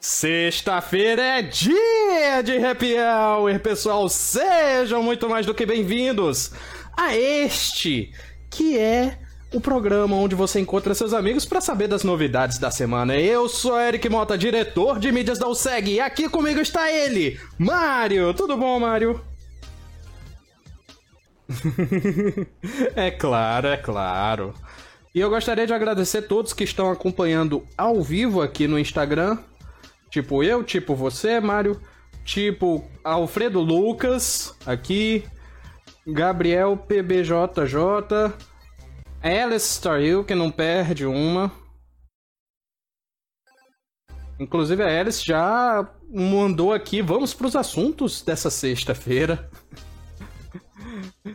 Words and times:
Sexta-feira 0.00 1.22
é 1.22 1.42
dia 1.42 2.42
de 2.44 2.64
Happy 2.64 2.94
Hour, 2.96 3.58
pessoal. 3.60 4.08
Sejam 4.08 5.02
muito 5.02 5.28
mais 5.28 5.44
do 5.44 5.54
que 5.54 5.66
bem-vindos 5.66 6.52
a 6.96 7.16
este 7.16 8.12
que 8.48 8.78
é 8.78 9.18
o 9.52 9.60
programa 9.60 10.16
onde 10.16 10.34
você 10.34 10.60
encontra 10.60 10.94
seus 10.94 11.12
amigos 11.14 11.44
para 11.44 11.60
saber 11.60 11.88
das 11.88 12.04
novidades 12.04 12.58
da 12.58 12.70
semana. 12.70 13.16
Eu 13.16 13.48
sou 13.48 13.80
Eric 13.80 14.08
Mota, 14.08 14.36
diretor 14.36 14.98
de 14.98 15.10
mídias 15.10 15.38
da 15.38 15.48
USEG, 15.48 15.92
e 15.92 16.00
aqui 16.00 16.28
comigo 16.28 16.60
está 16.60 16.90
ele, 16.90 17.40
Mário. 17.58 18.34
Tudo 18.34 18.56
bom, 18.56 18.78
Mário? 18.78 19.20
é 22.94 23.10
claro, 23.10 23.68
é 23.68 23.76
claro. 23.76 24.54
E 25.14 25.20
eu 25.20 25.30
gostaria 25.30 25.66
de 25.66 25.72
agradecer 25.72 26.22
todos 26.22 26.52
que 26.52 26.64
estão 26.64 26.90
acompanhando 26.90 27.66
ao 27.76 28.02
vivo 28.02 28.42
aqui 28.42 28.68
no 28.68 28.78
Instagram. 28.78 29.38
Tipo 30.10 30.42
eu, 30.42 30.62
tipo 30.62 30.94
você, 30.94 31.40
Mário. 31.40 31.80
Tipo 32.24 32.84
Alfredo 33.02 33.60
Lucas, 33.60 34.54
aqui. 34.66 35.24
Gabriel 36.06 36.76
PBJJ. 36.76 38.34
Alice 39.22 39.74
Star 39.74 40.00
Hill, 40.00 40.24
que 40.24 40.34
não 40.34 40.50
perde 40.50 41.04
uma. 41.06 41.50
Inclusive 44.38 44.82
a 44.82 45.00
Alice 45.00 45.24
já 45.24 45.88
mandou 46.08 46.72
aqui, 46.72 47.02
vamos 47.02 47.34
para 47.34 47.46
os 47.48 47.56
assuntos 47.56 48.22
dessa 48.22 48.50
sexta-feira. 48.50 49.50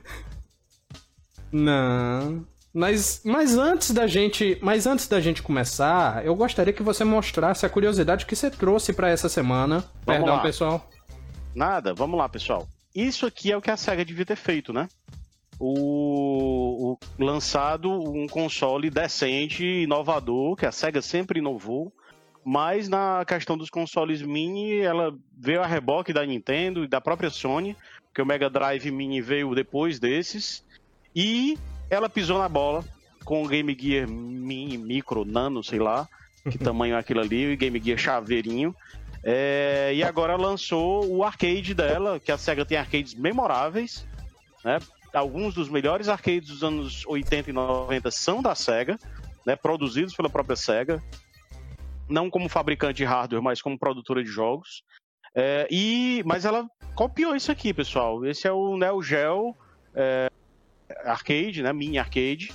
Não. 1.51 2.47
Mas, 2.73 3.21
mas 3.23 3.55
antes 3.55 3.91
da 3.91 4.07
gente, 4.07 4.57
mas 4.59 4.87
antes 4.87 5.07
da 5.07 5.21
gente 5.21 5.43
começar, 5.43 6.25
eu 6.25 6.35
gostaria 6.35 6.73
que 6.73 6.81
você 6.81 7.03
mostrasse 7.03 7.63
a 7.63 7.69
curiosidade 7.69 8.25
que 8.25 8.35
você 8.35 8.49
trouxe 8.49 8.91
para 8.91 9.09
essa 9.09 9.29
semana. 9.29 9.85
Vamos 10.03 10.05
Perdão, 10.05 10.35
lá. 10.37 10.41
pessoal. 10.41 10.89
Nada, 11.53 11.93
vamos 11.93 12.17
lá, 12.17 12.27
pessoal. 12.27 12.67
Isso 12.95 13.27
aqui 13.27 13.51
é 13.51 13.57
o 13.57 13.61
que 13.61 13.69
a 13.69 13.77
SEGA 13.77 14.03
devia 14.03 14.25
ter 14.25 14.35
feito, 14.35 14.73
né? 14.73 14.87
O, 15.59 16.97
o 17.19 17.23
lançado 17.23 17.91
um 17.91 18.27
console 18.27 18.89
decente, 18.89 19.63
inovador, 19.63 20.55
que 20.55 20.65
a 20.65 20.71
SEGA 20.71 21.01
sempre 21.01 21.39
inovou, 21.39 21.93
mas 22.43 22.89
na 22.89 23.23
questão 23.25 23.57
dos 23.57 23.69
consoles 23.69 24.21
mini, 24.21 24.79
ela 24.79 25.15
veio 25.37 25.61
a 25.61 25.67
reboque 25.67 26.11
da 26.11 26.25
Nintendo 26.25 26.83
e 26.83 26.87
da 26.87 26.99
própria 26.99 27.29
Sony, 27.29 27.75
porque 28.07 28.21
o 28.21 28.25
Mega 28.25 28.49
Drive 28.49 28.91
Mini 28.91 29.21
veio 29.21 29.55
depois 29.55 29.99
desses, 29.99 30.63
e 31.15 31.57
ela 31.89 32.09
pisou 32.09 32.37
na 32.37 32.49
bola 32.49 32.83
com 33.23 33.43
o 33.43 33.47
Game 33.47 33.75
Gear 33.79 34.07
Mini, 34.09 34.77
Micro, 34.77 35.23
Nano, 35.23 35.63
sei 35.63 35.79
lá, 35.79 36.07
que 36.49 36.57
tamanho 36.59 36.95
é 36.95 36.99
aquilo 36.99 37.21
ali, 37.21 37.53
o 37.53 37.57
Game 37.57 37.79
Gear 37.79 37.97
chaveirinho. 37.97 38.75
É, 39.23 39.93
e 39.95 40.03
agora 40.03 40.35
lançou 40.35 41.09
o 41.09 41.23
arcade 41.23 41.73
dela, 41.73 42.19
que 42.19 42.31
a 42.31 42.37
SEGA 42.37 42.65
tem 42.65 42.77
arcades 42.77 43.13
memoráveis, 43.13 44.05
né? 44.65 44.79
Alguns 45.13 45.53
dos 45.53 45.69
melhores 45.69 46.09
arcades 46.09 46.49
dos 46.49 46.63
anos 46.63 47.05
80 47.05 47.49
e 47.49 47.53
90 47.53 48.09
são 48.09 48.41
da 48.41 48.55
SEGA, 48.55 48.97
né? 49.45 49.55
Produzidos 49.55 50.15
pela 50.15 50.29
própria 50.29 50.55
SEGA. 50.55 51.03
Não 52.09 52.29
como 52.29 52.49
fabricante 52.49 52.97
de 52.97 53.05
hardware, 53.05 53.41
mas 53.41 53.61
como 53.61 53.77
produtora 53.77 54.23
de 54.23 54.29
jogos. 54.29 54.83
É, 55.35 55.67
e, 55.69 56.23
mas 56.25 56.45
ela 56.45 56.67
copiou 56.95 57.35
isso 57.35 57.51
aqui, 57.51 57.73
pessoal. 57.73 58.25
Esse 58.25 58.47
é 58.47 58.51
o 58.51 58.77
Neo 58.77 59.01
Geo 59.01 59.55
é, 59.93 60.29
Arcade, 61.05 61.61
né? 61.61 61.71
Mini 61.71 61.99
Arcade. 61.99 62.51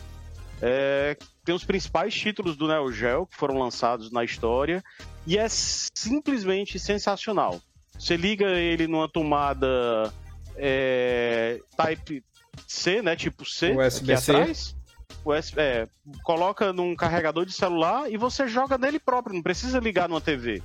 É, 0.61 1.17
tem 1.45 1.55
os 1.55 1.65
principais 1.65 2.13
títulos 2.15 2.57
do 2.57 2.67
Neo 2.67 2.93
Geo 2.93 3.27
que 3.27 3.37
foram 3.37 3.59
lançados 3.59 4.11
na 4.11 4.25
história 4.25 4.83
e 5.27 5.39
é 5.39 5.47
simplesmente 5.49 6.79
sensacional. 6.79 7.61
Você 7.97 8.17
liga 8.17 8.47
ele 8.47 8.87
numa 8.87 9.09
tomada 9.09 10.13
é, 10.57 11.61
Type 11.77 12.23
C, 12.67 13.03
né? 13.03 13.15
Tipo 13.17 13.45
C, 13.45 13.73
USB-C. 13.73 14.13
aqui 14.33 14.41
atrás. 14.41 14.77
USB, 15.25 15.61
é, 15.61 15.89
coloca 16.23 16.73
num 16.73 16.95
carregador 16.95 17.45
de 17.47 17.53
celular 17.53 18.11
e 18.11 18.17
você 18.17 18.47
joga 18.47 18.77
nele 18.79 18.99
próprio, 18.99 19.35
não 19.35 19.43
precisa 19.43 19.79
ligar 19.79 20.09
numa 20.09 20.21
TV. 20.21 20.63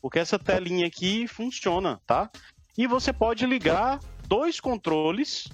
Porque 0.00 0.18
essa 0.18 0.38
telinha 0.38 0.86
aqui 0.86 1.26
funciona, 1.26 2.00
tá? 2.06 2.30
E 2.76 2.86
você 2.86 3.12
pode 3.12 3.44
ligar 3.46 3.98
dois 4.26 4.60
controles 4.60 5.48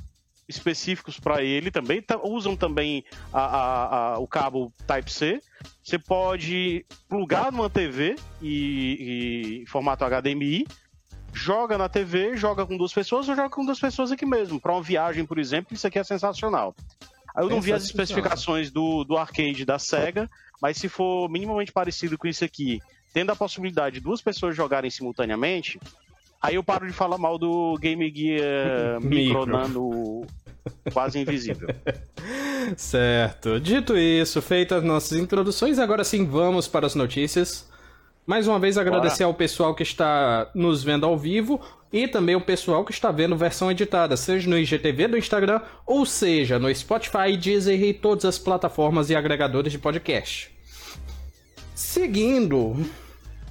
específicos 0.46 1.18
para 1.18 1.42
ele 1.42 1.70
também. 1.70 2.02
tá- 2.02 2.20
usam 2.22 2.54
também 2.54 3.02
a- 3.32 3.40
a- 3.40 4.12
a- 4.14 4.18
o 4.18 4.26
cabo 4.28 4.70
Type-C. 4.86 5.40
Você 5.82 5.98
pode 5.98 6.84
plugar 7.08 7.50
numa 7.50 7.70
TV 7.70 8.16
e, 8.42 9.62
e 9.62 9.66
formato 9.68 10.04
HDMI. 10.04 10.66
Joga 11.34 11.76
na 11.76 11.88
TV, 11.88 12.36
joga 12.36 12.64
com 12.64 12.76
duas 12.76 12.92
pessoas 12.92 13.28
ou 13.28 13.34
joga 13.34 13.50
com 13.50 13.64
duas 13.64 13.80
pessoas 13.80 14.12
aqui 14.12 14.24
mesmo. 14.24 14.60
Para 14.60 14.72
uma 14.72 14.82
viagem, 14.82 15.26
por 15.26 15.38
exemplo, 15.38 15.74
isso 15.74 15.86
aqui 15.86 15.98
é 15.98 16.04
sensacional. 16.04 16.74
Eu 17.36 17.48
não 17.48 17.60
vi 17.60 17.72
as 17.72 17.82
especificações 17.82 18.70
do, 18.70 19.02
do 19.02 19.16
arcade 19.16 19.64
da 19.64 19.78
SEGA, 19.78 20.30
mas 20.62 20.76
se 20.76 20.88
for 20.88 21.28
minimamente 21.28 21.72
parecido 21.72 22.16
com 22.16 22.28
isso 22.28 22.44
aqui, 22.44 22.80
tendo 23.12 23.32
a 23.32 23.36
possibilidade 23.36 23.96
de 23.96 24.00
duas 24.00 24.22
pessoas 24.22 24.56
jogarem 24.56 24.90
simultaneamente, 24.90 25.80
aí 26.40 26.54
eu 26.54 26.62
paro 26.62 26.86
de 26.86 26.92
falar 26.92 27.18
mal 27.18 27.36
do 27.36 27.76
Game 27.78 28.08
Gear 28.14 29.00
Micro, 29.02 29.40
Micro. 29.40 29.46
Nano 29.46 30.26
quase 30.92 31.18
invisível. 31.18 31.68
Certo. 32.76 33.60
Dito 33.60 33.96
isso, 33.96 34.40
feitas 34.40 34.82
nossas 34.82 35.18
introduções, 35.18 35.78
agora 35.78 36.02
sim 36.02 36.24
vamos 36.24 36.66
para 36.66 36.86
as 36.86 36.94
notícias. 36.94 37.68
Mais 38.26 38.48
uma 38.48 38.58
vez 38.58 38.78
agradecer 38.78 39.22
ao 39.22 39.34
pessoal 39.34 39.74
que 39.74 39.82
está 39.82 40.50
nos 40.54 40.82
vendo 40.82 41.04
ao 41.04 41.16
vivo 41.18 41.60
e 41.92 42.08
também 42.08 42.34
o 42.34 42.40
pessoal 42.40 42.82
que 42.84 42.90
está 42.90 43.12
vendo 43.12 43.36
versão 43.36 43.70
editada, 43.70 44.16
seja 44.16 44.48
no 44.48 44.58
IGTV 44.58 45.08
do 45.08 45.18
Instagram 45.18 45.60
ou 45.86 46.06
seja 46.06 46.58
no 46.58 46.74
Spotify, 46.74 47.36
Deezer 47.38 47.82
e 47.82 47.92
todas 47.92 48.24
as 48.24 48.38
plataformas 48.38 49.10
e 49.10 49.14
agregadores 49.14 49.70
de 49.70 49.78
podcast. 49.78 50.50
Seguindo, 51.74 52.74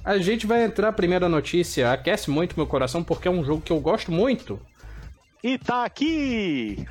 a 0.04 0.18
gente 0.18 0.46
vai 0.46 0.64
entrar 0.64 0.88
a 0.88 0.92
primeira 0.92 1.28
notícia, 1.28 1.92
aquece 1.92 2.28
muito 2.28 2.56
meu 2.56 2.66
coração 2.66 3.04
porque 3.04 3.28
é 3.28 3.30
um 3.30 3.44
jogo 3.44 3.62
que 3.62 3.72
eu 3.72 3.78
gosto 3.78 4.10
muito. 4.10 4.60
E 5.42 5.56
tá 5.56 5.84
aqui! 5.84 6.84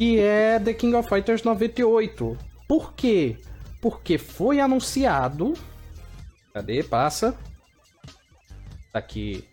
E 0.00 0.18
é 0.18 0.58
The 0.58 0.72
King 0.74 0.96
of 0.96 1.08
Fighters 1.08 1.42
98. 1.42 2.36
Por 2.66 2.94
quê? 2.94 3.36
Porque 3.80 4.18
foi 4.18 4.60
anunciado. 4.60 5.54
Cadê? 6.56 6.82
Passa. 6.82 7.36
Tá 8.90 8.98
aqui. 8.98 9.44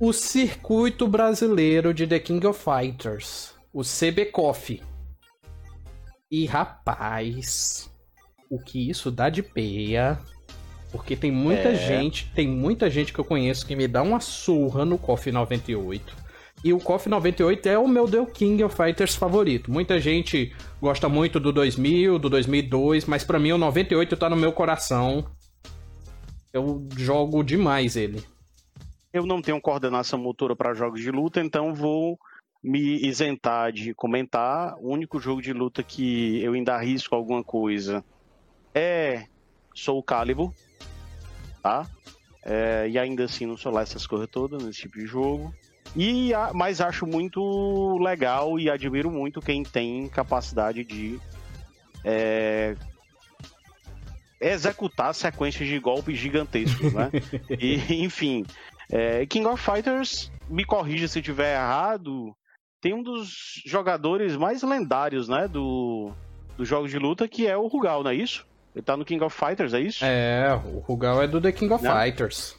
O 0.00 0.12
circuito 0.12 1.06
brasileiro 1.06 1.94
de 1.94 2.08
The 2.08 2.18
King 2.18 2.44
of 2.48 2.60
Fighters. 2.60 3.54
O 3.72 3.82
CBCOF. 3.82 4.82
E 6.28 6.44
rapaz. 6.44 7.88
O 8.50 8.58
que 8.58 8.90
isso 8.90 9.12
dá 9.12 9.28
de 9.30 9.44
peia. 9.44 10.18
Porque 10.90 11.14
tem 11.14 11.30
muita 11.30 11.68
É. 11.68 11.76
gente, 11.76 12.28
tem 12.34 12.48
muita 12.48 12.90
gente 12.90 13.12
que 13.12 13.20
eu 13.20 13.24
conheço 13.24 13.64
que 13.64 13.76
me 13.76 13.86
dá 13.86 14.02
uma 14.02 14.18
surra 14.18 14.84
no 14.84 14.98
KOF 14.98 15.30
98. 15.30 16.16
E 16.64 16.72
o 16.72 16.80
KOF 16.80 17.08
98 17.08 17.68
é 17.68 17.78
o 17.78 17.86
meu 17.86 18.08
The 18.08 18.26
King 18.26 18.64
of 18.64 18.74
Fighters 18.74 19.14
favorito. 19.14 19.70
Muita 19.70 20.00
gente 20.00 20.52
gosta 20.80 21.08
muito 21.08 21.38
do 21.38 21.52
2000, 21.52 22.18
do 22.18 22.28
2002, 22.28 23.06
mas 23.06 23.22
pra 23.22 23.38
mim 23.38 23.52
o 23.52 23.58
98 23.58 24.16
tá 24.16 24.28
no 24.28 24.34
meu 24.34 24.50
coração. 24.52 25.24
Eu 26.54 26.86
jogo 26.96 27.42
demais 27.42 27.96
ele. 27.96 28.24
Eu 29.12 29.26
não 29.26 29.42
tenho 29.42 29.60
coordenação 29.60 30.20
motora 30.20 30.54
para 30.54 30.72
jogos 30.72 31.00
de 31.00 31.10
luta, 31.10 31.40
então 31.40 31.74
vou 31.74 32.16
me 32.62 33.04
isentar 33.04 33.72
de 33.72 33.92
comentar. 33.92 34.76
O 34.78 34.92
único 34.92 35.18
jogo 35.18 35.42
de 35.42 35.52
luta 35.52 35.82
que 35.82 36.40
eu 36.40 36.52
ainda 36.52 36.76
arrisco 36.76 37.12
alguma 37.12 37.42
coisa 37.42 38.04
é 38.72 39.26
Soul 39.74 40.00
Calibur, 40.04 40.52
tá? 41.60 41.90
É, 42.44 42.88
e 42.88 42.96
ainda 43.00 43.24
assim 43.24 43.46
não 43.46 43.56
sou 43.56 43.72
lá 43.72 43.82
essas 43.82 44.06
coisas 44.06 44.28
todas 44.30 44.62
nesse 44.62 44.82
tipo 44.82 44.96
de 44.96 45.06
jogo. 45.06 45.52
E, 45.96 46.30
mas 46.54 46.80
acho 46.80 47.04
muito 47.04 47.98
legal 47.98 48.60
e 48.60 48.70
admiro 48.70 49.10
muito 49.10 49.40
quem 49.40 49.64
tem 49.64 50.08
capacidade 50.08 50.84
de 50.84 51.18
é, 52.04 52.76
executar 54.52 55.14
sequências 55.14 55.68
de 55.68 55.78
golpes 55.78 56.18
gigantescos, 56.18 56.92
né? 56.92 57.10
e, 57.58 58.04
enfim, 58.04 58.44
é, 58.90 59.24
King 59.26 59.46
of 59.46 59.62
Fighters, 59.62 60.30
me 60.48 60.64
corrija 60.64 61.08
se 61.08 61.18
eu 61.18 61.20
estiver 61.20 61.54
errado, 61.54 62.34
tem 62.80 62.92
um 62.92 63.02
dos 63.02 63.62
jogadores 63.64 64.36
mais 64.36 64.62
lendários, 64.62 65.28
né, 65.28 65.48
do, 65.48 66.12
dos 66.56 66.68
jogos 66.68 66.90
de 66.90 66.98
luta, 66.98 67.26
que 67.26 67.46
é 67.46 67.56
o 67.56 67.66
Rugal, 67.66 68.02
não 68.02 68.10
é 68.10 68.14
isso? 68.14 68.46
Ele 68.74 68.84
tá 68.84 68.96
no 68.96 69.04
King 69.04 69.22
of 69.24 69.36
Fighters, 69.36 69.72
é 69.72 69.80
isso? 69.80 70.04
É, 70.04 70.52
o 70.52 70.80
Rugal 70.80 71.22
é 71.22 71.28
do 71.28 71.40
The 71.40 71.52
King 71.52 71.72
of 71.72 71.84
Não. 71.84 71.96
Fighters. 71.96 72.56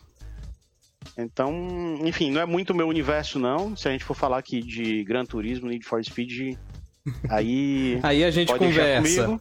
Então, 1.18 1.54
enfim, 2.02 2.32
não 2.32 2.42
é 2.42 2.46
muito 2.46 2.72
o 2.72 2.76
meu 2.76 2.88
universo, 2.88 3.38
não. 3.38 3.76
Se 3.76 3.88
a 3.88 3.92
gente 3.92 4.04
for 4.04 4.16
falar 4.16 4.38
aqui 4.38 4.62
de 4.62 5.04
Gran 5.04 5.26
Turismo, 5.26 5.70
Need 5.70 5.86
for 5.86 6.04
Speed, 6.04 6.58
aí. 7.30 8.00
aí 8.02 8.24
a 8.24 8.32
gente 8.32 8.54
conversa. 8.56 9.40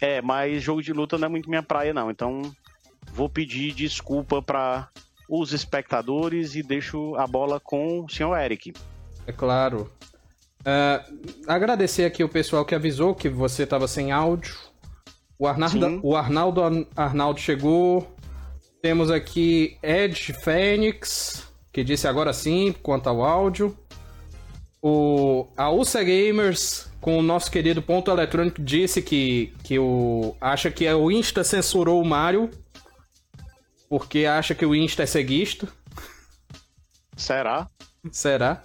É, 0.00 0.20
mas 0.20 0.62
jogo 0.62 0.82
de 0.82 0.92
luta 0.92 1.16
não 1.18 1.26
é 1.26 1.28
muito 1.28 1.48
minha 1.48 1.62
praia, 1.62 1.92
não. 1.94 2.10
Então, 2.10 2.42
vou 3.12 3.28
pedir 3.28 3.72
desculpa 3.72 4.42
para 4.42 4.88
os 5.28 5.52
espectadores 5.52 6.54
e 6.54 6.62
deixo 6.62 7.14
a 7.16 7.26
bola 7.26 7.58
com 7.58 8.04
o 8.04 8.08
senhor 8.08 8.36
Eric. 8.36 8.72
É 9.26 9.32
claro. 9.32 9.90
Uh, 10.60 11.30
agradecer 11.46 12.04
aqui 12.04 12.24
o 12.24 12.28
pessoal 12.28 12.64
que 12.64 12.74
avisou 12.74 13.14
que 13.14 13.28
você 13.28 13.62
estava 13.62 13.86
sem 13.86 14.12
áudio. 14.12 14.54
O 15.38 15.46
Arnaldo, 15.46 16.00
o 16.02 16.16
Arnaldo 16.16 16.88
Arnaldo 16.96 17.40
chegou. 17.40 18.14
Temos 18.82 19.10
aqui 19.10 19.76
Ed 19.82 20.32
Fênix, 20.32 21.52
que 21.72 21.84
disse 21.84 22.06
agora 22.06 22.32
sim 22.32 22.74
quanto 22.82 23.08
ao 23.08 23.22
áudio. 23.22 23.76
O, 24.82 25.48
a 25.56 25.70
USA 25.70 26.04
Gamers, 26.04 26.90
com 27.00 27.18
o 27.18 27.22
nosso 27.22 27.50
querido 27.50 27.82
ponto 27.82 28.10
eletrônico, 28.10 28.62
disse 28.62 29.02
que, 29.02 29.54
que 29.64 29.78
o, 29.78 30.36
acha 30.40 30.70
que 30.70 30.88
o 30.92 31.10
Insta 31.10 31.42
censurou 31.42 32.00
o 32.00 32.04
Mario. 32.04 32.50
Porque 33.88 34.26
acha 34.26 34.54
que 34.54 34.66
o 34.66 34.74
Insta 34.74 35.04
é 35.04 35.06
ceguista. 35.06 35.68
Será? 37.16 37.68
Será? 38.10 38.62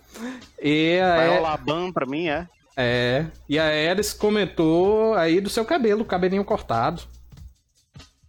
E 0.62 1.00
a 1.00 1.16
Vai 1.16 1.38
rolar 1.38 1.58
ban 1.58 1.92
pra 1.92 2.06
mim, 2.06 2.28
é? 2.28 2.48
É. 2.76 3.26
E 3.48 3.60
a 3.60 3.74
Eris 3.74 4.14
comentou 4.14 5.14
aí 5.16 5.40
do 5.40 5.50
seu 5.50 5.66
cabelo, 5.66 6.06
cabelinho 6.06 6.44
cortado. 6.44 7.04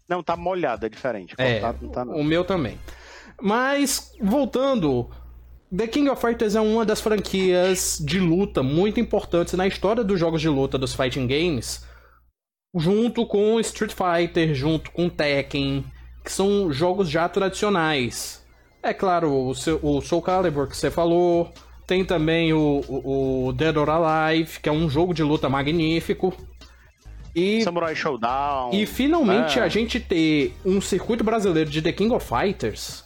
Não, 0.09 0.23
tá 0.23 0.37
molhado, 0.37 0.85
é 0.87 0.89
diferente. 0.89 1.35
É, 1.39 1.61
cortado 1.61 1.87
não 1.87 1.93
tá 1.93 2.05
não. 2.05 2.17
O 2.17 2.25
meu 2.25 2.45
também. 2.45 2.79
Mas, 3.41 4.13
voltando, 4.21 5.11
The 5.75 5.87
King 5.87 6.11
of 6.11 6.21
Fighters 6.21 6.55
é 6.55 6.61
uma 6.61 6.85
das 6.85 7.01
franquias 7.01 7.99
de 8.05 8.21
luta 8.21 8.63
muito 8.63 9.01
importantes 9.01 9.55
na 9.55 9.67
história 9.67 10.05
dos 10.05 10.21
jogos 10.21 10.43
de 10.43 10.49
luta 10.49 10.77
dos 10.77 10.95
fighting 10.95 11.27
games, 11.27 11.83
junto 12.77 13.25
com 13.25 13.59
Street 13.59 13.93
Fighter, 13.93 14.55
junto 14.55 14.91
com 14.91 15.09
Tekken, 15.09 15.83
que 16.23 16.31
são 16.31 16.71
jogos 16.71 17.09
já 17.09 17.27
tradicionais. 17.27 18.45
É 18.83 18.93
claro, 18.93 19.33
o, 19.33 19.55
seu, 19.55 19.81
o 19.83 20.03
Soul 20.03 20.21
Calibur 20.21 20.69
que 20.69 20.77
você 20.77 20.91
falou, 20.91 21.51
tem 21.87 22.05
também 22.05 22.53
o, 22.53 22.83
o, 22.87 23.47
o, 23.47 23.53
Dead 23.55 23.75
or 23.75 23.89
Alive, 23.89 24.61
que 24.61 24.69
é 24.69 24.73
um 24.73 24.91
jogo 24.91 25.15
de 25.15 25.23
luta 25.23 25.49
magnífico. 25.49 26.35
E, 27.35 27.63
Samurai 27.63 27.97
Showdown. 27.97 28.75
E 28.75 28.85
finalmente 28.85 29.59
é. 29.59 29.63
a 29.63 29.69
gente 29.69 29.99
ter 29.99 30.55
um 30.67 30.83
circuito 30.83 31.25
brasileiro 31.25 31.71
de 31.71 31.81
The 31.81 31.93
King 31.93 32.13
of 32.13 32.27
Fighters 32.27 33.02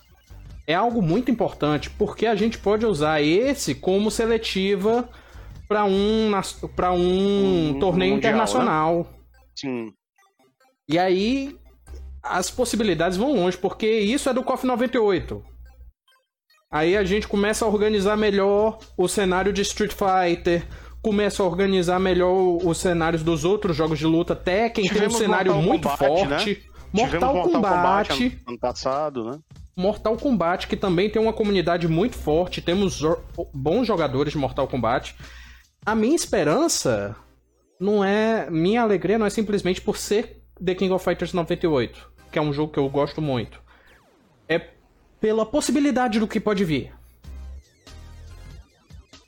é 0.67 0.75
algo 0.75 1.01
muito 1.01 1.31
importante, 1.31 1.91
porque 1.91 2.27
a 2.27 2.35
gente 2.35 2.59
pode 2.59 2.85
usar 2.85 3.23
esse 3.23 3.75
como 3.75 4.11
seletiva 4.11 5.09
para 5.69 5.85
um, 5.85 6.31
pra 6.75 6.93
um, 6.93 7.71
um 7.71 7.79
torneio 7.79 8.15
mundial, 8.15 8.33
internacional. 8.33 8.99
Né? 8.99 9.05
Sim. 9.55 9.93
E 10.89 10.99
aí 10.99 11.57
as 12.23 12.51
possibilidades 12.51 13.17
vão 13.17 13.35
longe, 13.35 13.57
porque 13.57 13.89
isso 13.89 14.29
é 14.29 14.35
do 14.35 14.43
KOF 14.43 14.67
98. 14.67 15.43
Aí 16.71 16.97
a 16.97 17.05
gente 17.05 17.29
começa 17.29 17.65
a 17.65 17.69
organizar 17.69 18.17
melhor 18.17 18.79
o 18.97 19.07
cenário 19.07 19.53
de 19.53 19.63
Street 19.63 19.93
Fighter, 19.93 20.67
começa 21.01 21.43
a 21.43 21.47
organizar 21.47 22.01
melhor 22.01 22.59
os 22.65 22.79
cenários 22.79 23.23
dos 23.23 23.45
outros 23.45 23.77
jogos 23.77 23.99
de 23.99 24.07
luta. 24.07 24.35
Tekken 24.35 24.85
Tivemos 24.85 25.17
tem 25.17 25.17
um 25.17 25.31
cenário 25.31 25.55
Mortal 25.55 25.69
muito 25.69 25.89
Kombat, 25.89 26.07
forte. 26.07 26.51
Né? 26.51 26.77
Mortal, 26.93 27.35
Mortal 27.35 27.53
Kombat, 27.53 28.09
Kombat 28.09 28.43
ano 28.49 28.59
passado, 28.59 29.25
né? 29.31 29.39
Mortal 29.77 30.17
Kombat, 30.17 30.67
que 30.67 30.77
também 30.77 31.11
tem 31.11 31.21
uma 31.21 31.35
comunidade 31.35 31.87
muito 31.87 32.17
forte, 32.17 32.63
temos 32.63 33.03
bons 33.53 33.87
jogadores 33.87 34.33
de 34.33 34.39
Mortal 34.39 34.67
Kombat. 34.67 35.15
A 35.85 35.95
minha 35.95 36.17
esperança 36.17 37.15
não 37.79 38.03
é. 38.03 38.49
Minha 38.51 38.81
alegria 38.81 39.19
não 39.19 39.27
é 39.27 39.31
simplesmente 39.31 39.83
por 39.83 39.99
ser 39.99 40.43
The 40.65 40.75
King 40.75 40.93
of 40.95 41.05
Fighters 41.05 41.35
98, 41.35 42.11
que 42.33 42.39
é 42.39 42.43
um 42.43 42.55
jogo 42.55 42.73
que 42.73 42.79
eu 42.79 42.89
gosto 42.89 43.21
muito. 43.21 43.63
É 44.49 44.71
pela 45.21 45.45
possibilidade 45.45 46.19
do 46.19 46.27
que 46.27 46.41
pode 46.41 46.65
vir. 46.65 46.95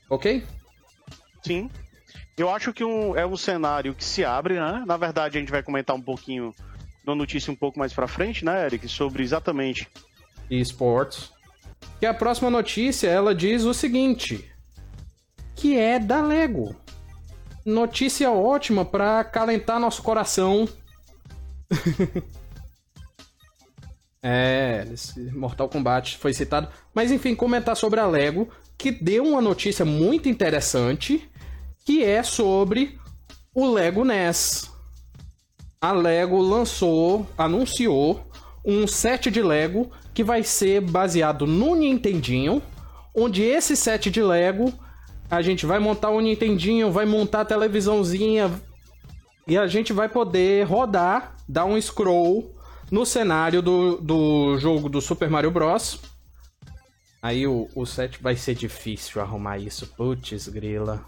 Ok? 0.09 0.43
Sim. 1.43 1.71
Eu 2.39 2.49
acho 2.49 2.73
que 2.73 2.83
um, 2.83 3.15
é 3.15 3.27
um 3.27 3.37
cenário 3.37 3.95
que 3.95 4.05
se 4.05 4.25
abre, 4.25 4.55
né? 4.55 4.83
Na 4.87 4.97
verdade, 4.97 5.37
a 5.37 5.41
gente 5.41 5.51
vai 5.51 5.63
comentar 5.63 5.95
um 5.95 6.01
pouquinho 6.01 6.55
na 7.07 7.15
notícia 7.15 7.53
um 7.53 7.57
pouco 7.57 7.79
mais 7.79 7.93
pra 7.93 8.09
frente, 8.09 8.45
né, 8.45 8.65
Eric? 8.65 8.89
Sobre 8.89 9.23
exatamente 9.23 9.89
esportes. 10.51 11.31
Que 12.01 12.07
a 12.07 12.15
próxima 12.15 12.51
notícia 12.51 13.09
ela 13.09 13.35
diz 13.35 13.65
o 13.65 13.75
seguinte: 13.75 14.49
que 15.55 15.77
é 15.77 15.99
da 15.99 16.23
Lego. 16.23 16.75
Notícia 17.65 18.31
ótima 18.31 18.85
para 18.85 19.25
calentar 19.25 19.81
nosso 19.81 20.03
coração. 20.03 20.69
é, 24.23 24.87
Mortal 25.33 25.69
Kombat 25.69 26.17
foi 26.17 26.33
citado. 26.33 26.69
Mas 26.95 27.11
enfim, 27.11 27.35
comentar 27.35 27.77
sobre 27.77 28.01
a 28.01 28.07
Lego, 28.07 28.49
que 28.79 28.91
deu 28.91 29.25
uma 29.25 29.43
notícia 29.43 29.85
muito 29.85 30.29
interessante, 30.29 31.29
que 31.85 32.05
é 32.05 32.23
sobre 32.23 32.99
o 33.53 33.71
Lego 33.71 34.05
NES. 34.05 34.71
A 35.81 35.93
Lego 35.93 36.41
lançou, 36.41 37.27
anunciou 37.37 38.28
um 38.69 38.87
set 38.87 39.31
de 39.31 39.41
Lego 39.41 39.91
que 40.13 40.23
vai 40.23 40.43
ser 40.43 40.83
baseado 40.83 41.47
no 41.47 41.75
Nintendinho, 41.75 42.63
onde 43.15 43.43
esse 43.43 43.75
set 43.75 44.11
de 44.11 44.23
Lego 44.23 44.71
a 45.31 45.41
gente 45.41 45.65
vai 45.65 45.79
montar 45.79 46.11
o 46.11 46.21
Nintendinho, 46.21 46.93
vai 46.93 47.07
montar 47.07 47.41
a 47.41 47.45
televisãozinha 47.47 48.53
e 49.47 49.57
a 49.57 49.67
gente 49.67 49.95
vai 49.95 50.07
poder 50.07 50.67
rodar, 50.67 51.35
dar 51.49 51.65
um 51.65 51.81
scroll 51.81 52.55
no 52.91 53.07
cenário 53.07 53.63
do, 53.63 53.97
do 53.97 54.59
jogo 54.59 54.91
do 54.91 55.01
Super 55.01 55.31
Mario 55.31 55.51
Bros. 55.51 55.99
Aí 57.23 57.47
o, 57.47 57.69
o 57.75 57.87
set 57.87 58.23
vai 58.23 58.37
ser 58.37 58.55
difícil 58.55 59.23
arrumar 59.23 59.57
isso, 59.57 59.87
putz 59.97 60.47
grila. 60.49 61.05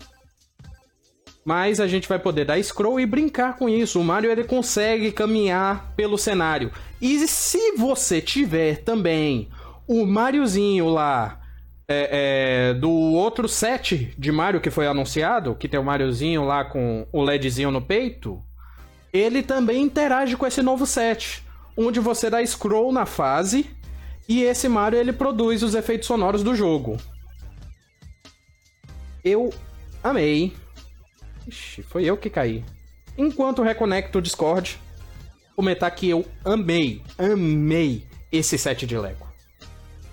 Mas 1.50 1.81
a 1.81 1.88
gente 1.88 2.08
vai 2.08 2.17
poder 2.17 2.44
dar 2.44 2.62
scroll 2.62 3.00
e 3.00 3.05
brincar 3.05 3.56
com 3.56 3.69
isso. 3.69 3.99
O 3.99 4.05
Mario 4.05 4.31
ele 4.31 4.44
consegue 4.44 5.11
caminhar 5.11 5.93
pelo 5.97 6.17
cenário. 6.17 6.70
E 7.02 7.26
se 7.26 7.73
você 7.73 8.20
tiver 8.20 8.85
também 8.85 9.49
o 9.85 10.06
Mariozinho 10.06 10.88
lá 10.88 11.41
é, 11.88 12.69
é, 12.71 12.75
do 12.75 12.88
outro 12.88 13.49
set 13.49 14.14
de 14.16 14.30
Mario 14.30 14.61
que 14.61 14.71
foi 14.71 14.87
anunciado, 14.87 15.57
que 15.57 15.66
tem 15.66 15.80
o 15.80 15.83
Mariozinho 15.83 16.45
lá 16.45 16.64
com 16.64 17.04
o 17.12 17.21
LEDzinho 17.21 17.73
no 17.73 17.83
peito, 17.83 18.40
ele 19.12 19.42
também 19.42 19.83
interage 19.83 20.37
com 20.37 20.47
esse 20.47 20.62
novo 20.62 20.87
set, 20.87 21.42
onde 21.76 21.99
você 21.99 22.30
dá 22.30 22.47
scroll 22.47 22.92
na 22.92 23.07
fase 23.07 23.69
e 24.28 24.45
esse 24.45 24.69
Mario 24.69 25.00
ele 25.00 25.12
produz 25.12 25.64
os 25.64 25.75
efeitos 25.75 26.07
sonoros 26.07 26.45
do 26.45 26.54
jogo. 26.54 26.97
Eu 29.25 29.52
amei. 30.00 30.54
Ixi, 31.47 31.82
foi 31.82 32.04
eu 32.04 32.16
que 32.16 32.30
caí. 32.30 32.64
Enquanto 33.16 33.62
reconecto 33.62 34.18
o 34.18 34.23
Discord, 34.23 34.78
comentar 35.56 35.90
que 35.94 36.09
eu 36.09 36.25
amei, 36.44 37.02
amei 37.18 38.06
esse 38.30 38.56
set 38.56 38.87
de 38.87 38.97
Lego. 38.97 39.28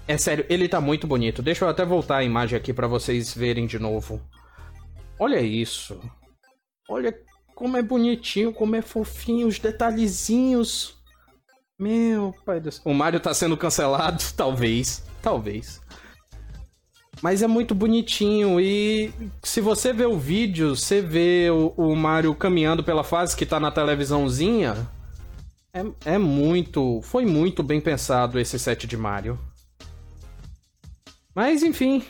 É 0.07 0.17
sério, 0.17 0.45
ele 0.49 0.69
tá 0.69 0.79
muito 0.79 1.05
bonito. 1.05 1.41
Deixa 1.41 1.65
eu 1.65 1.69
até 1.69 1.85
voltar 1.85 2.17
a 2.17 2.23
imagem 2.23 2.57
aqui 2.57 2.73
para 2.73 2.87
vocês 2.87 3.33
verem 3.33 3.67
de 3.67 3.77
novo. 3.77 4.21
Olha 5.19 5.41
isso. 5.41 5.99
Olha 6.89 7.13
como 7.53 7.75
é 7.75 7.81
bonitinho, 7.81 8.53
como 8.53 8.75
é 8.75 8.81
fofinho, 8.81 9.47
os 9.47 9.59
detalhezinhos. 9.59 10.95
Meu 11.77 12.33
pai 12.45 12.59
do 12.59 12.71
céu. 12.71 12.83
O 12.85 12.93
Mario 12.93 13.19
tá 13.19 13.33
sendo 13.33 13.57
cancelado? 13.57 14.23
Talvez. 14.35 15.03
Talvez. 15.21 15.81
Mas 17.21 17.41
é 17.41 17.47
muito 17.47 17.73
bonitinho 17.73 18.59
e 18.59 19.11
se 19.41 19.59
você 19.59 19.91
vê 19.91 20.05
o 20.05 20.17
vídeo, 20.17 20.75
você 20.75 21.01
vê 21.01 21.49
o, 21.49 21.73
o 21.75 21.95
Mario 21.95 22.35
caminhando 22.35 22.83
pela 22.83 23.03
fase 23.03 23.35
que 23.35 23.45
tá 23.45 23.59
na 23.59 23.71
televisãozinha. 23.71 24.87
É, 25.73 26.13
é 26.13 26.17
muito. 26.17 27.01
Foi 27.03 27.25
muito 27.25 27.63
bem 27.63 27.81
pensado 27.81 28.39
esse 28.39 28.59
set 28.59 28.85
de 28.85 28.95
Mario. 28.95 29.39
Mas 31.33 31.63
enfim. 31.63 32.03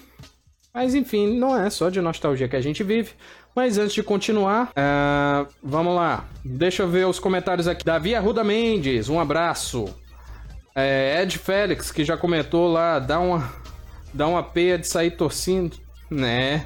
Mas 0.74 0.94
enfim, 0.94 1.38
não 1.38 1.58
é 1.58 1.70
só 1.70 1.90
de 1.90 2.02
nostalgia 2.02 2.48
que 2.48 2.56
a 2.56 2.62
gente 2.62 2.84
vive. 2.84 3.12
Mas 3.56 3.78
antes 3.78 3.96
de 3.96 4.04
continuar, 4.04 4.72
uh, 4.72 5.52
vamos 5.64 5.96
lá. 5.96 6.26
Deixa 6.46 6.84
eu 6.84 6.88
ver 6.88 7.08
os 7.08 7.18
comentários 7.18 7.68
aqui. 7.68 7.84
Davi 7.84 8.14
Arruda 8.14 8.44
Mendes, 8.44 9.10
um 9.10 9.20
abraço. 9.20 9.86
É, 10.76 11.24
Ed 11.24 11.40
Félix, 11.40 11.92
que 11.92 12.06
já 12.06 12.16
comentou 12.16 12.72
lá, 12.72 13.00
dá 13.00 13.20
uma, 13.20 13.52
Dá 14.18 14.28
uma 14.28 14.42
peia 14.42 14.80
de 14.80 14.88
sair 14.88 15.12
torcendo, 15.12 15.78
né? 16.10 16.66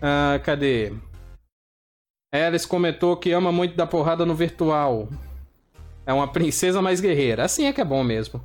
Ah, 0.00 0.40
cadê? 0.42 0.94
Alice 2.32 2.66
comentou 2.66 3.18
que 3.18 3.32
ama 3.32 3.52
muito 3.52 3.76
dar 3.76 3.86
porrada 3.86 4.24
no 4.24 4.34
virtual. 4.34 5.10
É 6.06 6.14
uma 6.14 6.26
princesa 6.26 6.80
mais 6.80 7.02
guerreira. 7.02 7.44
Assim 7.44 7.66
é 7.66 7.72
que 7.72 7.82
é 7.82 7.84
bom 7.84 8.02
mesmo. 8.02 8.42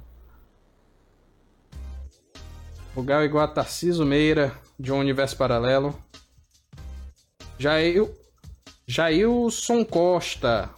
O 2.93 3.01
Gal 3.01 3.23
igual 3.23 3.45
a 3.45 3.47
Tarciso 3.47 4.05
Meira, 4.05 4.53
de 4.77 4.91
um 4.91 4.99
universo 4.99 5.37
paralelo. 5.37 5.97
Jair... 7.57 8.05
Jailson 8.85 9.85
Costa. 9.85 10.69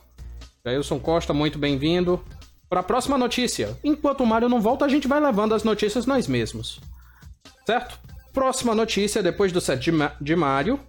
Jailson 0.63 0.99
Costa, 0.99 1.33
muito 1.33 1.57
bem-vindo. 1.57 2.23
Para 2.73 2.79
a 2.79 2.83
próxima 2.83 3.19
notícia. 3.19 3.77
Enquanto 3.83 4.21
o 4.21 4.25
Mário 4.25 4.49
não 4.49 4.59
volta, 4.59 4.83
a 4.83 4.89
gente 4.89 5.07
vai 5.07 5.19
levando 5.19 5.53
as 5.53 5.63
notícias 5.63 6.07
nós 6.07 6.27
mesmos. 6.27 6.81
Certo? 7.67 7.99
Próxima 8.33 8.73
notícia, 8.73 9.21
depois 9.21 9.51
do 9.51 9.61
set 9.61 9.79
de, 9.79 9.91
de 10.19 10.35
Mario, 10.35 10.79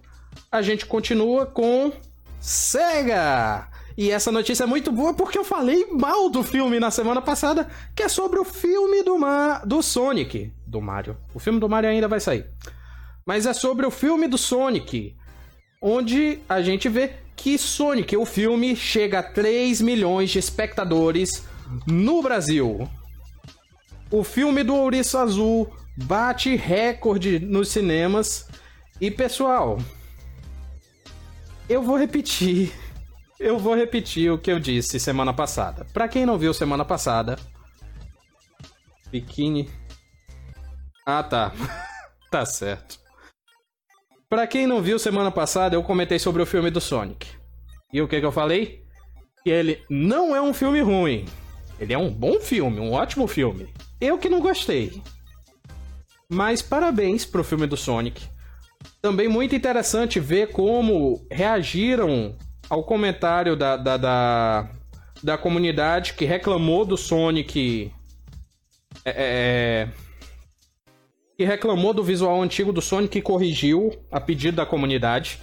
a 0.51 0.63
gente 0.63 0.87
continua 0.87 1.45
com 1.45 1.91
Sega! 2.39 3.67
E 3.95 4.09
essa 4.09 4.31
notícia 4.31 4.63
é 4.63 4.65
muito 4.65 4.91
boa 4.91 5.13
porque 5.13 5.37
eu 5.37 5.43
falei 5.43 5.85
mal 5.91 6.27
do 6.27 6.41
filme 6.41 6.79
na 6.79 6.89
semana 6.89 7.21
passada, 7.21 7.69
que 7.95 8.01
é 8.01 8.09
sobre 8.09 8.39
o 8.39 8.43
filme 8.43 9.03
do, 9.03 9.19
Ma 9.19 9.59
do 9.59 9.83
Sonic. 9.83 10.51
Do 10.65 10.81
Mario. 10.81 11.15
O 11.35 11.39
filme 11.39 11.59
do 11.59 11.69
Mario 11.69 11.91
ainda 11.91 12.07
vai 12.07 12.19
sair. 12.19 12.47
Mas 13.23 13.45
é 13.45 13.53
sobre 13.53 13.85
o 13.85 13.91
filme 13.91 14.27
do 14.27 14.39
Sonic. 14.39 15.15
Onde 15.79 16.39
a 16.49 16.63
gente 16.63 16.89
vê 16.89 17.11
que 17.35 17.59
Sonic, 17.59 18.17
o 18.17 18.25
filme, 18.25 18.75
chega 18.75 19.19
a 19.19 19.23
3 19.23 19.81
milhões 19.81 20.31
de 20.31 20.39
espectadores 20.39 21.53
no 21.87 22.21
Brasil. 22.21 22.89
O 24.11 24.23
filme 24.23 24.63
do 24.63 24.75
Ouriço 24.75 25.17
Azul 25.17 25.73
bate 25.97 26.55
recorde 26.55 27.39
nos 27.39 27.69
cinemas. 27.69 28.47
E 28.99 29.11
pessoal, 29.11 29.77
eu 31.67 31.81
vou 31.81 31.97
repetir 31.97 32.71
eu 33.39 33.59
vou 33.59 33.75
repetir 33.75 34.31
o 34.31 34.37
que 34.37 34.51
eu 34.51 34.59
disse 34.59 34.99
semana 34.99 35.33
passada. 35.33 35.85
Para 35.93 36.07
quem 36.07 36.25
não 36.25 36.37
viu 36.37 36.53
semana 36.53 36.85
passada, 36.85 37.37
biquíni. 39.11 39.69
Ah, 41.05 41.23
tá. 41.23 41.51
tá 42.31 42.45
certo. 42.45 42.99
Para 44.29 44.47
quem 44.47 44.65
não 44.65 44.81
viu 44.81 44.97
semana 44.97 45.31
passada, 45.31 45.75
eu 45.75 45.83
comentei 45.83 46.17
sobre 46.17 46.41
o 46.41 46.45
filme 46.45 46.71
do 46.71 46.81
Sonic. 46.81 47.27
E 47.93 48.01
o 48.01 48.07
que, 48.07 48.19
que 48.19 48.25
eu 48.25 48.31
falei? 48.31 48.83
Que 49.43 49.49
ele 49.49 49.83
não 49.89 50.35
é 50.35 50.41
um 50.41 50.53
filme 50.53 50.81
ruim. 50.81 51.25
Ele 51.79 51.93
é 51.93 51.97
um 51.97 52.09
bom 52.09 52.39
filme, 52.39 52.79
um 52.79 52.93
ótimo 52.93 53.27
filme. 53.27 53.67
Eu 53.99 54.17
que 54.17 54.29
não 54.29 54.39
gostei. 54.39 55.01
Mas 56.29 56.61
parabéns 56.61 57.25
pro 57.25 57.43
filme 57.43 57.67
do 57.67 57.77
Sonic. 57.77 58.23
Também 59.01 59.27
muito 59.27 59.55
interessante 59.55 60.19
ver 60.19 60.51
como 60.51 61.25
reagiram 61.29 62.35
ao 62.69 62.83
comentário 62.83 63.55
da, 63.55 63.77
da, 63.77 63.97
da, 63.97 64.69
da 65.21 65.37
comunidade 65.37 66.13
que 66.13 66.25
reclamou 66.25 66.85
do 66.85 66.97
Sonic. 66.97 67.91
É, 69.03 69.09
é, 69.09 69.15
é, 69.17 69.89
que 71.37 71.43
reclamou 71.43 71.93
do 71.93 72.03
visual 72.03 72.41
antigo 72.41 72.71
do 72.71 72.81
Sonic 72.81 73.17
e 73.17 73.21
corrigiu 73.21 73.91
a 74.09 74.19
pedido 74.21 74.55
da 74.55 74.65
comunidade. 74.65 75.39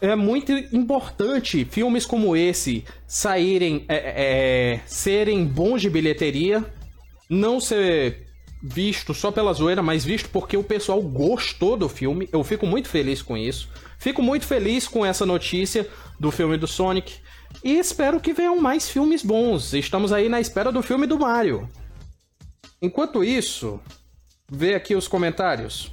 É 0.00 0.14
muito 0.14 0.52
importante 0.52 1.64
filmes 1.64 2.06
como 2.06 2.36
esse 2.36 2.84
saírem, 3.06 3.84
é, 3.88 3.96
é, 3.96 4.74
é 4.74 4.80
serem 4.86 5.44
bons 5.44 5.82
de 5.82 5.90
bilheteria, 5.90 6.64
não 7.28 7.60
ser 7.60 8.28
visto 8.62 9.14
só 9.14 9.30
pela 9.30 9.52
zoeira, 9.52 9.82
mas 9.82 10.04
visto 10.04 10.30
porque 10.30 10.56
o 10.56 10.64
pessoal 10.64 11.00
gostou 11.02 11.76
do 11.76 11.88
filme. 11.88 12.28
Eu 12.32 12.42
fico 12.44 12.66
muito 12.66 12.88
feliz 12.88 13.22
com 13.22 13.36
isso. 13.36 13.68
Fico 13.98 14.22
muito 14.22 14.46
feliz 14.46 14.86
com 14.86 15.04
essa 15.04 15.26
notícia 15.26 15.88
do 16.18 16.30
filme 16.30 16.56
do 16.56 16.66
Sonic 16.66 17.14
e 17.64 17.78
espero 17.78 18.20
que 18.20 18.32
venham 18.32 18.60
mais 18.60 18.88
filmes 18.88 19.22
bons. 19.22 19.72
Estamos 19.74 20.12
aí 20.12 20.28
na 20.28 20.40
espera 20.40 20.70
do 20.70 20.82
filme 20.82 21.06
do 21.06 21.18
Mario. 21.18 21.68
Enquanto 22.80 23.24
isso, 23.24 23.80
vê 24.50 24.74
aqui 24.74 24.94
os 24.94 25.08
comentários. 25.08 25.90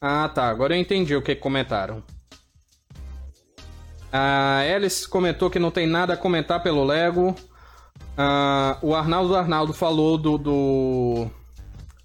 Ah, 0.00 0.28
tá. 0.28 0.48
Agora 0.48 0.76
eu 0.76 0.80
entendi 0.80 1.14
o 1.14 1.22
que 1.22 1.34
comentaram. 1.34 2.02
A 4.12 4.60
Alice 4.60 5.06
comentou 5.06 5.50
que 5.50 5.58
não 5.58 5.70
tem 5.70 5.86
nada 5.86 6.14
a 6.14 6.16
comentar 6.16 6.62
pelo 6.62 6.84
Lego. 6.84 7.34
Ah, 8.16 8.78
o 8.82 8.94
Arnaldo 8.94 9.36
Arnaldo 9.36 9.72
falou 9.72 10.16
do, 10.16 10.38
do 10.38 11.30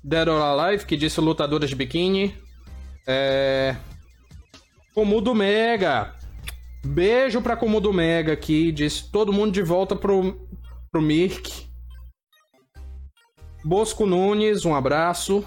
Dead 0.03 0.27
or 0.27 0.41
Alive, 0.41 0.85
que 0.85 0.97
disse 0.97 1.21
lutadoras 1.21 1.69
de 1.69 1.75
biquíni. 1.75 2.35
É... 3.07 3.75
Comudo 4.93 5.33
Mega. 5.33 6.13
Beijo 6.85 7.41
pra 7.41 7.55
Comudo 7.55 7.93
Mega 7.93 8.33
aqui. 8.33 8.71
Disse 8.71 9.09
todo 9.09 9.33
mundo 9.33 9.53
de 9.53 9.61
volta 9.61 9.95
pro, 9.95 10.47
pro 10.91 11.01
Mirk. 11.01 11.67
Bosco 13.63 14.05
Nunes, 14.05 14.65
um 14.65 14.75
abraço. 14.75 15.45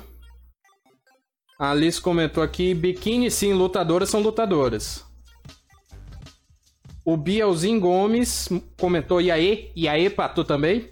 Alice 1.58 2.00
comentou 2.00 2.42
aqui: 2.42 2.74
biquíni 2.74 3.30
sim, 3.30 3.52
lutadoras 3.52 4.10
são 4.10 4.20
lutadoras. 4.20 5.04
O 7.04 7.16
Bielzinho 7.16 7.80
Gomes 7.80 8.48
comentou: 8.78 9.20
e 9.20 9.30
aí? 9.30 9.70
E 9.74 9.88
aí, 9.88 10.10
pra 10.10 10.28
tu 10.28 10.44
também? 10.44 10.90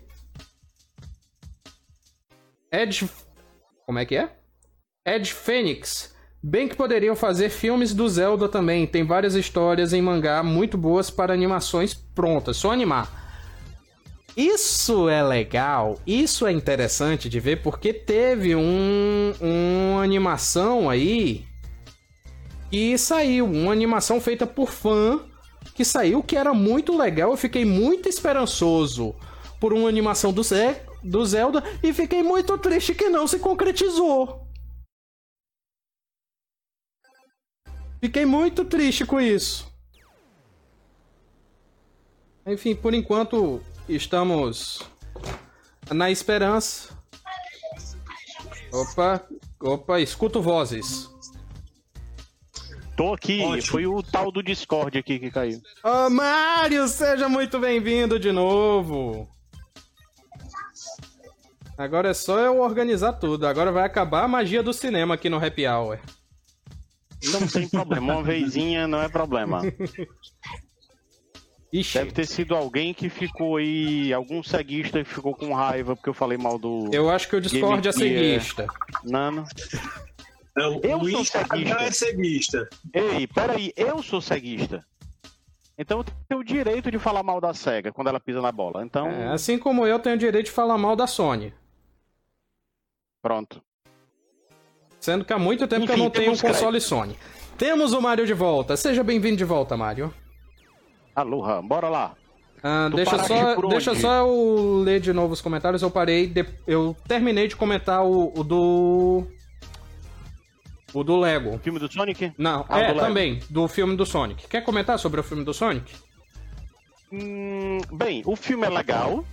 Ed. 2.72 3.08
Como 3.86 3.98
é 3.98 4.04
que 4.04 4.16
é? 4.16 4.36
Ed 5.06 5.32
Fênix. 5.32 6.14
Bem 6.42 6.68
que 6.68 6.76
poderiam 6.76 7.16
fazer 7.16 7.48
filmes 7.48 7.94
do 7.94 8.08
Zelda 8.08 8.48
também. 8.48 8.86
Tem 8.86 9.04
várias 9.04 9.34
histórias 9.34 9.92
em 9.92 10.02
mangá 10.02 10.42
muito 10.42 10.76
boas 10.76 11.10
para 11.10 11.32
animações 11.32 11.94
prontas. 11.94 12.56
Só 12.56 12.70
animar. 12.70 13.23
Isso 14.36 15.08
é 15.08 15.22
legal, 15.22 16.00
isso 16.04 16.44
é 16.44 16.50
interessante 16.50 17.28
de 17.28 17.38
ver 17.38 17.62
porque 17.62 17.92
teve 17.92 18.56
um, 18.56 19.32
uma 19.40 20.02
animação 20.02 20.90
aí 20.90 21.46
que 22.68 22.98
saiu, 22.98 23.46
uma 23.46 23.70
animação 23.70 24.20
feita 24.20 24.44
por 24.44 24.72
fã 24.72 25.20
que 25.72 25.84
saiu 25.84 26.20
que 26.20 26.36
era 26.36 26.52
muito 26.52 26.96
legal. 26.96 27.30
Eu 27.30 27.36
fiquei 27.36 27.64
muito 27.64 28.08
esperançoso 28.08 29.14
por 29.60 29.72
uma 29.72 29.88
animação 29.88 30.32
do, 30.32 30.42
Ze 30.42 30.80
do 31.02 31.24
Zelda 31.24 31.62
e 31.80 31.92
fiquei 31.92 32.24
muito 32.24 32.58
triste 32.58 32.92
que 32.92 33.08
não 33.08 33.28
se 33.28 33.38
concretizou. 33.38 34.48
Fiquei 38.00 38.26
muito 38.26 38.64
triste 38.64 39.06
com 39.06 39.20
isso. 39.20 39.72
Enfim, 42.44 42.74
por 42.74 42.92
enquanto 42.92 43.62
estamos 43.88 44.80
na 45.92 46.10
esperança. 46.10 46.96
Opa, 48.72 49.24
opa, 49.60 50.00
escuto 50.00 50.42
vozes. 50.42 51.08
Tô 52.96 53.12
aqui, 53.12 53.42
Ótimo. 53.42 53.72
foi 53.72 53.86
o 53.86 54.02
tal 54.02 54.30
do 54.30 54.42
Discord 54.42 54.96
aqui 54.96 55.18
que 55.18 55.30
caiu. 55.30 55.60
Ô, 55.82 56.06
oh, 56.06 56.10
Mário, 56.10 56.86
seja 56.86 57.28
muito 57.28 57.58
bem-vindo 57.58 58.20
de 58.20 58.30
novo. 58.30 59.28
Agora 61.76 62.10
é 62.10 62.14
só 62.14 62.38
eu 62.38 62.60
organizar 62.60 63.14
tudo. 63.14 63.46
Agora 63.48 63.72
vai 63.72 63.84
acabar 63.84 64.22
a 64.22 64.28
magia 64.28 64.62
do 64.62 64.72
cinema 64.72 65.14
aqui 65.14 65.28
no 65.28 65.44
Happy 65.44 65.66
Hour. 65.66 65.98
Não 67.32 67.46
tem 67.48 67.68
problema, 67.68 68.14
uma 68.14 68.22
vezinha 68.22 68.86
não 68.86 69.02
é 69.02 69.08
problema. 69.08 69.62
Ixi. 71.74 71.98
Deve 71.98 72.12
ter 72.12 72.26
sido 72.26 72.54
alguém 72.54 72.94
que 72.94 73.08
ficou 73.08 73.56
aí, 73.56 74.12
algum 74.12 74.44
ceguista 74.44 75.02
que 75.02 75.10
ficou 75.10 75.34
com 75.34 75.52
raiva 75.52 75.96
porque 75.96 76.08
eu 76.08 76.14
falei 76.14 76.38
mal 76.38 76.56
do. 76.56 76.88
Eu 76.92 77.10
acho 77.10 77.28
que 77.28 77.34
o 77.34 77.40
Discord 77.40 77.88
é 77.88 77.90
ceguista. 77.90 78.68
Nano. 79.02 79.44
Não, 80.56 80.80
eu 80.84 81.00
sou 81.00 81.24
ceguista. 81.24 81.82
é 81.82 81.90
ceguista. 81.90 82.68
Ei, 82.92 83.26
peraí, 83.26 83.72
eu 83.76 84.00
sou 84.04 84.20
ceguista. 84.20 84.86
Então 85.76 85.98
eu 85.98 86.04
tenho 86.04 86.40
o 86.42 86.44
direito 86.44 86.92
de 86.92 86.98
falar 87.00 87.24
mal 87.24 87.40
da 87.40 87.52
SEGA 87.52 87.92
quando 87.92 88.06
ela 88.06 88.20
pisa 88.20 88.40
na 88.40 88.52
bola. 88.52 88.84
Então... 88.84 89.08
É, 89.08 89.32
assim 89.32 89.58
como 89.58 89.84
eu 89.84 89.98
tenho 89.98 90.14
o 90.14 90.18
direito 90.18 90.46
de 90.46 90.52
falar 90.52 90.78
mal 90.78 90.94
da 90.94 91.08
Sony. 91.08 91.52
Pronto. 93.20 93.60
Sendo 95.00 95.24
que 95.24 95.32
há 95.32 95.38
muito 95.40 95.66
tempo 95.66 95.82
Enfim, 95.82 95.94
que 95.94 95.98
eu 95.98 96.04
não 96.04 96.10
tenho 96.10 96.30
um 96.30 96.38
console 96.38 96.78
crédito. 96.78 96.88
Sony. 96.88 97.18
Temos 97.58 97.92
o 97.92 98.00
Mario 98.00 98.24
de 98.24 98.32
volta. 98.32 98.76
Seja 98.76 99.02
bem-vindo 99.02 99.36
de 99.36 99.44
volta, 99.44 99.76
Mario. 99.76 100.14
Aloha, 101.14 101.62
bora 101.62 101.88
lá. 101.88 102.14
Ah, 102.62 102.88
deixa 102.88 103.18
só, 103.24 103.68
deixa 103.68 103.94
só 103.94 104.26
eu 104.26 104.82
ler 104.82 104.98
de 104.98 105.12
novo 105.12 105.34
os 105.34 105.42
comentários. 105.42 105.82
Eu 105.82 105.90
parei, 105.90 106.26
de, 106.26 106.46
eu 106.66 106.96
terminei 107.06 107.46
de 107.46 107.54
comentar 107.54 108.02
o, 108.02 108.32
o, 108.34 108.42
do. 108.42 109.26
O 110.94 111.04
do 111.04 111.16
Lego. 111.20 111.56
O 111.56 111.58
filme 111.58 111.78
do 111.78 111.92
Sonic? 111.92 112.32
Não, 112.38 112.64
ah, 112.68 112.80
é, 112.80 112.94
do 112.94 113.00
também, 113.00 113.40
do 113.50 113.68
filme 113.68 113.94
do 113.94 114.06
Sonic. 114.06 114.48
Quer 114.48 114.62
comentar 114.62 114.98
sobre 114.98 115.20
o 115.20 115.22
filme 115.22 115.44
do 115.44 115.52
Sonic? 115.52 115.94
Hum, 117.12 117.80
bem, 117.92 118.22
o 118.24 118.34
filme 118.34 118.66
é 118.66 118.70
legal, 118.70 119.24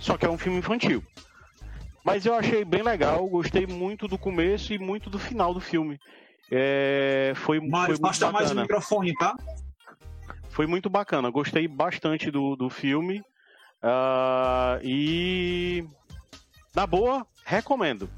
só 0.00 0.18
que 0.18 0.26
é 0.26 0.28
um 0.28 0.36
filme 0.36 0.58
infantil. 0.58 1.04
Mas 2.04 2.26
eu 2.26 2.34
achei 2.34 2.64
bem 2.64 2.82
legal, 2.82 3.24
gostei 3.28 3.64
muito 3.64 4.08
do 4.08 4.18
começo 4.18 4.74
e 4.74 4.78
muito 4.78 5.08
do 5.08 5.20
final 5.20 5.54
do 5.54 5.60
filme. 5.60 6.00
É, 6.50 7.32
foi, 7.36 7.60
Mário, 7.60 7.96
foi 7.96 8.02
muito 8.02 8.20
bacana. 8.20 8.32
mais 8.32 8.50
o 8.50 8.54
microfone, 8.56 9.14
tá? 9.14 9.36
Foi 10.52 10.66
muito 10.66 10.90
bacana, 10.90 11.30
gostei 11.30 11.66
bastante 11.66 12.30
do, 12.30 12.54
do 12.54 12.68
filme. 12.68 13.20
Uh, 13.82 14.78
e 14.84 15.84
na 16.74 16.86
boa, 16.86 17.26
recomendo. 17.44 18.08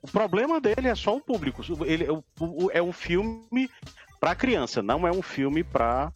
O 0.00 0.06
problema 0.06 0.60
dele 0.60 0.88
é 0.88 0.94
só 0.94 1.16
o 1.16 1.20
público. 1.20 1.62
Ele 1.84 2.06
é 2.72 2.82
um 2.82 2.92
filme 2.92 3.68
para 4.20 4.36
criança, 4.36 4.82
não 4.82 5.06
é 5.06 5.10
um 5.10 5.20
filme 5.22 5.62
para 5.62 6.12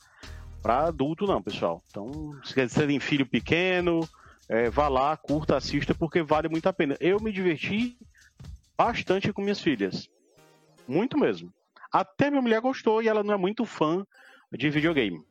para 0.62 0.87
adulto 0.87 1.27
não, 1.27 1.43
pessoal. 1.43 1.83
Então, 1.88 2.38
se 2.45 2.55
você 2.55 2.87
tem 2.87 2.99
filho 2.99 3.25
pequeno, 3.25 4.09
é, 4.49 4.69
vá 4.69 4.88
lá, 4.88 5.17
curta, 5.17 5.57
assista, 5.57 5.95
porque 5.95 6.23
vale 6.23 6.49
muito 6.49 6.69
a 6.69 6.73
pena. 6.73 6.97
Eu 7.00 7.21
me 7.21 7.33
diverti 7.33 7.97
bastante 8.77 9.33
com 9.33 9.43
minhas 9.43 9.61
filhas. 9.61 10.09
Muito 10.87 11.19
mesmo. 11.19 11.53
Até 11.93 12.29
minha 12.31 12.43
mulher 12.43 12.61
gostou 12.61 13.03
e 13.03 13.09
ela 13.09 13.23
não 13.23 13.35
é 13.35 13.37
muito 13.37 13.65
fã 13.65 14.05
de 14.53 14.69
videogame. 14.69 15.23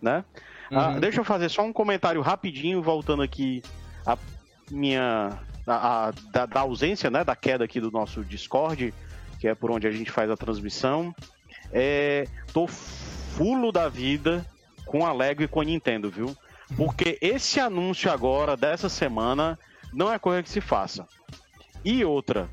Né? 0.00 0.24
Ah, 0.70 0.74
uhum. 0.74 0.96
Ah, 0.96 0.98
deixa 1.00 1.20
eu 1.20 1.24
fazer 1.24 1.48
só 1.48 1.62
um 1.62 1.72
comentário 1.72 2.20
rapidinho, 2.20 2.82
voltando 2.82 3.22
aqui 3.22 3.62
a 4.06 4.16
minha. 4.70 5.38
A, 5.66 6.08
a, 6.08 6.10
da, 6.32 6.46
da, 6.46 6.60
ausência, 6.60 7.10
né? 7.10 7.22
Da 7.24 7.36
queda 7.36 7.64
aqui 7.64 7.78
do 7.80 7.90
nosso 7.90 8.24
Discord, 8.24 8.94
que 9.38 9.46
é 9.46 9.54
por 9.54 9.70
onde 9.70 9.86
a 9.86 9.90
gente 9.90 10.10
faz 10.10 10.30
a 10.30 10.36
transmissão. 10.36 11.14
É, 11.70 12.26
tô 12.54 12.66
fulo 12.66 13.70
da 13.70 13.88
vida 13.88 14.46
com 14.86 15.04
a 15.04 15.12
Lego 15.12 15.42
e 15.42 15.48
com 15.48 15.60
a 15.60 15.64
Nintendo, 15.64 16.10
viu? 16.10 16.34
Porque 16.76 17.18
esse 17.20 17.60
anúncio 17.60 18.10
agora, 18.10 18.56
dessa 18.56 18.88
semana, 18.88 19.58
não 19.92 20.12
é 20.12 20.18
coisa 20.18 20.42
que 20.42 20.50
se 20.50 20.60
faça. 20.60 21.06
E 21.84 22.04
outra, 22.04 22.48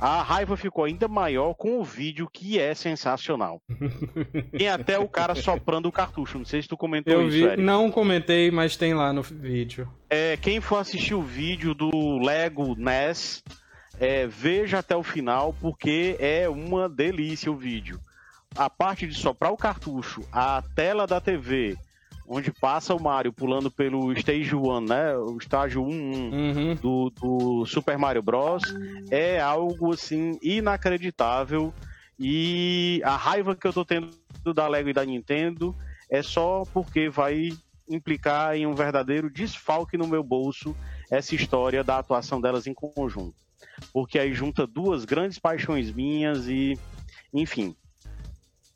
a 0.00 0.22
raiva 0.22 0.56
ficou 0.56 0.84
ainda 0.84 1.06
maior 1.06 1.52
com 1.52 1.78
o 1.78 1.84
vídeo 1.84 2.28
que 2.32 2.58
é 2.58 2.74
sensacional. 2.74 3.60
Tem 4.56 4.68
até 4.68 4.98
o 4.98 5.06
cara 5.06 5.34
soprando 5.34 5.86
o 5.86 5.92
cartucho. 5.92 6.38
Não 6.38 6.44
sei 6.44 6.62
se 6.62 6.68
tu 6.68 6.76
comentou 6.76 7.12
Eu 7.12 7.28
isso, 7.28 7.36
vi, 7.36 7.44
Eric. 7.44 7.62
Não 7.62 7.90
comentei, 7.90 8.50
mas 8.50 8.76
tem 8.76 8.94
lá 8.94 9.12
no 9.12 9.22
vídeo. 9.22 9.86
É, 10.08 10.38
quem 10.38 10.60
for 10.60 10.78
assistir 10.78 11.14
o 11.14 11.22
vídeo 11.22 11.74
do 11.74 12.18
Lego 12.18 12.74
NES, 12.76 13.44
é, 13.98 14.26
veja 14.26 14.78
até 14.78 14.96
o 14.96 15.02
final, 15.02 15.54
porque 15.60 16.16
é 16.18 16.48
uma 16.48 16.88
delícia 16.88 17.52
o 17.52 17.56
vídeo. 17.56 18.00
A 18.56 18.70
parte 18.70 19.06
de 19.06 19.14
soprar 19.14 19.52
o 19.52 19.56
cartucho, 19.56 20.22
a 20.32 20.62
tela 20.74 21.06
da 21.06 21.20
TV, 21.20 21.76
onde 22.32 22.52
passa 22.52 22.94
o 22.94 23.02
Mario 23.02 23.32
pulando 23.32 23.72
pelo 23.72 24.12
Stage 24.12 24.54
1, 24.54 24.80
né? 24.82 25.16
O 25.16 25.36
estágio 25.36 25.82
1 25.82 25.88
uhum. 25.90 26.74
do, 26.76 27.10
do 27.10 27.66
Super 27.66 27.98
Mario 27.98 28.22
Bros. 28.22 28.62
É 29.10 29.40
algo 29.40 29.92
assim 29.92 30.38
inacreditável. 30.40 31.74
E 32.16 33.02
a 33.04 33.16
raiva 33.16 33.56
que 33.56 33.66
eu 33.66 33.72
tô 33.72 33.84
tendo 33.84 34.10
da 34.54 34.68
Lego 34.68 34.90
e 34.90 34.92
da 34.92 35.04
Nintendo 35.04 35.74
é 36.08 36.22
só 36.22 36.62
porque 36.72 37.08
vai 37.08 37.50
implicar 37.88 38.54
em 38.54 38.64
um 38.64 38.74
verdadeiro 38.74 39.28
desfalque 39.28 39.98
no 39.98 40.06
meu 40.06 40.22
bolso 40.22 40.76
essa 41.10 41.34
história 41.34 41.82
da 41.82 41.98
atuação 41.98 42.40
delas 42.40 42.68
em 42.68 42.74
conjunto. 42.74 43.34
Porque 43.92 44.20
aí 44.20 44.32
junta 44.32 44.68
duas 44.68 45.04
grandes 45.04 45.40
paixões 45.40 45.90
minhas 45.90 46.46
e, 46.46 46.78
enfim, 47.34 47.74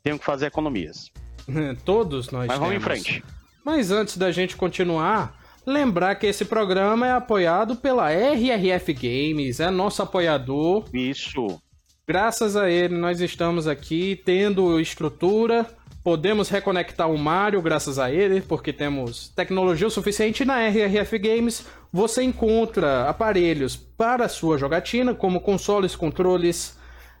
tenho 0.03 0.19
que 0.19 0.25
fazer 0.25 0.47
economias. 0.47 1.09
Todos 1.85 2.31
nós 2.31 2.47
Mas 2.47 2.59
vamos 2.59 2.75
em 2.75 2.79
frente. 2.81 3.23
Mas 3.65 3.89
antes 3.89 4.15
da 4.15 4.31
gente 4.31 4.55
continuar, 4.55 5.41
lembrar 5.65 6.13
que 6.15 6.27
esse 6.27 6.45
programa 6.45 7.07
é 7.07 7.11
apoiado 7.11 7.75
pela 7.75 8.11
RRF 8.11 8.93
Games, 8.93 9.59
é 9.59 9.71
nosso 9.71 10.03
apoiador. 10.03 10.85
Isso. 10.93 11.59
Graças 12.07 12.55
a 12.55 12.69
ele, 12.69 12.95
nós 12.95 13.19
estamos 13.19 13.67
aqui 13.67 14.21
tendo 14.23 14.79
estrutura. 14.79 15.65
Podemos 16.03 16.47
reconectar 16.49 17.09
o 17.09 17.17
Mario 17.17 17.59
graças 17.63 17.97
a 17.97 18.11
ele, 18.11 18.39
porque 18.39 18.71
temos 18.71 19.29
tecnologia 19.29 19.87
o 19.87 19.89
suficiente 19.89 20.45
na 20.45 20.59
RRF 20.67 21.17
Games. 21.17 21.65
Você 21.91 22.21
encontra 22.21 23.09
aparelhos 23.09 23.75
para 23.75 24.29
sua 24.29 24.59
jogatina, 24.59 25.15
como 25.15 25.41
consoles, 25.41 25.95
controles, 25.95 26.77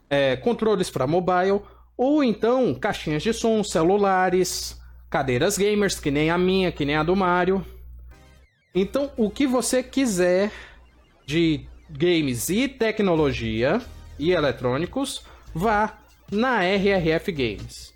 é, 0.07 0.35
controles 0.35 0.91
para 0.91 1.07
mobile, 1.07 1.61
ou 1.97 2.23
então 2.23 2.75
caixinhas 2.75 3.23
de 3.23 3.33
som, 3.33 3.63
celulares, 3.63 4.79
cadeiras 5.09 5.57
gamers, 5.57 5.99
que 5.99 6.11
nem 6.11 6.29
a 6.29 6.37
minha, 6.37 6.71
que 6.71 6.85
nem 6.85 6.95
a 6.95 7.03
do 7.03 7.15
Mario. 7.15 7.65
Então, 8.73 9.11
o 9.15 9.29
que 9.29 9.47
você 9.47 9.81
quiser 9.81 10.51
de 11.25 11.67
games 11.89 12.49
e 12.49 12.67
tecnologia 12.67 13.81
e 14.19 14.31
eletrônicos, 14.31 15.23
vá 15.53 15.97
na 16.31 16.63
RRF 16.63 17.31
Games. 17.31 17.93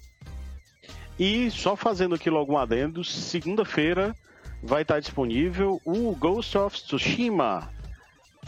E 1.19 1.51
só 1.51 1.75
fazendo 1.75 2.15
aqui 2.15 2.29
logo 2.29 2.53
um 2.53 2.57
adendo, 2.57 3.03
segunda-feira 3.03 4.15
vai 4.63 4.83
estar 4.83 4.99
disponível 4.99 5.81
o 5.83 6.15
Ghost 6.15 6.57
of 6.57 6.81
Tsushima. 6.81 7.69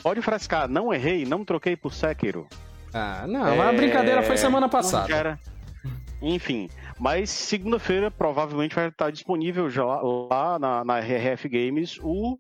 Pode 0.01 0.21
frescar, 0.21 0.69
não 0.69 0.93
errei, 0.93 1.25
não 1.25 1.43
troquei 1.43 1.75
por 1.75 1.93
Sekiro. 1.93 2.47
Ah, 2.93 3.25
não, 3.27 3.45
é... 3.45 3.69
a 3.69 3.73
brincadeira 3.73 4.23
foi 4.23 4.37
semana 4.37 4.69
passada. 4.69 5.39
Enfim, 6.21 6.69
mas 7.01 7.31
segunda-feira 7.31 8.11
provavelmente 8.11 8.75
vai 8.75 8.87
estar 8.87 9.11
disponível 9.11 9.67
já 9.71 9.83
lá 9.83 10.59
na, 10.59 10.85
na 10.85 10.99
RRF 10.99 11.49
Games 11.49 11.97
o 12.03 12.37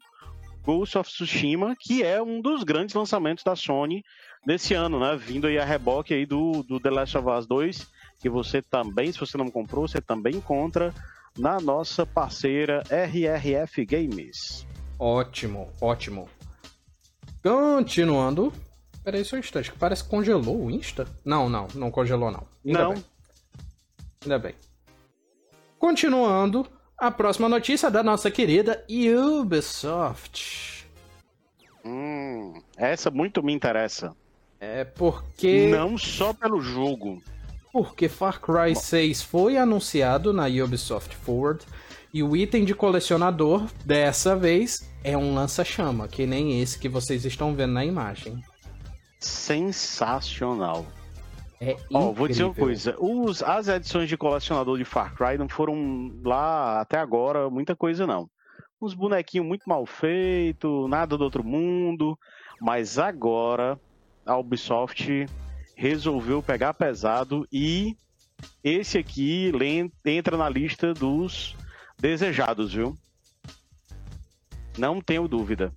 Ghost 0.63 0.99
of 0.99 1.09
Tsushima, 1.09 1.75
que 1.75 2.03
é 2.03 2.21
um 2.21 2.39
dos 2.39 2.63
grandes 2.63 2.93
lançamentos 2.93 3.43
da 3.43 3.55
Sony 3.55 4.03
desse 4.45 4.75
ano, 4.75 4.99
né? 4.99 5.17
Vindo 5.17 5.47
aí 5.47 5.57
a 5.57 5.65
reboque 5.65 6.13
aí 6.13 6.27
do, 6.27 6.61
do 6.61 6.79
The 6.79 6.91
Last 6.91 7.17
of 7.17 7.27
Us 7.27 7.47
2, 7.47 7.87
que 8.19 8.29
você 8.29 8.61
também, 8.61 9.11
se 9.11 9.19
você 9.19 9.35
não 9.35 9.49
comprou, 9.49 9.87
você 9.87 9.99
também 9.99 10.35
encontra 10.35 10.93
na 11.35 11.59
nossa 11.59 12.05
parceira 12.05 12.83
RRF 12.87 13.83
Games. 13.83 14.67
Ótimo, 14.99 15.69
ótimo. 15.81 16.29
Continuando. 17.41 18.53
Peraí 19.03 19.25
só 19.25 19.37
um 19.37 19.39
instante, 19.39 19.71
que 19.71 19.79
parece 19.79 20.03
que 20.03 20.09
congelou 20.11 20.65
o 20.65 20.69
Insta. 20.69 21.07
Não, 21.25 21.49
não, 21.49 21.67
não 21.73 21.89
congelou 21.89 22.29
não. 22.29 22.45
Ainda 22.63 22.83
não, 22.83 22.93
bem. 22.93 23.03
Ainda 24.23 24.37
bem. 24.37 24.53
Continuando, 25.79 26.67
a 26.95 27.09
próxima 27.09 27.49
notícia 27.49 27.89
da 27.89 28.03
nossa 28.03 28.29
querida 28.29 28.85
Ubisoft. 28.87 30.87
Hum, 31.83 32.61
essa 32.77 33.09
muito 33.09 33.41
me 33.41 33.51
interessa. 33.51 34.15
É 34.59 34.83
porque. 34.83 35.67
Não 35.67 35.97
só 35.97 36.33
pelo 36.33 36.61
jogo. 36.61 37.21
Porque 37.73 38.07
Far 38.07 38.39
Cry 38.39 38.75
6 38.75 39.23
foi 39.23 39.57
anunciado 39.57 40.31
na 40.31 40.45
Ubisoft 40.45 41.15
Forward 41.15 41.65
e 42.13 42.21
o 42.21 42.35
item 42.35 42.65
de 42.65 42.75
colecionador 42.75 43.65
dessa 43.83 44.35
vez 44.35 44.87
é 45.03 45.17
um 45.17 45.33
lança-chama, 45.33 46.07
que 46.07 46.27
nem 46.27 46.61
esse 46.61 46.77
que 46.77 46.89
vocês 46.89 47.25
estão 47.25 47.55
vendo 47.55 47.73
na 47.73 47.85
imagem. 47.85 48.43
Sensacional. 49.19 50.85
É 51.63 51.77
oh, 51.91 52.11
vou 52.11 52.27
dizer 52.27 52.43
uma 52.43 52.55
coisa: 52.55 52.95
os, 52.99 53.43
as 53.43 53.67
edições 53.67 54.09
de 54.09 54.17
colecionador 54.17 54.79
de 54.79 54.83
Far 54.83 55.13
Cry 55.13 55.37
não 55.37 55.47
foram 55.47 56.11
lá 56.25 56.81
até 56.81 56.97
agora 56.97 57.51
muita 57.51 57.75
coisa, 57.75 58.07
não. 58.07 58.27
Uns 58.81 58.95
bonequinhos 58.95 59.45
muito 59.45 59.69
mal 59.69 59.85
feitos, 59.85 60.89
nada 60.89 61.15
do 61.15 61.23
outro 61.23 61.43
mundo. 61.43 62.17
Mas 62.59 62.97
agora 62.97 63.79
a 64.25 64.35
Ubisoft 64.37 65.27
resolveu 65.75 66.41
pegar 66.41 66.73
pesado 66.73 67.47
e 67.51 67.95
esse 68.63 68.97
aqui 68.97 69.51
entra 70.03 70.35
na 70.35 70.49
lista 70.49 70.95
dos 70.95 71.55
desejados, 71.99 72.73
viu? 72.73 72.95
Não 74.79 74.99
tenho 74.99 75.27
dúvida 75.27 75.71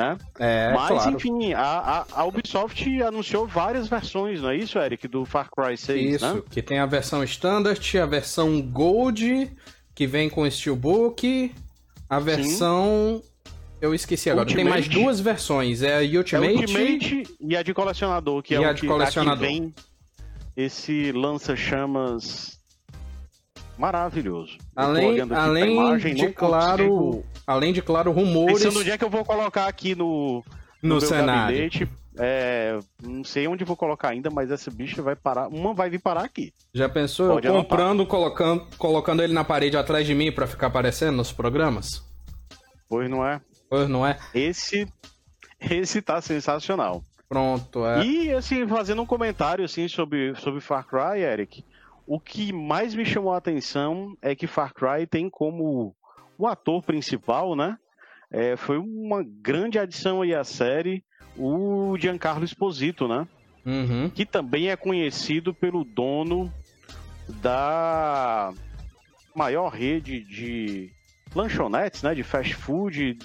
né? 0.00 0.16
É, 0.38 0.72
Mas, 0.72 0.88
claro. 0.88 1.16
enfim, 1.16 1.52
a, 1.52 2.06
a, 2.10 2.24
Ubisoft 2.24 3.02
anunciou 3.02 3.46
várias 3.46 3.86
versões, 3.86 4.40
não 4.40 4.48
é 4.48 4.56
isso, 4.56 4.78
Eric, 4.78 5.06
do 5.06 5.26
Far 5.26 5.50
Cry 5.50 5.76
6, 5.76 6.14
Isso, 6.14 6.34
né? 6.34 6.42
que 6.50 6.62
tem 6.62 6.78
a 6.78 6.86
versão 6.86 7.22
Standard, 7.22 7.98
a 7.98 8.06
versão 8.06 8.62
Gold, 8.62 9.52
que 9.94 10.06
vem 10.06 10.30
com 10.30 10.50
Steelbook, 10.50 11.52
a 12.08 12.18
versão... 12.18 13.20
Sim. 13.22 13.30
Eu 13.80 13.94
esqueci 13.94 14.28
agora. 14.28 14.46
Ultimate. 14.46 14.62
Tem 14.62 14.70
mais 14.70 14.88
duas 14.88 15.20
versões. 15.20 15.82
É 15.82 15.96
a 15.96 16.18
Ultimate, 16.18 16.54
é 16.54 16.60
Ultimate 16.60 17.36
e 17.40 17.56
a 17.56 17.62
de 17.62 17.72
colecionador, 17.72 18.42
que 18.42 18.54
é 18.54 18.60
o 18.60 18.74
que, 18.74 18.86
colecionador. 18.86 19.38
que 19.38 19.54
vem 19.54 19.74
esse 20.54 21.12
lança-chamas 21.12 22.59
maravilhoso. 23.80 24.58
Além, 24.76 25.20
além 25.32 25.72
imagem, 25.72 26.14
de 26.14 26.28
claro, 26.28 26.88
consigo... 26.88 27.26
além 27.46 27.72
de 27.72 27.80
claro 27.80 28.12
rumores. 28.12 28.62
Pensando 28.62 28.80
onde 28.80 28.90
é 28.90 28.98
que 28.98 29.04
eu 29.04 29.10
vou 29.10 29.24
colocar 29.24 29.66
aqui 29.66 29.94
no 29.94 30.44
no, 30.82 30.96
no 30.96 31.00
cenário. 31.00 31.56
Gabinete, 31.56 31.88
é, 32.18 32.78
não 33.02 33.24
sei 33.24 33.46
onde 33.48 33.64
vou 33.64 33.76
colocar 33.76 34.10
ainda, 34.10 34.30
mas 34.30 34.50
essa 34.50 34.70
bicha 34.70 35.02
vai 35.02 35.16
parar, 35.16 35.48
uma 35.48 35.72
vai 35.72 35.88
vir 35.88 36.00
parar 36.00 36.24
aqui. 36.24 36.52
Já 36.74 36.88
pensou 36.88 37.34
Pode 37.34 37.46
eu 37.46 37.54
comprando, 37.54 38.06
colocando, 38.06 38.66
colocando 38.76 39.22
ele 39.22 39.32
na 39.32 39.44
parede 39.44 39.76
atrás 39.76 40.06
de 40.06 40.14
mim 40.14 40.30
para 40.30 40.46
ficar 40.46 40.66
aparecendo 40.66 41.16
nos 41.16 41.32
programas? 41.32 42.04
Pois 42.88 43.08
não 43.08 43.26
é. 43.26 43.40
Pois 43.68 43.88
não 43.88 44.06
é. 44.06 44.18
Esse 44.34 44.86
esse 45.60 46.02
tá 46.02 46.20
sensacional. 46.20 47.02
Pronto, 47.28 47.86
é. 47.86 48.04
E 48.04 48.32
assim, 48.32 48.66
fazendo 48.66 49.02
um 49.02 49.06
comentário 49.06 49.64
assim 49.64 49.86
sobre 49.86 50.34
sobre 50.34 50.60
Far 50.60 50.86
Cry, 50.86 51.22
Eric, 51.22 51.64
o 52.10 52.18
que 52.18 52.52
mais 52.52 52.92
me 52.92 53.04
chamou 53.04 53.32
a 53.32 53.36
atenção 53.36 54.16
é 54.20 54.34
que 54.34 54.48
Far 54.48 54.74
Cry 54.74 55.06
tem 55.08 55.30
como 55.30 55.94
o 56.36 56.44
ator 56.44 56.82
principal, 56.82 57.54
né? 57.54 57.78
É, 58.28 58.56
foi 58.56 58.78
uma 58.78 59.22
grande 59.22 59.78
adição 59.78 60.20
aí 60.20 60.34
à 60.34 60.42
série, 60.42 61.04
o 61.36 61.96
Giancarlo 61.96 62.44
Esposito, 62.44 63.06
né? 63.06 63.28
Uhum. 63.64 64.10
Que 64.10 64.26
também 64.26 64.70
é 64.70 64.76
conhecido 64.76 65.54
pelo 65.54 65.84
dono 65.84 66.52
da 67.28 68.52
maior 69.32 69.68
rede 69.68 70.24
de 70.24 70.90
lanchonetes, 71.32 72.02
né? 72.02 72.12
De 72.12 72.24
fast 72.24 72.56
food 72.56 73.20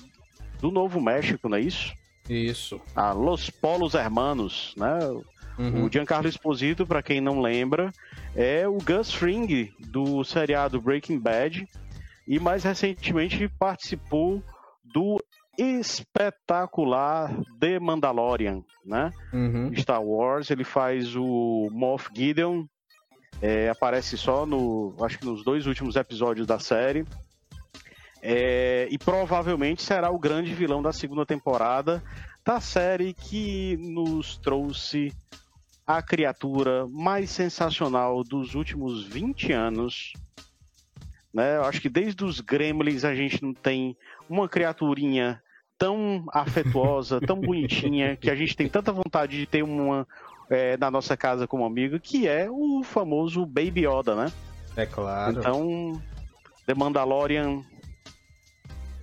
do 0.61 0.69
Novo 0.69 1.01
México, 1.01 1.49
não 1.49 1.57
é 1.57 1.61
isso? 1.61 1.91
Isso. 2.29 2.79
A 2.95 3.13
Los 3.13 3.49
Polos 3.49 3.95
Hermanos, 3.95 4.75
né? 4.77 4.99
Uhum. 5.57 5.85
O 5.85 5.91
Giancarlo 5.91 6.27
Esposito, 6.27 6.85
para 6.85 7.01
quem 7.01 7.19
não 7.19 7.41
lembra, 7.41 7.91
é 8.35 8.67
o 8.67 8.77
Gus 8.77 9.13
Fring 9.13 9.73
do 9.79 10.23
seriado 10.23 10.81
Breaking 10.81 11.19
Bad 11.19 11.67
e 12.27 12.39
mais 12.39 12.63
recentemente 12.63 13.47
participou 13.47 14.43
do 14.83 15.23
espetacular 15.57 17.33
The 17.59 17.79
Mandalorian, 17.79 18.61
né? 18.85 19.11
Uhum. 19.31 19.73
Star 19.75 20.03
Wars, 20.03 20.51
ele 20.51 20.65
faz 20.65 21.15
o 21.15 21.69
Moff 21.71 22.09
Gideon, 22.13 22.65
é, 23.41 23.69
aparece 23.69 24.17
só 24.17 24.45
no, 24.45 24.93
acho 25.01 25.17
que 25.19 25.25
nos 25.25 25.43
dois 25.43 25.65
últimos 25.65 25.95
episódios 25.95 26.45
da 26.45 26.59
série. 26.59 27.05
É, 28.21 28.87
e 28.89 28.97
provavelmente 28.97 29.83
será 29.83 30.09
o 30.09 30.17
grande 30.17 30.53
vilão 30.53 30.81
da 30.81 30.91
segunda 30.91 31.25
temporada 31.25 32.03
da 32.43 32.59
série 32.59 33.13
que 33.13 33.77
nos 33.77 34.37
trouxe 34.37 35.13
a 35.85 36.01
criatura 36.01 36.87
mais 36.87 37.29
sensacional 37.29 38.23
dos 38.23 38.55
últimos 38.55 39.05
20 39.05 39.51
anos. 39.51 40.13
Né? 41.33 41.57
Eu 41.57 41.65
acho 41.65 41.81
que 41.81 41.89
desde 41.89 42.23
os 42.23 42.39
Gremlins 42.39 43.03
a 43.03 43.13
gente 43.13 43.41
não 43.43 43.53
tem 43.53 43.95
uma 44.29 44.49
criaturinha 44.49 45.41
tão 45.77 46.25
afetuosa, 46.33 47.19
tão 47.19 47.39
bonitinha, 47.39 48.15
que 48.15 48.29
a 48.31 48.35
gente 48.35 48.55
tem 48.55 48.67
tanta 48.67 48.91
vontade 48.91 49.37
de 49.37 49.45
ter 49.45 49.63
uma 49.63 50.07
é, 50.49 50.77
na 50.77 50.89
nossa 50.89 51.17
casa 51.17 51.47
como 51.47 51.65
amigo, 51.65 51.99
que 51.99 52.27
é 52.27 52.47
o 52.49 52.81
famoso 52.83 53.45
Baby 53.45 53.85
Yoda, 53.87 54.15
né? 54.15 54.31
É 54.75 54.85
claro. 54.85 55.39
Então, 55.39 56.01
The 56.65 56.73
Mandalorian 56.73 57.63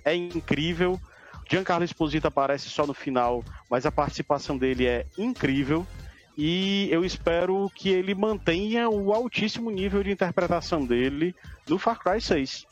é 0.03 0.15
incrível. 0.15 0.99
Giancarlo 1.49 1.83
Esposito 1.83 2.27
aparece 2.27 2.69
só 2.69 2.87
no 2.87 2.93
final, 2.93 3.43
mas 3.69 3.85
a 3.85 3.91
participação 3.91 4.57
dele 4.57 4.87
é 4.87 5.05
incrível. 5.17 5.85
E 6.37 6.87
eu 6.91 7.05
espero 7.05 7.69
que 7.75 7.89
ele 7.89 8.15
mantenha 8.15 8.89
o 8.89 9.13
altíssimo 9.13 9.69
nível 9.69 10.03
de 10.03 10.11
interpretação 10.11 10.85
dele 10.85 11.35
no 11.67 11.77
Far 11.77 11.99
Cry 11.99 12.19
6. 12.19 12.65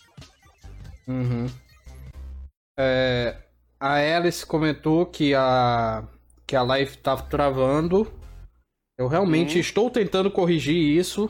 Uhum. 1.07 1.47
É, 2.77 3.37
a 3.79 3.93
Alice 3.95 4.45
comentou 4.45 5.05
que 5.05 5.35
a, 5.35 6.03
que 6.47 6.55
a 6.55 6.63
live 6.63 6.97
tá 6.97 7.15
travando. 7.15 8.11
Eu 8.97 9.07
realmente 9.07 9.55
uhum. 9.55 9.61
estou 9.61 9.89
tentando 9.89 10.31
corrigir 10.31 10.75
isso. 10.75 11.29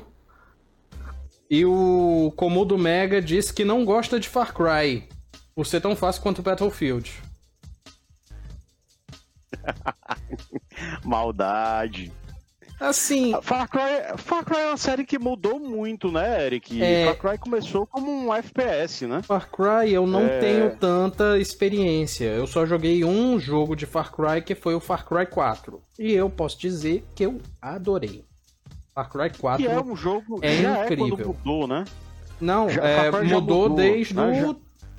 E 1.50 1.65
o 1.65 2.32
Comodo 2.38 2.78
Mega 2.78 3.22
disse 3.22 3.54
que 3.54 3.65
não 3.65 3.84
gosta 3.84 4.17
de 4.17 4.30
Far 4.30 4.54
Cry 4.54 5.10
por 5.54 5.65
ser 5.65 5.82
tão 5.82 5.98
fácil 5.98 6.22
quanto 6.22 6.41
Battlefield. 6.41 7.12
Maldade. 11.04 12.12
Assim. 12.82 13.32
Far 13.44 13.70
Cry, 13.70 14.17
Far 14.17 14.44
Cry 14.44 14.58
é 14.58 14.67
uma 14.70 14.78
série 14.78 15.06
que 15.06 15.20
mudou 15.20 15.60
muito, 15.60 16.12
né, 16.12 16.48
Eric? 16.48 16.82
É... 16.82 17.06
Far 17.06 17.17
Cry 17.17 17.38
começou 17.38 17.86
como 17.86 18.12
um 18.12 18.34
FPS, 18.34 19.06
né? 19.06 19.22
Far 19.22 19.52
Cry 19.52 19.94
eu 19.94 20.08
não 20.08 20.26
é... 20.26 20.39
tenho 20.39 20.76
tanta 20.78 21.38
experiência. 21.38 22.26
Eu 22.26 22.48
só 22.48 22.65
joguei 22.65 23.06
um 23.06 23.39
jogo 23.39 23.76
de 23.76 23.86
Far 23.86 24.12
Cry 24.12 24.41
que 24.41 24.56
foi 24.56 24.74
o 24.74 24.80
Far 24.80 25.06
Cry 25.06 25.28
4. 25.28 25.80
E 26.00 26.12
eu 26.12 26.28
posso 26.28 26.60
dizer 26.60 27.06
que 27.13 27.24
eu 27.24 27.39
adorei. 27.62 28.26
Far 28.96 29.10
Cry 29.12 29.30
4 29.30 29.63
que 29.63 29.72
é 29.72 29.80
um 29.80 29.96
jogo 29.96 30.39
é 30.41 30.62
já 30.63 30.86
incrível. 30.86 31.20
É 31.20 31.24
mudou, 31.24 31.67
né? 31.67 31.86
Não, 32.41 32.67
já, 32.67 32.84
é, 32.84 33.12
mudou, 33.12 33.30
mudou, 33.30 33.70
desde 33.76 34.15
né? 34.15 34.44
o 34.44 34.56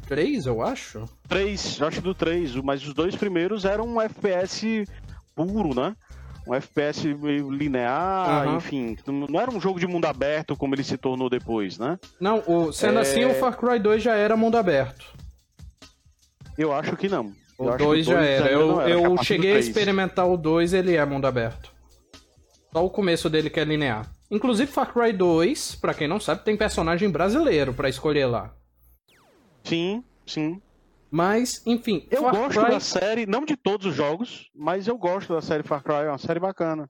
3, 0.07 0.47
eu 0.47 0.63
acho. 0.63 1.05
3, 1.29 1.83
acho 1.83 2.01
do 2.01 2.15
3, 2.15 2.55
mas 2.57 2.87
os 2.87 2.95
dois 2.95 3.17
primeiros 3.17 3.65
eram 3.65 3.89
um 3.89 4.01
FPS 4.01 4.87
puro, 5.35 5.75
né? 5.75 5.97
Um 6.47 6.55
FPS 6.55 7.05
meio 7.15 7.51
linear, 7.51 8.49
uhum. 8.49 8.57
enfim. 8.57 8.97
Não 9.07 9.41
era 9.41 9.51
um 9.51 9.61
jogo 9.61 9.79
de 9.79 9.87
mundo 9.87 10.07
aberto 10.07 10.57
como 10.57 10.75
ele 10.75 10.85
se 10.85 10.97
tornou 10.97 11.31
depois, 11.31 11.79
né? 11.79 11.99
Não, 12.21 12.43
o, 12.47 12.73
sendo 12.73 12.99
é... 12.99 13.03
assim, 13.03 13.25
o 13.25 13.35
Far 13.35 13.57
Cry 13.57 13.79
2 13.79 14.03
já 14.03 14.15
era 14.15 14.37
mundo 14.37 14.57
aberto. 14.57 15.07
Eu 16.59 16.73
acho 16.73 16.97
que 16.97 17.09
não. 17.09 17.33
O 17.59 17.71
2 17.71 18.07
já 18.07 18.21
era. 18.21 18.51
Eu, 18.51 18.81
era, 18.81 18.91
eu 18.91 19.23
cheguei 19.23 19.55
a 19.55 19.59
experimentar 19.59 20.29
o 20.29 20.37
2, 20.37 20.73
ele 20.73 20.97
é 20.97 21.05
mundo 21.05 21.27
aberto. 21.27 21.73
Só 22.73 22.85
o 22.85 22.91
começo 22.91 23.31
dele 23.31 23.51
que 23.51 23.61
é 23.61 23.65
linear. 23.65 24.11
Inclusive, 24.31 24.71
Far 24.71 24.93
Cry 24.93 25.13
2, 25.13 25.77
pra 25.77 25.93
quem 25.93 26.09
não 26.09 26.19
sabe, 26.19 26.43
tem 26.43 26.57
personagem 26.57 27.11
brasileiro 27.11 27.75
para 27.75 27.89
escolher 27.89 28.27
lá. 28.27 28.51
Sim, 29.63 30.03
sim. 30.27 30.61
Mas, 31.13 31.61
enfim. 31.67 32.07
Eu 32.11 32.23
Far 32.23 32.35
gosto 32.35 32.61
Cry... 32.63 32.71
da 32.71 32.81
série, 32.81 33.27
não 33.27 33.45
de 33.45 33.55
todos 33.55 33.87
os 33.87 33.95
jogos, 33.95 34.49
mas 34.55 34.89
eu 34.89 34.97
gosto 34.97 35.35
da 35.35 35.43
série 35.43 35.63
Far 35.63 35.83
Cry, 35.83 36.07
é 36.07 36.09
uma 36.09 36.17
série 36.17 36.41
bacana. 36.41 36.89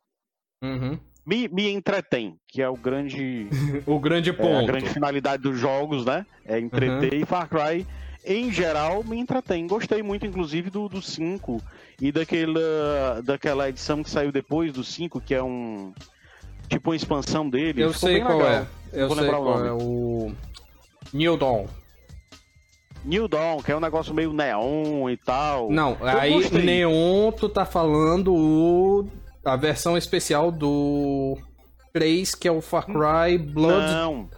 Uhum. 0.62 0.96
Me, 1.26 1.48
me 1.48 1.68
entretém, 1.68 2.36
que 2.46 2.62
é 2.62 2.68
o 2.68 2.76
grande. 2.76 3.48
o 3.84 3.98
grande 3.98 4.32
ponto. 4.32 4.60
É, 4.60 4.62
a 4.62 4.66
grande 4.66 4.88
finalidade 4.90 5.42
dos 5.42 5.58
jogos, 5.58 6.04
né? 6.04 6.24
É 6.46 6.56
entreter. 6.56 7.12
Uhum. 7.12 7.20
E 7.20 7.26
Far 7.26 7.48
Cry, 7.48 7.84
em 8.24 8.52
geral, 8.52 9.02
me 9.02 9.18
entretém. 9.18 9.66
Gostei 9.66 10.04
muito, 10.04 10.24
inclusive, 10.24 10.70
do 10.70 11.02
5 11.02 11.60
e 12.00 12.12
daquela, 12.12 13.20
daquela 13.24 13.68
edição 13.68 14.04
que 14.04 14.10
saiu 14.10 14.30
depois 14.30 14.72
do 14.72 14.84
5, 14.84 15.20
que 15.20 15.34
é 15.34 15.42
um. 15.42 15.92
Tipo 16.68 16.90
uma 16.90 16.96
expansão 16.96 17.50
dele. 17.50 17.82
Eu 17.82 17.92
sei 17.92 18.20
qual 18.20 18.38
legal. 18.38 18.52
é. 18.52 18.66
Eu 18.92 19.08
Vou 19.08 19.16
sei 19.16 19.28
qual 19.28 19.44
o 19.44 19.66
é. 19.66 19.72
O. 19.72 20.32
New 21.12 21.36
Dawn. 21.36 21.66
New 23.04 23.28
Dawn, 23.28 23.62
que 23.62 23.72
é 23.72 23.76
um 23.76 23.80
negócio 23.80 24.14
meio 24.14 24.32
neon 24.32 25.10
e 25.10 25.16
tal. 25.16 25.70
Não, 25.70 25.96
eu 26.00 26.06
aí 26.06 26.32
gostei. 26.32 26.62
neon 26.62 27.32
tu 27.32 27.48
tá 27.48 27.64
falando 27.64 28.34
o... 28.34 29.08
a 29.44 29.56
versão 29.56 29.96
especial 29.96 30.50
do 30.50 31.36
3, 31.92 32.34
que 32.34 32.48
é 32.48 32.52
o 32.52 32.60
Far 32.60 32.86
Cry 32.86 33.38
Blood. 33.38 33.92
Não. 33.92 34.30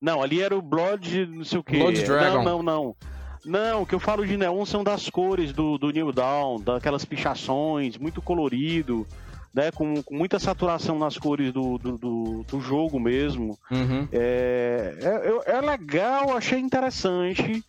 Não, 0.00 0.20
ali 0.20 0.42
era 0.42 0.56
o 0.56 0.60
Blood, 0.60 1.26
não 1.26 1.44
sei 1.44 1.58
o 1.58 1.62
que. 1.62 1.78
Blood 1.78 2.02
Dragon. 2.02 2.42
Não, 2.42 2.62
não, 2.62 2.62
não. 2.62 2.96
Não, 3.44 3.82
o 3.82 3.86
que 3.86 3.94
eu 3.94 4.00
falo 4.00 4.26
de 4.26 4.36
neon 4.36 4.64
são 4.64 4.84
das 4.84 5.08
cores 5.08 5.52
do, 5.52 5.76
do 5.76 5.90
New 5.90 6.12
Dawn, 6.12 6.60
daquelas 6.60 7.04
pichações, 7.04 7.98
muito 7.98 8.22
colorido, 8.22 9.06
né? 9.52 9.70
Com, 9.72 10.02
com 10.02 10.16
muita 10.16 10.38
saturação 10.38 10.98
nas 10.98 11.18
cores 11.18 11.52
do, 11.52 11.78
do, 11.78 11.98
do, 11.98 12.44
do 12.44 12.60
jogo 12.60 13.00
mesmo. 13.00 13.58
Uhum. 13.70 14.08
É, 14.12 15.42
é, 15.46 15.56
é 15.56 15.60
legal, 15.60 16.36
achei 16.36 16.58
interessante. 16.58 17.64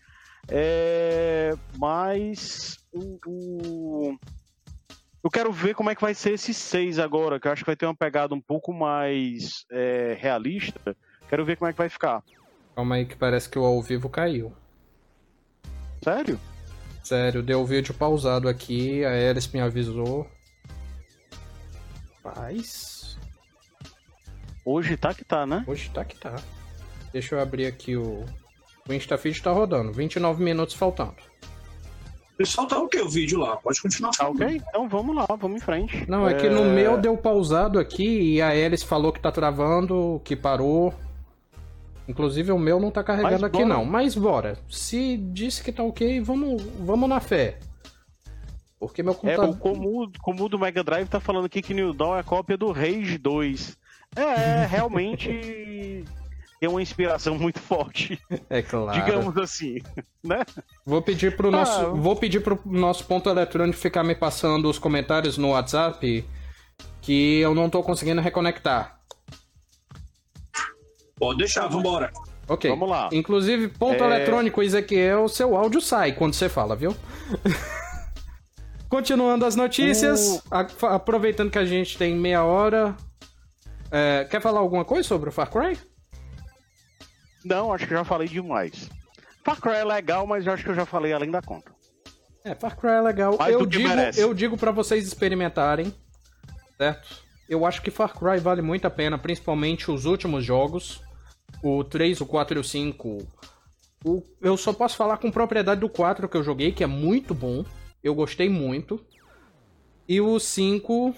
É, 0.47 1.53
mas 1.77 2.77
o, 2.91 3.19
o, 3.25 4.17
eu 5.23 5.29
quero 5.29 5.51
ver 5.51 5.73
como 5.73 5.89
é 5.89 5.95
que 5.95 6.01
vai 6.01 6.13
ser 6.13 6.33
esse 6.33 6.53
6 6.53 6.99
agora, 6.99 7.39
que 7.39 7.47
eu 7.47 7.51
acho 7.51 7.63
que 7.63 7.69
vai 7.69 7.75
ter 7.75 7.85
uma 7.85 7.95
pegada 7.95 8.35
um 8.35 8.41
pouco 8.41 8.73
mais 8.73 9.65
é, 9.71 10.17
realista. 10.19 10.95
Quero 11.29 11.45
ver 11.45 11.55
como 11.55 11.69
é 11.69 11.71
que 11.71 11.77
vai 11.77 11.89
ficar. 11.89 12.21
Calma 12.75 12.95
aí 12.95 13.05
que 13.05 13.15
parece 13.15 13.49
que 13.49 13.57
o 13.57 13.63
ao 13.63 13.81
vivo 13.81 14.09
caiu. 14.09 14.53
Sério? 16.03 16.39
Sério, 17.03 17.41
deu 17.41 17.61
o 17.61 17.65
vídeo 17.65 17.93
pausado 17.93 18.49
aqui, 18.49 19.05
a 19.05 19.11
Alice 19.11 19.49
me 19.53 19.61
avisou. 19.61 20.27
Paz. 22.21 23.17
Hoje 24.65 24.97
tá 24.97 25.13
que 25.13 25.23
tá, 25.23 25.45
né? 25.45 25.63
Hoje 25.67 25.89
tá 25.89 26.03
que 26.03 26.17
tá. 26.17 26.35
Deixa 27.11 27.35
eu 27.35 27.41
abrir 27.41 27.65
aqui 27.65 27.95
o, 27.95 28.25
o 28.87 28.93
InstaFeed 28.93 29.41
tá 29.41 29.51
rodando, 29.51 29.91
29 29.91 30.43
minutos 30.43 30.75
faltando. 30.75 31.15
Pessoal, 32.37 32.67
tá 32.67 32.79
ok 32.79 33.01
o 33.01 33.09
vídeo 33.09 33.39
lá, 33.39 33.57
pode 33.57 33.81
continuar 33.81 34.11
Tá 34.11 34.27
ok? 34.27 34.61
Então 34.67 34.89
vamos 34.89 35.15
lá, 35.15 35.27
vamos 35.39 35.57
em 35.57 35.63
frente. 35.63 36.09
Não, 36.09 36.27
é, 36.27 36.33
é... 36.33 36.35
que 36.35 36.49
no 36.49 36.65
meu 36.65 36.97
deu 36.97 37.15
pausado 37.15 37.79
aqui 37.79 38.33
e 38.33 38.41
a 38.41 38.49
Alice 38.49 38.85
falou 38.85 39.13
que 39.13 39.19
tá 39.19 39.31
travando, 39.31 40.19
que 40.23 40.35
parou. 40.35 40.93
Inclusive 42.07 42.51
o 42.51 42.59
meu 42.59 42.79
não 42.79 42.91
tá 42.91 43.03
carregando 43.03 43.45
aqui 43.45 43.63
não. 43.63 43.85
Mas 43.85 44.15
bora. 44.15 44.57
Se 44.69 45.15
disse 45.15 45.63
que 45.63 45.71
tá 45.71 45.83
ok, 45.83 46.19
vamos, 46.21 46.61
vamos 46.79 47.07
na 47.07 47.19
fé. 47.19 47.59
Porque 48.79 49.01
meu 49.01 49.15
computador. 49.15 49.57
É, 49.63 50.29
o 50.29 50.43
o 50.43 50.49
do 50.49 50.59
Mega 50.59 50.83
Drive 50.83 51.07
tá 51.07 51.19
falando 51.19 51.45
aqui 51.45 51.61
que 51.61 51.73
New 51.73 51.93
Dawn 51.93 52.17
é 52.17 52.23
cópia 52.23 52.57
do 52.57 52.71
Rage 52.71 53.17
2. 53.17 53.77
É, 54.15 54.65
realmente. 54.65 56.03
Tem 56.63 56.69
uma 56.69 56.81
inspiração 56.81 57.37
muito 57.37 57.59
forte. 57.59 58.17
É 58.49 58.61
claro. 58.61 58.97
Digamos 58.97 59.35
assim, 59.35 59.81
né? 60.23 60.45
Vou 60.85 61.01
pedir 61.01 61.35
pro 61.35 61.51
nosso, 61.51 61.77
ah, 61.77 61.89
vou 61.89 62.15
pedir 62.15 62.39
pro 62.39 62.57
nosso 62.63 63.03
ponto 63.03 63.29
eletrônico 63.29 63.77
ficar 63.77 64.01
me 64.01 64.15
passando 64.15 64.69
os 64.69 64.79
comentários 64.79 65.37
no 65.37 65.49
WhatsApp 65.49 66.25
que 67.01 67.39
eu 67.41 67.53
não 67.53 67.69
tô 67.69 67.83
conseguindo 67.83 68.21
reconectar. 68.21 68.97
Pode 71.17 71.39
deixar, 71.39 71.67
vambora. 71.67 72.13
Ok. 72.47 72.69
Vamos 72.69 72.89
lá. 72.89 73.09
Inclusive, 73.11 73.67
ponto 73.67 74.01
é... 74.01 74.07
eletrônico, 74.07 74.63
Ezequiel, 74.63 75.27
seu 75.27 75.57
áudio 75.57 75.81
sai 75.81 76.13
quando 76.13 76.33
você 76.33 76.47
fala, 76.47 76.77
viu? 76.77 76.95
Continuando 78.87 79.45
as 79.45 79.57
notícias, 79.57 80.41
o... 80.49 80.85
aproveitando 80.85 81.51
que 81.51 81.59
a 81.59 81.65
gente 81.65 81.97
tem 81.97 82.15
meia 82.15 82.45
hora, 82.45 82.95
é, 83.91 84.25
quer 84.31 84.41
falar 84.41 84.61
alguma 84.61 84.85
coisa 84.85 85.05
sobre 85.05 85.27
o 85.27 85.31
Far 85.33 85.49
Cry? 85.49 85.77
Não, 87.43 87.73
acho 87.73 87.87
que 87.87 87.93
já 87.93 88.03
falei 88.03 88.27
demais. 88.27 88.89
Far 89.43 89.59
Cry 89.59 89.73
é 89.73 89.83
legal, 89.83 90.25
mas 90.25 90.47
acho 90.47 90.63
que 90.63 90.69
eu 90.69 90.75
já 90.75 90.85
falei 90.85 91.11
além 91.11 91.29
da 91.29 91.41
conta. 91.41 91.71
É, 92.43 92.55
Far 92.55 92.77
Cry 92.77 92.91
é 92.91 93.01
legal. 93.01 93.37
Mais 93.37 93.53
eu 93.53 93.65
digo, 93.65 93.87
merece. 93.87 94.19
eu 94.19 94.33
digo 94.33 94.57
para 94.57 94.71
vocês 94.71 95.05
experimentarem, 95.05 95.93
certo? 96.77 97.23
Eu 97.47 97.65
acho 97.65 97.81
que 97.81 97.91
Far 97.91 98.13
Cry 98.13 98.39
vale 98.39 98.61
muito 98.61 98.85
a 98.85 98.89
pena, 98.89 99.17
principalmente 99.17 99.91
os 99.91 100.05
últimos 100.05 100.43
jogos. 100.43 101.01
O 101.61 101.83
3, 101.83 102.19
o 102.21 102.25
4 102.25 102.57
e 102.57 102.59
o 102.59 102.63
5. 102.63 103.17
O, 104.05 104.23
eu 104.41 104.57
só 104.57 104.73
posso 104.73 104.97
falar 104.97 105.17
com 105.17 105.31
propriedade 105.31 105.81
do 105.81 105.89
4 105.89 106.27
que 106.27 106.35
eu 106.35 106.43
joguei, 106.43 106.71
que 106.71 106.83
é 106.83 106.87
muito 106.87 107.33
bom. 107.33 107.65
Eu 108.03 108.15
gostei 108.15 108.49
muito. 108.49 108.99
E 110.07 110.19
o 110.19 110.39
5. 110.39 111.15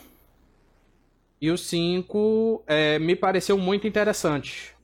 E 1.41 1.49
o 1.49 1.57
5 1.57 2.63
é, 2.67 2.99
me 2.99 3.15
pareceu 3.15 3.57
muito 3.57 3.87
interessante. 3.87 4.74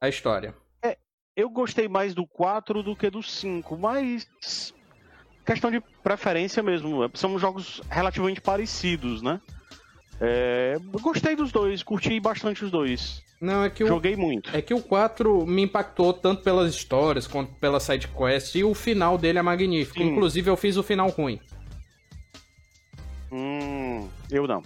A 0.00 0.08
história. 0.08 0.54
É, 0.82 0.96
eu 1.36 1.50
gostei 1.50 1.88
mais 1.88 2.14
do 2.14 2.26
4 2.26 2.82
do 2.82 2.96
que 2.96 3.10
do 3.10 3.22
5, 3.22 3.76
mas. 3.76 4.74
Questão 5.44 5.70
de 5.70 5.80
preferência 6.02 6.62
mesmo. 6.62 7.10
São 7.14 7.38
jogos 7.38 7.82
relativamente 7.90 8.40
parecidos, 8.40 9.20
né? 9.20 9.40
É, 10.20 10.76
gostei 11.00 11.34
dos 11.34 11.50
dois, 11.50 11.82
curti 11.82 12.20
bastante 12.20 12.64
os 12.64 12.70
dois. 12.70 13.22
Não, 13.40 13.64
é 13.64 13.70
que 13.70 13.86
Joguei 13.86 14.14
muito. 14.16 14.54
É 14.54 14.60
que 14.60 14.74
o 14.74 14.82
4 14.82 15.46
me 15.46 15.62
impactou 15.62 16.12
tanto 16.12 16.42
pelas 16.42 16.74
histórias 16.74 17.26
quanto 17.26 17.54
pela 17.54 17.80
side 17.80 18.06
quest 18.08 18.54
e 18.54 18.62
o 18.62 18.74
final 18.74 19.16
dele 19.16 19.38
é 19.38 19.42
magnífico. 19.42 19.98
Sim. 19.98 20.10
Inclusive 20.10 20.50
eu 20.50 20.56
fiz 20.58 20.76
o 20.76 20.82
final 20.82 21.08
ruim. 21.08 21.40
Hum, 23.32 24.08
eu 24.30 24.46
não. 24.46 24.62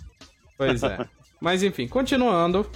Pois 0.59 0.83
é. 0.83 1.09
Mas 1.41 1.63
enfim, 1.63 1.87
continuando. 1.87 2.69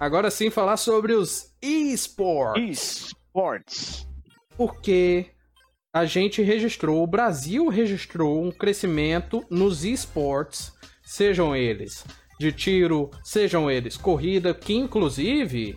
Agora 0.00 0.30
sim 0.30 0.48
falar 0.48 0.78
sobre 0.78 1.12
os 1.12 1.54
esports. 1.60 3.12
Esports. 3.12 4.08
Porque 4.56 5.26
a 5.92 6.06
gente 6.06 6.42
registrou, 6.42 7.02
o 7.02 7.06
Brasil 7.06 7.68
registrou 7.68 8.42
um 8.42 8.50
crescimento 8.50 9.44
nos 9.50 9.84
esports 9.84 10.72
sejam 11.10 11.56
eles 11.56 12.04
de 12.38 12.52
tiro, 12.52 13.10
sejam 13.24 13.70
eles 13.70 13.96
corrida, 13.96 14.54
que 14.54 14.72
inclusive, 14.72 15.76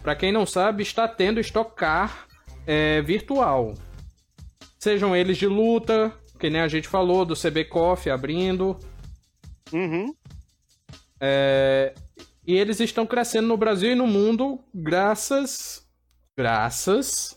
para 0.00 0.14
quem 0.14 0.32
não 0.32 0.46
sabe, 0.46 0.82
está 0.82 1.06
tendo 1.06 1.40
estocar 1.40 2.26
é, 2.66 3.02
virtual. 3.02 3.74
Sejam 4.78 5.14
eles 5.14 5.36
de 5.36 5.46
luta, 5.46 6.14
que 6.38 6.48
nem 6.48 6.60
a 6.60 6.68
gente 6.68 6.88
falou, 6.88 7.24
do 7.24 7.34
CB 7.34 7.64
Coffee 7.64 8.10
abrindo. 8.10 8.78
Uhum. 9.72 10.14
É, 11.20 11.92
e 12.48 12.56
eles 12.56 12.80
estão 12.80 13.04
crescendo 13.04 13.46
no 13.46 13.58
Brasil 13.58 13.92
e 13.92 13.94
no 13.94 14.06
mundo 14.06 14.58
graças. 14.74 15.86
Graças 16.34 17.36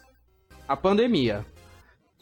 à 0.66 0.78
pandemia. 0.78 1.46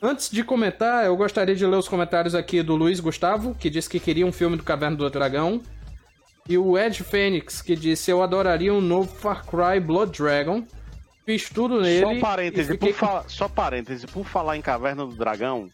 Antes 0.02 0.32
de 0.32 0.44
comentar, 0.44 1.06
eu 1.06 1.16
gostaria 1.16 1.56
de 1.56 1.68
ler 1.68 1.78
os 1.78 1.88
comentários 1.88 2.34
aqui 2.34 2.64
do 2.64 2.76
Luiz 2.76 3.00
Gustavo, 3.00 3.54
que 3.54 3.70
disse 3.70 3.88
que 3.88 4.00
queria 4.00 4.26
um 4.26 4.32
filme 4.32 4.58
do 4.58 4.64
Caverna 4.64 4.98
do 4.98 5.08
Dragão. 5.08 5.62
E 6.48 6.58
o 6.58 6.76
Ed 6.80 7.04
Fênix, 7.04 7.62
que 7.62 7.76
disse: 7.76 8.10
Eu 8.10 8.24
adoraria 8.24 8.74
um 8.74 8.82
novo 8.82 9.14
Far 9.14 9.46
Cry 9.46 9.80
Blood 9.80 10.18
Dragon. 10.18 10.66
Fiz 11.28 11.48
tudo 11.48 11.80
nele. 11.80 12.16
Só 12.16 12.20
parêntese, 12.20 12.76
por, 12.76 12.94
fa... 12.94 13.24
Só 13.28 13.48
parêntese, 13.48 14.08
por 14.08 14.26
falar 14.26 14.58
em 14.58 14.62
Caverna 14.64 15.06
do 15.06 15.14
Dragão, 15.14 15.70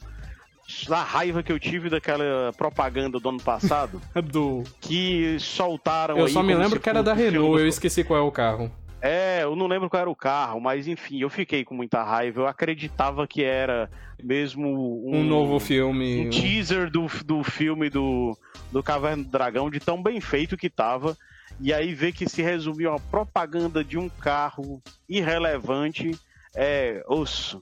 a 0.89 1.04
raiva 1.04 1.43
que 1.43 1.51
eu 1.51 1.60
tive 1.60 1.89
daquela 1.89 2.51
propaganda 2.58 3.19
do 3.19 3.30
ano 3.30 3.41
passado. 3.41 4.01
do. 4.23 4.63
Que 4.82 5.38
soltaram 5.39 6.17
Eu 6.17 6.28
só 6.28 6.41
me 6.41 6.54
lembro 6.56 6.80
que 6.80 6.89
era 6.89 7.04
da 7.04 7.13
Renault, 7.13 7.60
eu 7.60 7.67
esqueci 7.67 8.04
qual 8.04 8.19
é 8.19 8.23
o 8.23 8.32
carro. 8.32 8.71
É, 9.01 9.43
eu 9.43 9.56
não 9.56 9.67
lembro 9.67 9.88
qual 9.88 10.01
era 10.01 10.10
o 10.10 10.15
carro, 10.15 10.60
mas 10.60 10.88
enfim, 10.88 11.19
eu 11.19 11.30
fiquei 11.30 11.63
com 11.63 11.75
muita 11.75 12.04
raiva. 12.04 12.41
Eu 12.41 12.47
acreditava 12.47 13.28
que 13.28 13.43
era 13.43 13.88
mesmo 14.23 14.67
um, 15.08 15.17
um 15.17 15.23
novo 15.23 15.60
filme. 15.60 16.25
Um 16.25 16.30
teaser 16.32 16.89
do, 16.89 17.06
do 17.23 17.43
filme 17.43 17.89
do, 17.89 18.36
do 18.71 18.82
Caverna 18.82 19.23
do 19.23 19.30
Dragão, 19.30 19.69
de 19.69 19.80
tão 19.80 20.01
bem 20.01 20.19
feito 20.19 20.58
que 20.58 20.71
tava. 20.71 21.15
E 21.60 21.71
aí 21.71 21.93
ver 21.93 22.13
que 22.13 22.28
se 22.28 22.41
resumiu 22.41 22.93
a 22.93 22.99
propaganda 22.99 23.84
de 23.84 23.97
um 23.97 24.10
carro 24.10 24.82
irrelevante 25.08 26.17
é 26.56 27.04
osso. 27.08 27.62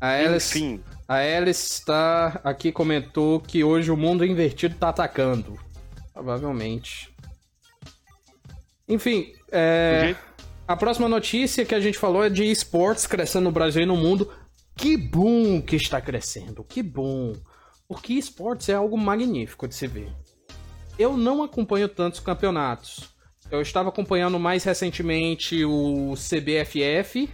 A 0.00 0.10
Alice, 0.10 0.58
Enfim. 0.58 0.84
A 1.06 1.16
Alice 1.16 1.72
está 1.72 2.40
aqui 2.44 2.70
comentou 2.70 3.40
que 3.40 3.64
hoje 3.64 3.90
o 3.90 3.96
mundo 3.96 4.24
invertido 4.24 4.74
está 4.74 4.90
atacando. 4.90 5.58
Provavelmente. 6.12 7.12
Enfim, 8.88 9.32
é... 9.50 10.14
A 10.66 10.76
próxima 10.76 11.08
notícia 11.08 11.64
que 11.64 11.74
a 11.74 11.80
gente 11.80 11.96
falou 11.96 12.22
é 12.22 12.28
de 12.28 12.44
esportes 12.44 13.06
crescendo 13.06 13.44
no 13.44 13.50
Brasil 13.50 13.82
e 13.82 13.86
no 13.86 13.96
mundo. 13.96 14.30
Que 14.76 14.98
bom 14.98 15.62
que 15.62 15.76
está 15.76 15.98
crescendo, 15.98 16.62
que 16.62 16.82
bom. 16.82 17.32
Porque 17.88 18.12
esportes 18.12 18.68
é 18.68 18.74
algo 18.74 18.96
magnífico 18.98 19.66
de 19.66 19.74
se 19.74 19.86
ver. 19.86 20.12
Eu 20.98 21.16
não 21.16 21.42
acompanho 21.42 21.88
tantos 21.88 22.20
campeonatos. 22.20 23.08
Eu 23.50 23.62
estava 23.62 23.88
acompanhando 23.88 24.38
mais 24.38 24.62
recentemente 24.62 25.64
o 25.64 26.12
CBFF, 26.14 27.30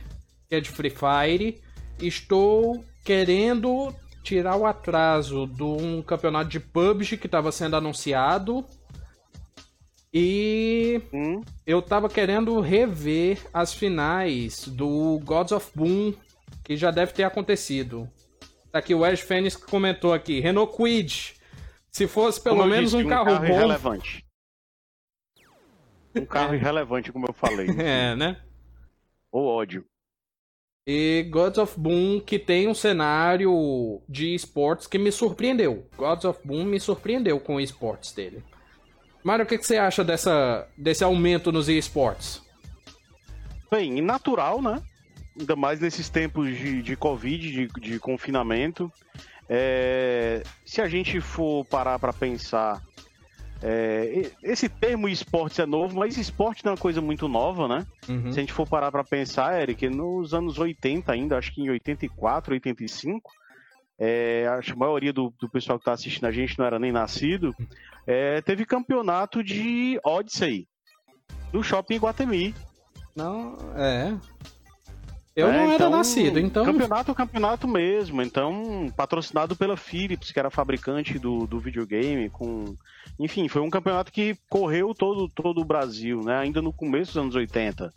que 0.48 0.54
é 0.54 0.60
de 0.60 0.70
Free 0.70 0.90
Fire. 0.90 1.60
Estou 1.98 2.84
querendo 3.04 3.94
tirar 4.22 4.56
o 4.56 4.66
atraso 4.66 5.46
de 5.46 5.62
um 5.62 6.02
campeonato 6.02 6.48
de 6.48 6.58
PUBG 6.58 7.16
que 7.18 7.26
estava 7.26 7.52
sendo 7.52 7.76
anunciado 7.76 8.64
e 10.16 11.02
hum? 11.12 11.42
eu 11.66 11.82
tava 11.82 12.08
querendo 12.08 12.60
rever 12.60 13.44
as 13.52 13.74
finais 13.74 14.68
do 14.68 15.18
Gods 15.24 15.50
of 15.50 15.72
Boom, 15.74 16.14
que 16.62 16.76
já 16.76 16.92
deve 16.92 17.12
ter 17.12 17.24
acontecido. 17.24 18.08
Tá 18.70 18.78
aqui 18.78 18.94
o 18.94 19.04
Ash 19.04 19.20
Fênix 19.20 19.56
comentou 19.56 20.12
aqui, 20.12 20.38
Renault 20.38 20.76
Quid. 20.76 21.34
Se 21.90 22.06
fosse 22.06 22.40
pelo 22.40 22.58
como 22.58 22.70
menos 22.70 22.92
disse, 22.92 23.04
um, 23.04 23.08
carro, 23.08 23.22
um 23.22 23.34
carro 23.34 23.46
bom. 23.46 23.54
Irrelevante. 23.54 24.24
Um 26.14 26.26
carro 26.26 26.54
irrelevante, 26.54 27.10
como 27.10 27.26
eu 27.26 27.32
falei. 27.32 27.66
é, 27.76 28.14
né? 28.14 28.40
O 29.32 29.44
ódio. 29.44 29.84
E 30.86 31.22
Gods 31.30 31.56
of 31.56 31.80
Boom, 31.80 32.20
que 32.20 32.38
tem 32.38 32.68
um 32.68 32.74
cenário 32.74 34.02
de 34.06 34.34
esportes 34.34 34.86
que 34.86 34.98
me 34.98 35.10
surpreendeu. 35.10 35.86
Gods 35.96 36.26
of 36.26 36.38
Boom 36.44 36.64
me 36.64 36.78
surpreendeu 36.78 37.40
com 37.40 37.56
o 37.56 37.60
esportes 37.60 38.12
dele. 38.12 38.44
Mário, 39.22 39.46
o 39.46 39.48
que, 39.48 39.56
que 39.56 39.66
você 39.66 39.78
acha 39.78 40.04
dessa, 40.04 40.68
desse 40.76 41.02
aumento 41.02 41.50
nos 41.50 41.70
esportes? 41.70 42.42
Bem, 43.70 44.02
natural, 44.02 44.60
né? 44.60 44.82
Ainda 45.40 45.56
mais 45.56 45.80
nesses 45.80 46.10
tempos 46.10 46.54
de, 46.54 46.82
de 46.82 46.94
Covid, 46.96 47.50
de, 47.50 47.66
de 47.80 47.98
confinamento. 47.98 48.92
É, 49.48 50.42
se 50.66 50.82
a 50.82 50.88
gente 50.88 51.18
for 51.18 51.64
parar 51.64 51.98
para 51.98 52.12
pensar, 52.12 52.82
é, 53.66 54.30
esse 54.42 54.68
termo 54.68 55.08
esportes 55.08 55.58
é 55.58 55.64
novo, 55.64 55.98
mas 55.98 56.18
esporte 56.18 56.62
não 56.62 56.72
é 56.72 56.74
uma 56.74 56.80
coisa 56.80 57.00
muito 57.00 57.26
nova, 57.26 57.66
né? 57.66 57.86
Uhum. 58.06 58.30
Se 58.30 58.38
a 58.38 58.42
gente 58.42 58.52
for 58.52 58.68
parar 58.68 58.92
para 58.92 59.02
pensar, 59.02 59.58
Eric, 59.58 59.88
nos 59.88 60.34
anos 60.34 60.58
80 60.58 61.10
ainda, 61.10 61.38
acho 61.38 61.54
que 61.54 61.62
em 61.62 61.70
84, 61.70 62.52
85, 62.52 63.32
é, 63.98 64.46
acho 64.58 64.66
que 64.66 64.72
a 64.74 64.76
maioria 64.76 65.14
do, 65.14 65.32
do 65.40 65.48
pessoal 65.48 65.78
que 65.78 65.82
está 65.82 65.92
assistindo 65.92 66.26
a 66.26 66.30
gente 66.30 66.58
não 66.58 66.66
era 66.66 66.78
nem 66.78 66.92
nascido, 66.92 67.54
é, 68.06 68.42
teve 68.42 68.66
campeonato 68.66 69.42
de 69.42 69.98
Odyssey 70.04 70.68
no 71.50 71.62
Shopping 71.62 71.96
Guatemi. 71.96 72.54
Não, 73.16 73.56
é. 73.76 74.14
Eu 75.36 75.48
é, 75.48 75.52
não 75.52 75.64
era 75.64 75.74
então, 75.74 75.90
nascido, 75.90 76.38
então. 76.38 76.64
Campeonato, 76.64 77.14
campeonato 77.14 77.66
mesmo. 77.66 78.22
Então, 78.22 78.92
patrocinado 78.96 79.56
pela 79.56 79.76
Philips, 79.76 80.30
que 80.30 80.38
era 80.38 80.48
fabricante 80.48 81.18
do, 81.18 81.44
do 81.46 81.58
videogame. 81.58 82.30
com 82.30 82.76
Enfim, 83.18 83.48
foi 83.48 83.60
um 83.60 83.70
campeonato 83.70 84.12
que 84.12 84.36
correu 84.48 84.94
todo, 84.94 85.28
todo 85.28 85.60
o 85.60 85.64
Brasil, 85.64 86.20
né? 86.20 86.38
Ainda 86.38 86.62
no 86.62 86.72
começo 86.72 87.12
dos 87.12 87.16
anos 87.16 87.34
80. 87.34 87.92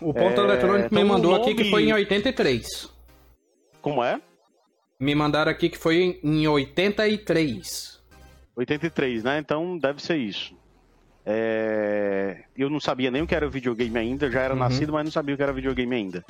O 0.00 0.12
ponto 0.12 0.40
é, 0.40 0.44
eletrônico 0.44 0.86
então 0.86 0.98
me 0.98 1.04
mandou 1.04 1.32
nome... 1.32 1.44
aqui 1.44 1.54
que 1.54 1.70
foi 1.70 1.84
em 1.84 1.92
83. 1.92 2.92
Como 3.80 4.02
é? 4.02 4.20
Me 4.98 5.14
mandaram 5.14 5.50
aqui 5.52 5.68
que 5.68 5.78
foi 5.78 6.18
em 6.22 6.48
83. 6.48 8.00
83, 8.56 9.24
né? 9.24 9.38
Então 9.38 9.78
deve 9.78 10.02
ser 10.02 10.16
isso. 10.16 10.59
É... 11.24 12.44
Eu 12.56 12.70
não 12.70 12.80
sabia 12.80 13.10
nem 13.10 13.22
o 13.22 13.26
que 13.26 13.34
era 13.34 13.48
videogame 13.48 13.98
ainda, 13.98 14.30
já 14.30 14.40
era 14.40 14.54
uhum. 14.54 14.60
nascido, 14.60 14.92
mas 14.92 15.04
não 15.04 15.12
sabia 15.12 15.34
o 15.34 15.36
que 15.36 15.42
era 15.42 15.52
videogame 15.52 15.94
ainda. 15.94 16.24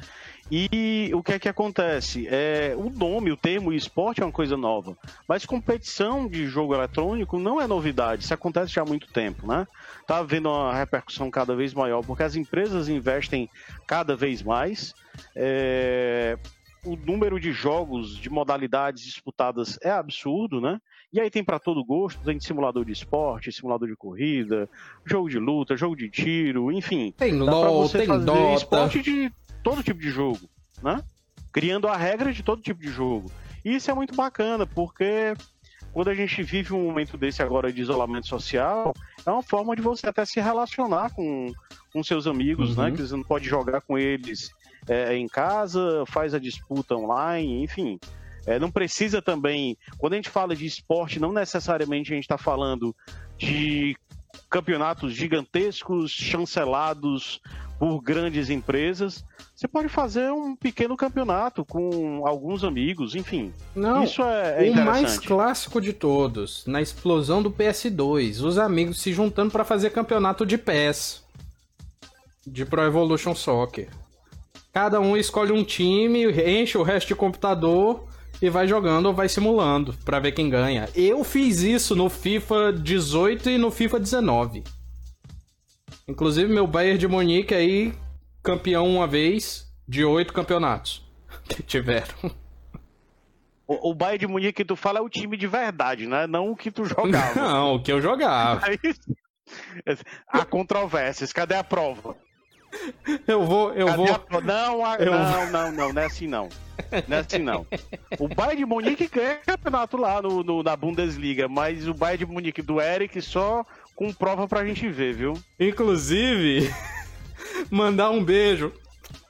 E 0.50 1.10
o 1.14 1.22
que 1.22 1.34
é 1.34 1.38
que 1.38 1.48
acontece? 1.48 2.26
É, 2.28 2.74
o 2.76 2.90
nome, 2.90 3.30
o 3.30 3.36
termo 3.36 3.72
esporte 3.72 4.20
é 4.20 4.24
uma 4.24 4.32
coisa 4.32 4.56
nova, 4.56 4.96
mas 5.28 5.46
competição 5.46 6.28
de 6.28 6.46
jogo 6.46 6.74
eletrônico 6.74 7.38
não 7.38 7.60
é 7.60 7.68
novidade, 7.68 8.24
isso 8.24 8.34
acontece 8.34 8.72
já 8.72 8.82
há 8.82 8.84
muito 8.84 9.06
tempo, 9.12 9.46
né? 9.46 9.66
Tá 10.06 10.18
havendo 10.18 10.48
uma 10.48 10.74
repercussão 10.74 11.30
cada 11.30 11.54
vez 11.54 11.72
maior, 11.72 12.04
porque 12.04 12.24
as 12.24 12.34
empresas 12.34 12.88
investem 12.88 13.48
cada 13.86 14.16
vez 14.16 14.42
mais. 14.42 14.92
É... 15.36 16.36
o 16.84 16.96
número 16.96 17.38
de 17.38 17.52
jogos, 17.52 18.16
de 18.16 18.28
modalidades 18.28 19.04
disputadas 19.04 19.78
é 19.82 19.90
absurdo, 19.90 20.60
né? 20.60 20.80
E 21.12 21.20
aí 21.20 21.28
tem 21.28 21.42
para 21.42 21.58
todo 21.58 21.84
gosto, 21.84 22.22
tem 22.22 22.38
simulador 22.38 22.84
de 22.84 22.92
esporte, 22.92 23.50
simulador 23.50 23.88
de 23.88 23.96
corrida, 23.96 24.68
jogo 25.04 25.28
de 25.28 25.38
luta, 25.38 25.76
jogo 25.76 25.96
de 25.96 26.08
tiro, 26.08 26.70
enfim. 26.70 27.12
Tem 27.16 27.32
LOL, 27.32 27.88
tem 27.88 28.06
Dota. 28.06 28.54
esporte 28.54 29.02
de 29.02 29.32
todo 29.62 29.82
tipo 29.82 30.00
de 30.00 30.10
jogo, 30.10 30.48
né? 30.82 31.02
Criando 31.52 31.88
a 31.88 31.96
regra 31.96 32.32
de 32.32 32.44
todo 32.44 32.62
tipo 32.62 32.80
de 32.80 32.90
jogo. 32.90 33.30
E 33.64 33.74
isso 33.74 33.90
é 33.90 33.94
muito 33.94 34.14
bacana, 34.14 34.64
porque 34.66 35.34
quando 35.92 36.08
a 36.08 36.14
gente 36.14 36.42
vive 36.44 36.72
um 36.72 36.84
momento 36.84 37.18
desse 37.18 37.42
agora 37.42 37.72
de 37.72 37.82
isolamento 37.82 38.28
social, 38.28 38.94
é 39.26 39.30
uma 39.30 39.42
forma 39.42 39.74
de 39.74 39.82
você 39.82 40.06
até 40.06 40.24
se 40.24 40.40
relacionar 40.40 41.12
com, 41.12 41.52
com 41.92 42.02
seus 42.04 42.28
amigos, 42.28 42.76
né? 42.76 42.84
uhum. 42.84 42.90
né? 42.90 42.96
Que 42.96 43.02
você 43.02 43.16
não 43.16 43.24
pode 43.24 43.48
jogar 43.48 43.80
com 43.80 43.98
eles 43.98 44.50
é, 44.88 45.16
em 45.16 45.26
casa, 45.26 46.04
faz 46.06 46.34
a 46.34 46.38
disputa 46.38 46.94
online, 46.94 47.64
enfim. 47.64 47.98
É, 48.50 48.58
não 48.58 48.70
precisa 48.70 49.22
também. 49.22 49.78
Quando 49.96 50.14
a 50.14 50.16
gente 50.16 50.28
fala 50.28 50.56
de 50.56 50.66
esporte, 50.66 51.20
não 51.20 51.32
necessariamente 51.32 52.12
a 52.12 52.16
gente 52.16 52.24
está 52.24 52.36
falando 52.36 52.94
de 53.38 53.96
campeonatos 54.50 55.12
gigantescos, 55.12 56.10
chancelados 56.10 57.40
por 57.78 58.02
grandes 58.02 58.50
empresas. 58.50 59.24
Você 59.54 59.68
pode 59.68 59.88
fazer 59.88 60.32
um 60.32 60.56
pequeno 60.56 60.96
campeonato 60.96 61.64
com 61.64 62.26
alguns 62.26 62.64
amigos, 62.64 63.14
enfim. 63.14 63.52
Não, 63.74 64.02
isso 64.02 64.20
é, 64.22 64.68
é 64.68 64.70
o 64.72 64.84
mais 64.84 65.18
clássico 65.18 65.80
de 65.80 65.92
todos, 65.92 66.66
na 66.66 66.82
explosão 66.82 67.40
do 67.40 67.52
PS2, 67.52 68.42
os 68.42 68.58
amigos 68.58 69.00
se 69.00 69.12
juntando 69.12 69.52
para 69.52 69.64
fazer 69.64 69.90
campeonato 69.90 70.44
de 70.44 70.58
PES, 70.58 71.24
de 72.44 72.66
Pro 72.66 72.82
Evolution 72.82 73.34
Soccer. 73.34 73.88
Cada 74.72 75.00
um 75.00 75.16
escolhe 75.16 75.52
um 75.52 75.62
time, 75.62 76.24
enche 76.42 76.76
o 76.76 76.82
resto 76.82 77.08
de 77.08 77.14
computador 77.14 78.10
e 78.40 78.48
vai 78.48 78.66
jogando 78.66 79.06
ou 79.06 79.14
vai 79.14 79.28
simulando 79.28 79.92
para 80.04 80.18
ver 80.18 80.32
quem 80.32 80.48
ganha. 80.48 80.88
Eu 80.94 81.22
fiz 81.24 81.60
isso 81.60 81.94
no 81.94 82.08
FIFA 82.08 82.72
18 82.72 83.50
e 83.50 83.58
no 83.58 83.70
FIFA 83.70 84.00
19. 84.00 84.64
Inclusive 86.08 86.52
meu 86.52 86.66
Bayern 86.66 86.98
de 86.98 87.06
Munique 87.06 87.54
aí 87.54 87.94
campeão 88.42 88.88
uma 88.88 89.06
vez 89.06 89.70
de 89.86 90.04
oito 90.04 90.32
campeonatos 90.32 91.04
que 91.48 91.62
tiveram. 91.64 92.14
O, 93.66 93.90
o 93.90 93.94
Bayern 93.94 94.18
de 94.18 94.26
Munique 94.26 94.52
que 94.54 94.64
tu 94.64 94.74
fala 94.74 94.98
é 94.98 95.02
o 95.02 95.08
time 95.08 95.36
de 95.36 95.46
verdade, 95.46 96.06
né? 96.06 96.26
Não 96.26 96.50
o 96.50 96.56
que 96.56 96.70
tu 96.70 96.84
jogava. 96.84 97.34
Não, 97.40 97.74
o 97.74 97.82
que 97.82 97.92
eu 97.92 98.00
jogava. 98.00 98.62
Há 100.28 100.44
controvérsias. 100.44 101.32
Cadê 101.32 101.56
a 101.56 101.64
prova? 101.64 102.16
Eu 103.26 103.44
vou, 103.44 103.72
eu 103.72 103.86
Cadê 103.86 103.96
vou. 103.96 104.14
A... 104.14 104.40
Não, 104.40 104.94
eu... 104.96 105.12
não, 105.12 105.50
não, 105.50 105.72
não, 105.72 105.92
não 105.92 106.02
é 106.02 106.06
assim 106.06 106.26
não. 106.26 106.48
Não 107.08 107.16
é 107.16 107.20
assim 107.20 107.38
não. 107.38 107.66
O 108.18 108.28
Bayern 108.28 108.56
de 108.56 108.64
Munique 108.64 109.08
ganha 109.08 109.36
campeonato 109.36 109.96
lá 109.96 110.22
no, 110.22 110.42
no, 110.42 110.62
na 110.62 110.76
Bundesliga, 110.76 111.48
mas 111.48 111.86
o 111.86 111.94
Bayern 111.94 112.24
de 112.24 112.32
Munique 112.32 112.62
do 112.62 112.80
Eric 112.80 113.20
só 113.20 113.64
com 113.94 114.12
prova 114.12 114.48
pra 114.48 114.64
gente 114.64 114.88
ver, 114.88 115.14
viu? 115.14 115.34
Inclusive, 115.58 116.72
mandar 117.70 118.10
um 118.10 118.24
beijo 118.24 118.72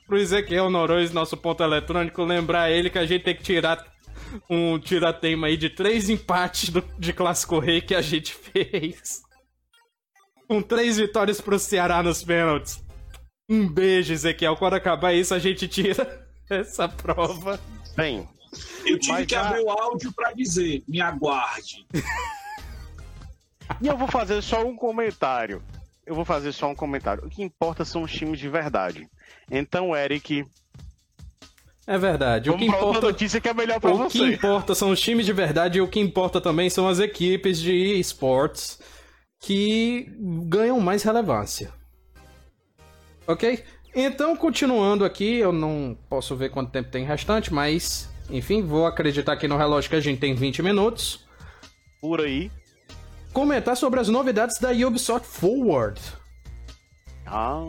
pro 0.07 0.19
Ezequiel 0.19 0.71
Norões, 0.71 1.13
nosso 1.13 1.37
ponto 1.37 1.63
eletrônico, 1.63 2.23
lembrar 2.23 2.71
ele 2.71 2.91
que 2.91 2.99
a 2.99 3.07
gente 3.07 3.25
tem 3.25 3.35
que 3.35 3.43
tirar 3.43 3.85
um 4.49 4.79
tiratema 4.79 5.47
aí 5.47 5.57
de 5.57 5.71
três 5.71 6.09
empates 6.09 6.69
do, 6.69 6.85
de 6.99 7.13
Clássico 7.13 7.59
Rei 7.59 7.81
que 7.81 7.95
a 7.95 8.03
gente 8.03 8.35
fez. 8.35 9.23
Com 10.49 10.61
três 10.61 10.99
vitórias 10.99 11.41
pro 11.41 11.59
Ceará 11.59 12.03
nos 12.03 12.25
pênaltis. 12.25 12.83
Um 13.51 13.69
beijo, 13.69 14.13
Ezequiel. 14.13 14.57
Quando 14.57 14.75
acabar 14.75 15.13
isso, 15.13 15.35
a 15.35 15.39
gente 15.41 15.67
tira 15.67 16.25
essa 16.49 16.89
prova. 16.89 17.59
Bem, 17.97 18.29
eu 18.87 18.97
tive 18.97 19.27
que 19.27 19.35
abrir 19.35 19.61
o 19.61 19.71
áudio 19.71 20.13
para 20.13 20.33
dizer: 20.33 20.85
me 20.87 21.01
aguarde. 21.01 21.85
e 23.81 23.89
eu 23.89 23.99
vou 23.99 24.07
fazer 24.07 24.41
só 24.41 24.65
um 24.65 24.77
comentário. 24.77 25.61
Eu 26.07 26.15
vou 26.15 26.25
fazer 26.25 26.53
só 26.53 26.69
um 26.69 26.75
comentário. 26.77 27.25
O 27.25 27.29
que 27.29 27.43
importa 27.43 27.85
são 27.85 28.03
os 28.03 28.13
times 28.13 28.39
de 28.39 28.49
verdade. 28.49 29.09
Então, 29.51 29.97
Eric. 29.97 30.47
É 31.87 31.99
verdade. 31.99 32.51
Vamos 32.51 32.67
o 32.67 32.71
que 32.71 32.77
importa 32.77 33.01
notícia 33.01 33.41
que 33.41 33.49
é 33.49 33.55
melhor 33.55 33.81
para 33.81 33.93
você. 33.93 34.07
O 34.07 34.11
que 34.11 34.35
importa 34.35 34.77
são 34.77 34.91
os 34.91 35.01
times 35.01 35.27
de 35.27 35.33
verdade 35.33 35.79
e 35.79 35.81
o 35.81 35.89
que 35.89 35.99
importa 35.99 36.41
também 36.41 36.71
são 36.71 36.87
as 36.87 37.01
equipes 37.01 37.61
de 37.61 37.99
esportes 37.99 38.79
que 39.41 40.07
ganham 40.47 40.79
mais 40.79 41.03
relevância. 41.03 41.80
Ok? 43.31 43.63
Então, 43.95 44.37
continuando 44.37 45.05
aqui, 45.05 45.37
eu 45.37 45.53
não 45.53 45.97
posso 46.09 46.35
ver 46.35 46.51
quanto 46.51 46.73
tempo 46.73 46.91
tem 46.91 47.05
restante, 47.05 47.53
mas 47.53 48.09
enfim, 48.29 48.63
vou 48.63 48.87
acreditar 48.87 49.33
aqui 49.33 49.47
no 49.47 49.57
relógio 49.57 49.89
que 49.89 49.97
a 49.97 50.01
gente 50.01 50.19
tem 50.19 50.35
20 50.35 50.63
minutos. 50.63 51.25
Por 52.01 52.21
aí. 52.21 52.51
Comentar 53.33 53.77
sobre 53.77 54.01
as 54.01 54.09
novidades 54.09 54.59
da 54.59 54.71
Ubisoft 54.71 55.27
Forward. 55.29 56.01
Ah. 57.25 57.63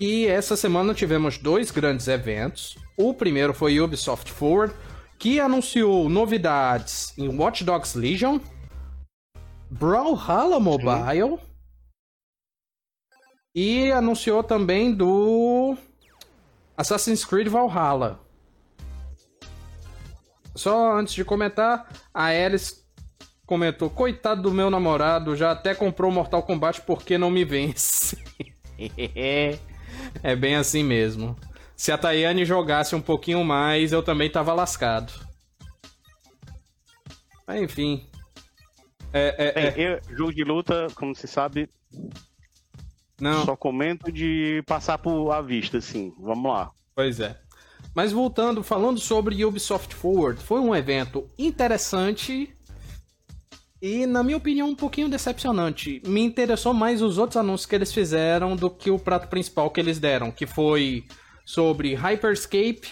E 0.00 0.26
essa 0.26 0.56
semana 0.56 0.94
tivemos 0.94 1.36
dois 1.36 1.70
grandes 1.70 2.08
eventos. 2.08 2.78
O 2.96 3.12
primeiro 3.12 3.52
foi 3.52 3.78
Ubisoft 3.78 4.30
Forward, 4.32 4.74
que 5.18 5.38
anunciou 5.38 6.08
novidades 6.08 7.12
em 7.18 7.28
Watch 7.28 7.62
Dogs 7.62 7.98
Legion, 7.98 8.38
Brawlhalla 9.70 10.58
Mobile. 10.58 11.36
Sim 11.38 11.55
e 13.56 13.90
anunciou 13.90 14.44
também 14.44 14.92
do 14.92 15.78
Assassin's 16.76 17.24
Creed 17.24 17.48
Valhalla. 17.48 18.20
Só 20.54 20.94
antes 20.94 21.14
de 21.14 21.24
comentar, 21.24 21.90
a 22.12 22.26
Alice 22.26 22.84
comentou: 23.46 23.88
Coitado 23.88 24.42
do 24.42 24.52
meu 24.52 24.68
namorado, 24.68 25.34
já 25.34 25.52
até 25.52 25.74
comprou 25.74 26.12
Mortal 26.12 26.42
Kombat 26.42 26.82
porque 26.82 27.16
não 27.16 27.30
me 27.30 27.46
vence. 27.46 28.22
é 30.22 30.36
bem 30.36 30.56
assim 30.56 30.84
mesmo. 30.84 31.34
Se 31.74 31.90
a 31.90 31.96
Tayane 31.96 32.44
jogasse 32.44 32.94
um 32.94 33.00
pouquinho 33.00 33.42
mais, 33.42 33.90
eu 33.90 34.02
também 34.02 34.30
tava 34.30 34.52
lascado. 34.52 35.12
Mas, 37.46 37.62
enfim. 37.62 38.06
É, 39.12 39.34
é, 39.38 39.52
Bem, 39.52 39.84
é... 39.84 39.94
Eu, 39.94 40.16
jogo 40.16 40.34
de 40.34 40.44
luta, 40.44 40.88
como 40.94 41.14
se 41.14 41.26
sabe, 41.26 41.70
não. 43.20 43.44
Só 43.44 43.56
comento 43.56 44.10
de 44.12 44.62
passar 44.66 44.98
por 44.98 45.30
à 45.30 45.40
vista, 45.40 45.78
assim. 45.78 46.12
Vamos 46.18 46.50
lá. 46.50 46.70
Pois 46.94 47.20
é. 47.20 47.38
Mas 47.94 48.12
voltando, 48.12 48.62
falando 48.62 49.00
sobre 49.00 49.44
Ubisoft 49.44 49.94
Forward, 49.94 50.42
foi 50.42 50.60
um 50.60 50.74
evento 50.74 51.26
interessante 51.38 52.54
e, 53.80 54.06
na 54.06 54.22
minha 54.22 54.36
opinião, 54.36 54.68
um 54.68 54.74
pouquinho 54.74 55.08
decepcionante. 55.08 56.02
Me 56.06 56.20
interessou 56.20 56.74
mais 56.74 57.00
os 57.00 57.18
outros 57.18 57.36
anúncios 57.36 57.66
que 57.66 57.74
eles 57.74 57.92
fizeram 57.92 58.54
do 58.54 58.68
que 58.68 58.90
o 58.90 58.98
prato 58.98 59.28
principal 59.28 59.70
que 59.70 59.80
eles 59.80 59.98
deram, 59.98 60.30
que 60.30 60.46
foi 60.46 61.04
sobre 61.44 61.94
Hyperscape, 61.94 62.88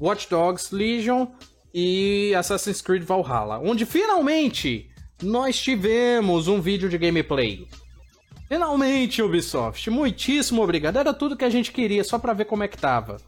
Watch 0.00 0.30
Dogs 0.30 0.74
Legion 0.74 1.26
e 1.74 2.34
Assassin's 2.34 2.80
Creed 2.80 3.02
Valhalla, 3.02 3.58
onde 3.58 3.84
finalmente 3.84 4.88
nós 5.22 5.60
tivemos 5.60 6.46
um 6.46 6.60
vídeo 6.60 6.88
de 6.88 6.96
gameplay. 6.96 7.66
Finalmente, 8.48 9.22
Ubisoft. 9.22 9.90
Muitíssimo 9.90 10.62
obrigado. 10.62 10.96
Era 10.96 11.12
tudo 11.12 11.36
que 11.36 11.44
a 11.44 11.50
gente 11.50 11.70
queria, 11.70 12.02
só 12.02 12.18
para 12.18 12.32
ver 12.32 12.46
como 12.46 12.64
é 12.64 12.68
que 12.68 12.78
tava. 12.78 13.18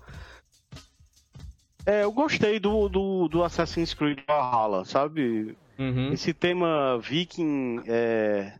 É, 1.84 2.04
eu 2.04 2.12
gostei 2.12 2.58
do, 2.58 2.88
do, 2.88 3.28
do 3.28 3.44
Assassin's 3.44 3.92
Creed 3.92 4.20
Valhalla, 4.26 4.84
sabe? 4.84 5.56
Uhum. 5.78 6.12
Esse 6.12 6.32
tema 6.32 6.98
viking 6.98 7.82
é, 7.86 8.54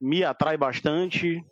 me 0.00 0.24
atrai 0.24 0.56
bastante. 0.56 1.44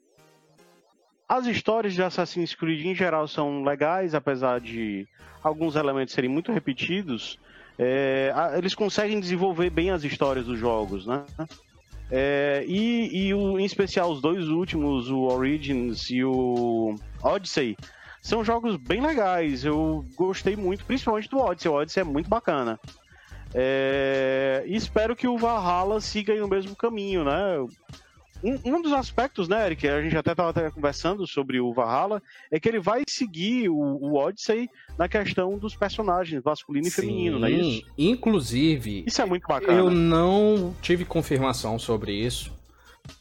As 1.29 1.47
histórias 1.47 1.95
de 1.95 2.03
Assassin's 2.03 2.55
Creed 2.55 2.85
em 2.85 2.95
geral 2.95 3.27
são 3.29 3.63
legais, 3.63 4.15
apesar 4.15 4.61
de 4.61 5.07
alguns 5.43 5.77
elementos 5.77 6.15
serem 6.15 6.31
muito 6.31 6.53
repetidos. 6.53 7.39
É, 7.79 8.33
eles 8.57 8.75
conseguem 8.75 9.19
desenvolver 9.19 9.71
bem 9.71 9.91
as 9.91 10.05
histórias 10.05 10.47
dos 10.47 10.59
jogos, 10.59 11.07
né? 11.07 11.25
É, 12.15 12.63
e, 12.69 13.29
e 13.29 13.35
o, 13.35 13.59
em 13.59 13.65
especial 13.65 14.13
os 14.13 14.21
dois 14.21 14.47
últimos, 14.47 15.09
o 15.09 15.23
Origins 15.23 16.11
e 16.11 16.23
o 16.23 16.95
Odyssey, 17.23 17.75
são 18.21 18.45
jogos 18.45 18.77
bem 18.77 19.01
legais. 19.01 19.65
Eu 19.65 20.05
gostei 20.15 20.55
muito, 20.55 20.85
principalmente 20.85 21.31
do 21.31 21.39
Odyssey. 21.39 21.71
O 21.71 21.75
Odyssey 21.75 22.03
é 22.03 22.05
muito 22.05 22.29
bacana. 22.29 22.79
É, 23.55 24.63
espero 24.67 25.17
que 25.17 25.27
o 25.27 25.39
Valhalla 25.39 26.03
siga 26.03 26.35
no 26.35 26.49
mesmo 26.49 26.77
caminho, 26.77 27.25
né? 27.25 27.67
Um, 28.43 28.59
um, 28.65 28.83
dos 28.83 28.93
aspectos, 28.93 29.47
né, 29.49 29.67
Eric, 29.67 29.87
a 29.89 30.03
gente 30.03 30.17
até 30.17 30.33
estava 30.33 30.71
conversando 30.73 31.27
sobre 31.27 31.61
o 31.61 31.73
Valhalla, 31.73 32.21
é 32.51 32.59
que 32.59 32.69
ele 32.69 32.81
vai 32.81 33.03
seguir 33.09 33.69
o, 33.69 33.75
o 33.77 34.17
Odyssey 34.17 34.69
na 34.99 35.09
questão 35.09 35.57
dos 35.59 35.77
personagens 35.77 36.43
masculino 36.43 36.85
Sim, 36.87 36.91
e 36.91 36.93
feminino, 36.93 37.39
não 37.39 37.47
é 37.47 37.51
isso? 37.53 37.87
Inclusive, 37.97 39.05
isso 39.07 39.23
é 39.23 39.25
muito 39.25 39.47
bacana. 39.47 39.79
Eu 39.79 39.91
não 39.91 40.75
tive 40.83 41.05
confirmação 41.05 41.79
sobre 41.79 42.13
isso, 42.13 42.53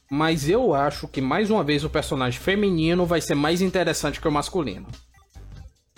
mas 0.10 0.50
eu 0.50 0.74
acho 0.74 1.08
que 1.08 1.22
mais 1.22 1.52
uma 1.52 1.64
vez 1.64 1.84
o 1.84 1.90
personagem 1.90 2.40
feminino 2.40 3.06
vai 3.06 3.22
ser 3.22 3.36
mais 3.36 3.62
interessante 3.62 4.20
que 4.20 4.28
o 4.28 4.32
masculino. 4.32 4.88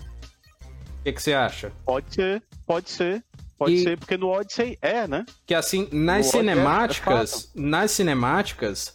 O 0.00 1.02
que, 1.04 1.12
que 1.12 1.22
você 1.22 1.32
acha? 1.34 1.72
Pode 1.84 2.14
ser, 2.14 2.42
pode 2.66 2.90
ser. 2.90 3.22
Pode 3.56 3.74
E- 3.74 3.82
ser, 3.84 3.96
porque 3.96 4.16
no 4.16 4.28
Odyssey 4.30 4.76
é, 4.82 5.06
né? 5.06 5.24
Que 5.46 5.54
assim, 5.54 5.88
nas 5.92 6.26
O 6.26 6.28
ódio 6.38 6.48
é- 6.50 6.52
é 6.52 6.54
cinemáticas, 6.54 7.52
nas 7.54 7.90
cinemáticas 7.92 8.94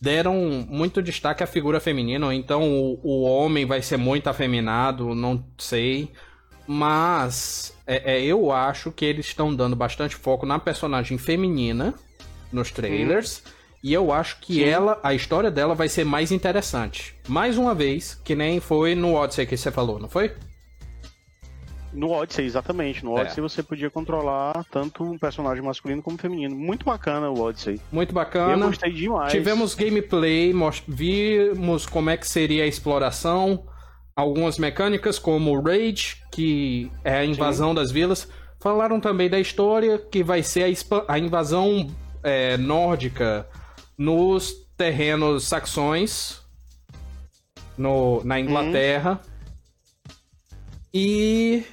deram 0.00 0.34
muito 0.68 1.02
destaque 1.02 1.42
à 1.42 1.46
figura 1.46 1.80
feminina, 1.80 2.26
ou 2.26 2.32
então 2.32 2.62
o, 2.62 3.00
o 3.02 3.22
homem 3.22 3.64
vai 3.64 3.80
ser 3.82 3.96
muito 3.96 4.28
afeminado, 4.28 5.14
não 5.14 5.44
sei. 5.58 6.10
Mas 6.66 7.76
é, 7.86 8.16
é, 8.16 8.22
eu 8.24 8.50
acho 8.50 8.90
que 8.90 9.04
eles 9.04 9.26
estão 9.26 9.54
dando 9.54 9.76
bastante 9.76 10.16
foco 10.16 10.46
na 10.46 10.58
personagem 10.58 11.18
feminina 11.18 11.94
nos 12.52 12.70
trailers. 12.70 13.42
E 13.82 13.92
eu 13.92 14.10
acho 14.10 14.40
que 14.40 14.54
Sim. 14.54 14.64
ela, 14.64 14.98
a 15.02 15.12
história 15.12 15.50
dela 15.50 15.74
vai 15.74 15.90
ser 15.90 16.04
mais 16.04 16.32
interessante. 16.32 17.14
Mais 17.28 17.58
uma 17.58 17.74
vez, 17.74 18.18
que 18.24 18.34
nem 18.34 18.58
foi 18.58 18.94
no 18.94 19.12
Odyssey 19.12 19.46
que 19.46 19.58
você 19.58 19.70
falou, 19.70 19.98
não 19.98 20.08
foi? 20.08 20.32
No 21.94 22.10
Odyssey, 22.10 22.44
exatamente. 22.44 23.04
No 23.04 23.16
É. 23.16 23.22
Odyssey 23.22 23.40
você 23.40 23.62
podia 23.62 23.88
controlar 23.88 24.64
tanto 24.70 25.04
um 25.04 25.16
personagem 25.16 25.62
masculino 25.64 26.02
como 26.02 26.18
feminino. 26.18 26.54
Muito 26.56 26.84
bacana 26.84 27.30
o 27.30 27.40
Odyssey. 27.40 27.80
Muito 27.92 28.10
Eu 28.10 28.14
bacana. 28.14 28.66
gostei 28.66 28.92
demais. 28.92 29.30
Tivemos 29.32 29.74
gameplay, 29.74 30.52
mos- 30.52 30.82
vimos 30.88 31.86
como 31.86 32.10
é 32.10 32.16
que 32.16 32.26
seria 32.28 32.64
a 32.64 32.66
exploração, 32.66 33.64
algumas 34.16 34.58
mecânicas 34.58 35.18
como 35.18 35.56
o 35.56 35.62
Raid, 35.62 36.16
que 36.32 36.90
é 37.04 37.18
a 37.18 37.24
invasão 37.24 37.74
das 37.74 37.90
vilas. 37.92 38.28
Falaram 38.60 38.98
também 39.00 39.28
da 39.30 39.38
história, 39.38 39.98
que 39.98 40.22
vai 40.24 40.42
ser 40.42 40.64
a, 40.64 41.12
a 41.14 41.18
invasão 41.18 41.88
é, 42.22 42.56
nórdica 42.56 43.46
nos 43.96 44.52
terrenos 44.76 45.44
saxões, 45.44 46.40
no, 47.78 48.22
na 48.24 48.40
Inglaterra. 48.40 49.20
E, 50.92 51.64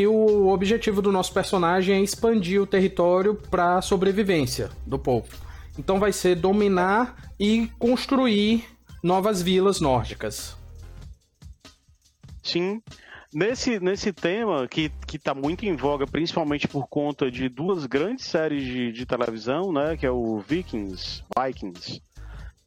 e 0.00 0.06
o 0.06 0.48
objetivo 0.48 1.02
do 1.02 1.12
nosso 1.12 1.32
personagem 1.34 1.96
é 1.96 2.00
expandir 2.00 2.60
o 2.60 2.66
território 2.66 3.34
para 3.34 3.82
sobrevivência 3.82 4.70
do 4.86 4.98
povo. 4.98 5.28
Então 5.78 6.00
vai 6.00 6.12
ser 6.12 6.36
dominar 6.36 7.14
e 7.38 7.68
construir 7.78 8.64
novas 9.02 9.42
vilas 9.42 9.80
nórdicas. 9.80 10.56
Sim. 12.42 12.82
Nesse, 13.32 13.78
nesse 13.78 14.12
tema, 14.12 14.66
que, 14.66 14.90
que 15.06 15.18
tá 15.18 15.34
muito 15.34 15.64
em 15.64 15.76
voga, 15.76 16.06
principalmente 16.06 16.66
por 16.66 16.88
conta 16.88 17.30
de 17.30 17.48
duas 17.48 17.86
grandes 17.86 18.24
séries 18.24 18.64
de, 18.64 18.92
de 18.92 19.06
televisão, 19.06 19.72
né? 19.72 19.96
Que 19.96 20.06
é 20.06 20.10
o 20.10 20.38
Vikings, 20.40 21.22
Vikings, 21.38 22.02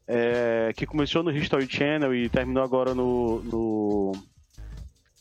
é, 0.08 0.72
que 0.76 0.86
começou 0.86 1.24
no 1.24 1.32
History 1.32 1.68
Channel 1.70 2.16
e 2.16 2.30
terminou 2.30 2.64
agora 2.64 2.94
no, 2.94 3.42
no 3.44 4.12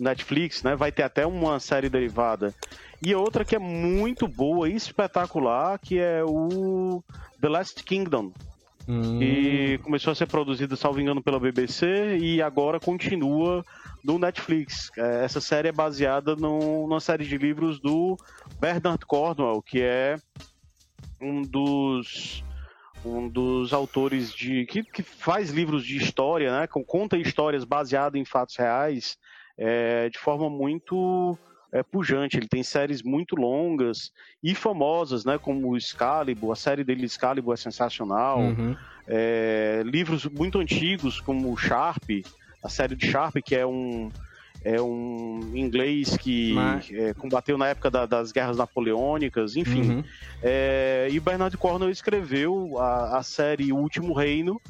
Netflix, 0.02 0.62
né? 0.62 0.74
Vai 0.76 0.90
ter 0.92 1.02
até 1.02 1.26
uma 1.26 1.58
série 1.60 1.88
derivada. 1.88 2.54
E 3.00 3.14
outra 3.14 3.44
que 3.44 3.56
é 3.56 3.58
muito 3.58 4.28
boa 4.28 4.68
e 4.68 4.74
espetacular, 4.74 5.78
que 5.78 5.98
é 5.98 6.22
o 6.24 7.02
The 7.40 7.48
Last 7.48 7.82
Kingdom, 7.84 8.32
Hum, 8.88 9.16
que 9.20 9.78
começou 9.84 10.10
a 10.10 10.14
ser 10.16 10.26
produzida, 10.26 10.74
salvo 10.74 11.00
engano, 11.00 11.22
pela 11.22 11.38
BBC 11.38 12.16
e 12.18 12.42
agora 12.42 12.80
continua 12.80 13.64
no 14.02 14.18
Netflix. 14.18 14.90
É, 14.98 15.24
Essa 15.24 15.40
série 15.40 15.68
é 15.68 15.72
baseada 15.72 16.34
num- 16.34 16.88
numa 16.88 16.98
série 16.98 17.24
de 17.24 17.38
livros 17.38 17.78
do 17.80 18.16
Bernard 18.60 19.06
Cornwell, 19.06 19.62
que 19.62 19.80
é 19.80 20.16
um 21.20 21.42
dos 21.42 22.42
um 23.04 23.28
dos 23.28 23.72
autores 23.72 24.32
de 24.32 24.64
que, 24.66 24.82
que 24.82 25.02
faz 25.04 25.50
livros 25.50 25.84
de 25.84 25.96
história, 25.96 26.52
né? 26.60 26.66
com- 26.66 26.84
Conta 26.84 27.16
histórias 27.16 27.64
baseadas 27.64 28.20
em 28.20 28.24
fatos 28.24 28.56
reais 28.56 29.16
é, 29.58 30.08
de 30.08 30.18
forma 30.18 30.48
muito 30.50 31.38
é, 31.72 31.82
pujante. 31.82 32.36
Ele 32.36 32.48
tem 32.48 32.62
séries 32.62 33.02
muito 33.02 33.34
longas 33.34 34.10
e 34.42 34.54
famosas, 34.54 35.24
né? 35.24 35.38
Como 35.38 35.68
o 35.70 35.76
Excalibur, 35.76 36.52
a 36.52 36.56
série 36.56 36.84
dele 36.84 37.06
Excalibur 37.06 37.54
é 37.54 37.56
sensacional. 37.56 38.40
uhum. 38.40 38.76
É, 39.08 39.82
livros 39.84 40.24
muito 40.26 40.58
antigos, 40.58 41.20
como 41.20 41.52
o 41.52 41.56
Sharp, 41.56 42.08
a 42.62 42.68
série 42.68 42.94
de 42.94 43.10
Sharp, 43.10 43.36
que 43.44 43.56
é 43.56 43.66
um, 43.66 44.08
é 44.64 44.80
um 44.80 45.50
inglês 45.56 46.16
que 46.16 46.52
Mas- 46.54 46.88
é, 46.92 47.12
combateu 47.14 47.58
na 47.58 47.66
época 47.68 47.90
da- 47.90 48.06
das 48.06 48.30
guerras 48.30 48.56
napoleônicas, 48.56 49.56
enfim. 49.56 49.90
Uhum. 49.90 50.04
É, 50.40 51.08
e 51.10 51.18
o 51.18 51.22
Bernard 51.22 51.56
Cornwell 51.58 51.90
escreveu 51.90 52.78
a, 52.78 53.18
a 53.18 53.22
série 53.24 53.72
O 53.72 53.76
Último 53.76 54.14
Reino, 54.14 54.60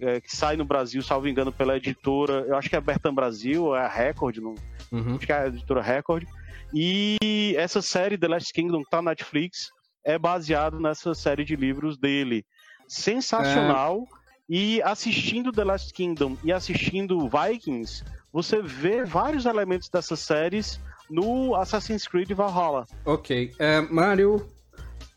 é, 0.00 0.20
que 0.20 0.34
sai 0.36 0.56
no 0.56 0.64
Brasil, 0.64 1.02
salvo 1.02 1.28
engano, 1.28 1.52
pela 1.52 1.76
editora, 1.76 2.44
eu 2.46 2.56
acho 2.56 2.68
que 2.68 2.74
é 2.74 2.78
a 2.78 2.82
Bertan 2.82 3.14
Brasil, 3.14 3.74
é 3.74 3.80
a 3.80 3.88
Record, 3.88 4.36
não, 4.38 4.54
Uhum. 4.92 5.16
acho 5.16 5.26
que 5.26 5.32
é 5.32 5.38
a 5.38 5.46
editora 5.48 5.82
Record. 5.82 6.26
E 6.72 7.54
essa 7.56 7.80
série, 7.82 8.18
The 8.18 8.28
Last 8.28 8.52
Kingdom, 8.52 8.82
que 8.84 8.90
tá 8.90 9.00
na 9.02 9.10
Netflix, 9.10 9.70
é 10.04 10.18
baseado 10.18 10.78
nessa 10.78 11.14
série 11.14 11.44
de 11.44 11.56
livros 11.56 11.96
dele. 11.98 12.44
Sensacional. 12.86 14.04
E 14.50 14.80
assistindo 14.82 15.52
The 15.52 15.62
Last 15.62 15.92
Kingdom 15.92 16.34
e 16.42 16.50
assistindo 16.50 17.28
Vikings, 17.28 18.02
você 18.32 18.62
vê 18.62 19.04
vários 19.04 19.44
elementos 19.44 19.90
dessas 19.90 20.20
séries 20.20 20.80
no 21.10 21.54
Assassin's 21.54 22.06
Creed 22.08 22.30
Valhalla. 22.32 22.86
Ok. 23.04 23.52
É, 23.58 23.82
Mário, 23.82 24.48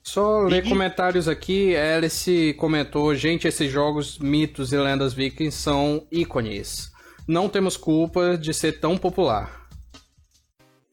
só 0.04 0.42
ler 0.42 0.66
E- 0.66 0.70
comentários 0.70 1.28
aqui. 1.28 1.76
Alice 1.76 2.54
comentou: 2.60 3.14
gente, 3.16 3.48
esses 3.48 3.72
jogos, 3.72 4.18
mitos 4.20 4.74
e 4.74 4.78
lendas 4.78 5.14
vikings 5.14 5.56
são 5.58 6.06
ícones. 6.12 6.92
Não 7.28 7.48
temos 7.48 7.78
culpa 7.78 8.38
de 8.38 8.54
ser 8.54 8.80
tão 8.80 8.98
popular. 8.98 9.68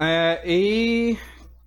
É, 0.01 0.43
e. 0.45 1.17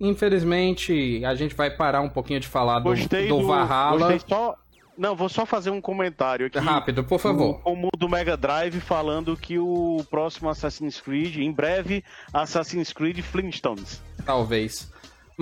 Infelizmente, 0.00 1.24
a 1.24 1.32
gente 1.36 1.54
vai 1.54 1.70
parar 1.70 2.00
um 2.00 2.08
pouquinho 2.08 2.40
de 2.40 2.48
falar 2.48 2.80
do, 2.80 2.86
Gostei 2.90 3.28
do 3.28 3.38
do, 3.38 3.46
Valhalla. 3.46 3.98
gostei 3.98 4.20
só. 4.28 4.56
Não, 4.98 5.14
vou 5.14 5.28
só 5.28 5.46
fazer 5.46 5.70
um 5.70 5.80
comentário 5.80 6.46
aqui. 6.46 6.58
Rápido, 6.58 7.04
por 7.04 7.20
favor. 7.20 7.60
Como 7.60 7.88
do 7.96 8.08
Mega 8.08 8.36
Drive 8.36 8.80
falando 8.80 9.36
que 9.36 9.58
o 9.58 10.04
próximo 10.10 10.50
Assassin's 10.50 11.00
Creed, 11.00 11.36
em 11.36 11.52
breve, 11.52 12.04
Assassin's 12.32 12.92
Creed 12.92 13.20
Flintstones. 13.20 14.02
Talvez. 14.26 14.90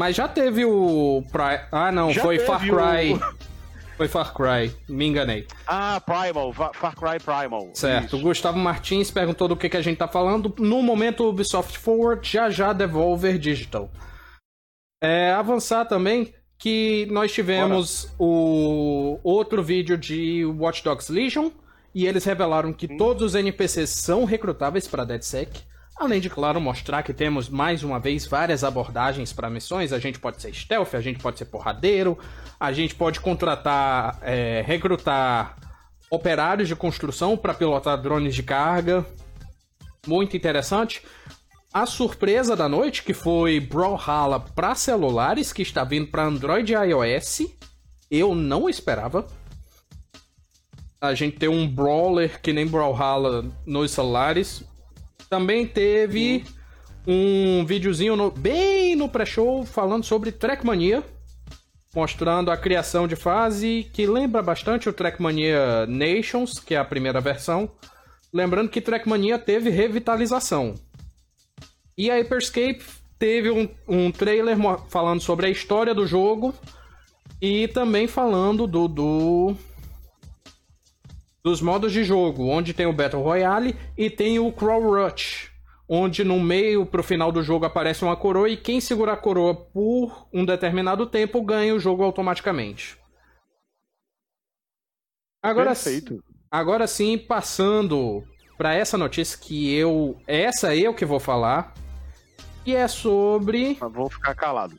Mas 0.00 0.16
já 0.16 0.26
teve 0.26 0.64
o. 0.64 1.22
Ah, 1.70 1.92
não, 1.92 2.10
Já 2.10 2.22
foi 2.22 2.38
Far 2.38 2.60
Cry. 2.62 3.12
o- 3.12 3.50
Foi 3.98 4.08
Far 4.08 4.32
Cry, 4.32 4.74
me 4.88 5.04
enganei. 5.06 5.46
Ah, 5.66 6.00
Primal, 6.00 6.54
Far 6.54 6.94
Cry 6.96 7.18
Primal. 7.22 7.68
Certo. 7.74 8.14
O 8.14 8.16
Isso. 8.16 8.24
Gustavo 8.24 8.58
Martins 8.58 9.10
perguntou 9.10 9.46
do 9.46 9.54
que, 9.54 9.68
que 9.68 9.76
a 9.76 9.82
gente 9.82 9.98
tá 9.98 10.08
falando. 10.08 10.54
No 10.58 10.82
momento, 10.82 11.28
Ubisoft 11.28 11.76
Forward, 11.78 12.26
já 12.26 12.48
já 12.48 12.72
Devolver 12.72 13.36
Digital. 13.38 13.90
É, 15.02 15.32
avançar 15.32 15.84
também 15.84 16.32
que 16.56 17.06
nós 17.10 17.30
tivemos 17.30 18.10
o 18.18 19.18
outro 19.22 19.62
vídeo 19.62 19.98
de 19.98 20.46
Watch 20.46 20.82
Dogs 20.82 21.12
Legion 21.12 21.50
e 21.94 22.06
eles 22.06 22.24
revelaram 22.24 22.72
que 22.72 22.88
todos 22.96 23.22
os 23.22 23.34
NPCs 23.34 23.90
são 23.90 24.24
recrutáveis 24.24 24.88
para 24.88 25.04
DeadSec. 25.04 25.60
Além 26.00 26.18
de, 26.18 26.30
claro, 26.30 26.58
mostrar 26.62 27.02
que 27.02 27.12
temos 27.12 27.50
mais 27.50 27.84
uma 27.84 28.00
vez 28.00 28.26
várias 28.26 28.64
abordagens 28.64 29.34
para 29.34 29.50
missões. 29.50 29.92
A 29.92 29.98
gente 29.98 30.18
pode 30.18 30.40
ser 30.40 30.50
stealth, 30.54 30.94
a 30.94 31.00
gente 31.02 31.18
pode 31.18 31.36
ser 31.36 31.44
porradeiro, 31.44 32.18
a 32.58 32.72
gente 32.72 32.94
pode 32.94 33.20
contratar, 33.20 34.18
é, 34.22 34.64
recrutar 34.66 35.58
operários 36.10 36.68
de 36.68 36.74
construção 36.74 37.36
para 37.36 37.52
pilotar 37.52 38.00
drones 38.00 38.34
de 38.34 38.42
carga. 38.42 39.04
Muito 40.06 40.34
interessante. 40.34 41.02
A 41.70 41.84
surpresa 41.84 42.56
da 42.56 42.66
noite, 42.66 43.02
que 43.02 43.12
foi 43.12 43.60
Brawlhalla 43.60 44.40
para 44.40 44.74
celulares, 44.74 45.52
que 45.52 45.60
está 45.60 45.84
vindo 45.84 46.06
para 46.06 46.24
Android 46.24 46.72
e 46.72 46.76
iOS. 46.76 47.42
Eu 48.10 48.34
não 48.34 48.70
esperava. 48.70 49.26
A 50.98 51.12
gente 51.12 51.36
ter 51.36 51.48
um 51.48 51.68
Brawler 51.68 52.40
que 52.40 52.54
nem 52.54 52.66
Brawlhalla 52.66 53.44
nos 53.66 53.90
celulares. 53.90 54.64
Também 55.30 55.64
teve 55.64 56.44
um 57.06 57.64
videozinho 57.64 58.16
no- 58.16 58.30
bem 58.32 58.96
no 58.96 59.08
pré-show 59.08 59.64
falando 59.64 60.04
sobre 60.04 60.32
Trackmania. 60.32 61.04
Mostrando 61.94 62.50
a 62.52 62.56
criação 62.56 63.08
de 63.08 63.16
fase 63.16 63.88
que 63.92 64.06
lembra 64.06 64.42
bastante 64.42 64.88
o 64.88 64.92
Trackmania 64.92 65.86
Nations, 65.86 66.58
que 66.60 66.74
é 66.74 66.78
a 66.78 66.84
primeira 66.84 67.20
versão. 67.20 67.70
Lembrando 68.32 68.68
que 68.68 68.80
Trackmania 68.80 69.38
teve 69.38 69.70
revitalização. 69.70 70.74
E 71.98 72.08
a 72.10 72.14
Hyperscape 72.14 72.82
teve 73.18 73.50
um, 73.50 73.68
um 73.88 74.10
trailer 74.12 74.56
falando 74.88 75.20
sobre 75.20 75.46
a 75.46 75.50
história 75.50 75.92
do 75.94 76.06
jogo 76.06 76.54
e 77.42 77.66
também 77.68 78.06
falando 78.06 78.66
do, 78.68 78.86
do- 78.86 79.56
dos 81.42 81.60
modos 81.60 81.92
de 81.92 82.04
jogo, 82.04 82.46
onde 82.46 82.74
tem 82.74 82.86
o 82.86 82.92
Battle 82.92 83.22
Royale 83.22 83.76
e 83.96 84.10
tem 84.10 84.38
o 84.38 84.52
Crawl 84.52 84.94
Rush, 84.94 85.50
onde 85.88 86.22
no 86.22 86.38
meio 86.38 86.84
pro 86.84 87.02
final 87.02 87.32
do 87.32 87.42
jogo 87.42 87.64
aparece 87.64 88.04
uma 88.04 88.16
coroa 88.16 88.48
e 88.48 88.56
quem 88.56 88.80
segurar 88.80 89.14
a 89.14 89.16
coroa 89.16 89.54
por 89.54 90.28
um 90.32 90.44
determinado 90.44 91.06
tempo 91.06 91.42
ganha 91.42 91.74
o 91.74 91.80
jogo 91.80 92.02
automaticamente. 92.02 92.98
Agora 95.42 95.70
Perfeito. 95.70 96.22
Agora 96.50 96.86
sim, 96.86 97.16
passando 97.16 98.24
para 98.58 98.74
essa 98.74 98.98
notícia 98.98 99.38
que 99.38 99.72
eu. 99.72 100.20
Essa 100.26 100.74
eu 100.74 100.92
que 100.92 101.04
vou 101.04 101.20
falar. 101.20 101.72
E 102.66 102.74
é 102.74 102.86
sobre. 102.88 103.74
Vou 103.74 104.10
ficar 104.10 104.34
calado. 104.34 104.78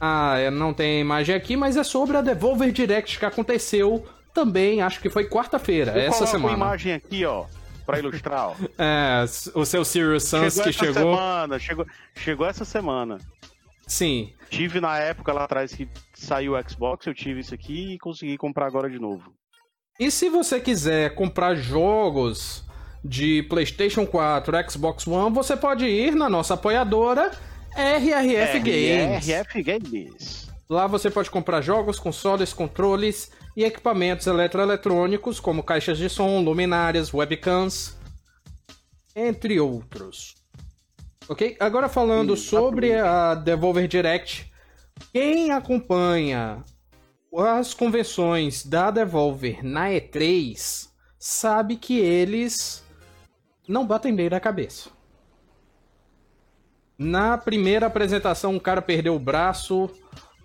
Ah, 0.00 0.50
não 0.50 0.74
tem 0.74 1.00
imagem 1.00 1.34
aqui, 1.34 1.54
mas 1.54 1.76
é 1.76 1.84
sobre 1.84 2.16
a 2.16 2.22
Devolver 2.22 2.72
Direct 2.72 3.18
que 3.18 3.24
aconteceu 3.24 4.04
também, 4.32 4.80
acho 4.80 5.00
que 5.00 5.10
foi 5.10 5.28
quarta-feira, 5.28 5.92
essa 5.98 6.26
semana. 6.26 6.48
uma 6.48 6.56
imagem 6.56 6.92
aqui, 6.92 7.24
ó, 7.24 7.44
pra 7.84 7.98
ilustrar, 7.98 8.48
ó. 8.48 8.54
é, 8.78 9.24
o 9.54 9.64
seu 9.64 9.84
Sirius 9.84 10.24
Sans 10.24 10.54
chegou 10.54 10.64
que 10.64 10.72
chegou. 10.72 11.14
Semana, 11.14 11.58
chegou. 11.58 11.86
Chegou 12.14 12.46
essa 12.46 12.64
semana. 12.64 13.18
Sim. 13.86 14.32
Tive 14.48 14.80
na 14.80 14.98
época 14.98 15.32
lá 15.32 15.44
atrás 15.44 15.74
que 15.74 15.88
saiu 16.14 16.54
o 16.54 16.70
Xbox, 16.70 17.06
eu 17.06 17.14
tive 17.14 17.40
isso 17.40 17.54
aqui 17.54 17.94
e 17.94 17.98
consegui 17.98 18.36
comprar 18.36 18.66
agora 18.66 18.88
de 18.88 18.98
novo. 18.98 19.34
E 19.98 20.10
se 20.10 20.28
você 20.28 20.60
quiser 20.60 21.14
comprar 21.14 21.54
jogos 21.54 22.64
de 23.04 23.42
PlayStation 23.44 24.06
4, 24.06 24.70
Xbox 24.70 25.06
One, 25.06 25.34
você 25.34 25.56
pode 25.56 25.84
ir 25.84 26.14
na 26.14 26.28
nossa 26.28 26.54
apoiadora 26.54 27.30
RRF 27.76 28.60
Games. 28.60 29.28
RRF 29.28 29.62
Games. 29.62 30.52
Lá 30.68 30.86
você 30.86 31.10
pode 31.10 31.30
comprar 31.30 31.60
jogos, 31.60 31.98
consoles, 31.98 32.52
controles 32.52 33.30
e 33.56 33.64
equipamentos 33.64 34.26
eletroeletrônicos, 34.26 35.38
como 35.38 35.62
caixas 35.62 35.98
de 35.98 36.08
som, 36.08 36.40
luminárias, 36.40 37.12
webcams, 37.12 37.96
entre 39.14 39.60
outros. 39.60 40.34
Ok? 41.28 41.56
Agora 41.60 41.88
falando 41.88 42.36
sobre 42.36 42.94
a 42.98 43.34
Devolver 43.34 43.86
Direct, 43.86 44.52
quem 45.12 45.50
acompanha 45.50 46.64
as 47.36 47.72
convenções 47.72 48.64
da 48.64 48.90
Devolver 48.90 49.64
na 49.64 49.88
E3 49.88 50.88
sabe 51.18 51.76
que 51.76 51.98
eles 51.98 52.84
não 53.66 53.86
batem 53.86 54.14
bem 54.14 54.28
na 54.28 54.40
cabeça. 54.40 54.90
Na 56.98 57.38
primeira 57.38 57.86
apresentação, 57.86 58.54
o 58.56 58.60
cara 58.60 58.82
perdeu 58.82 59.16
o 59.16 59.18
braço. 59.18 59.90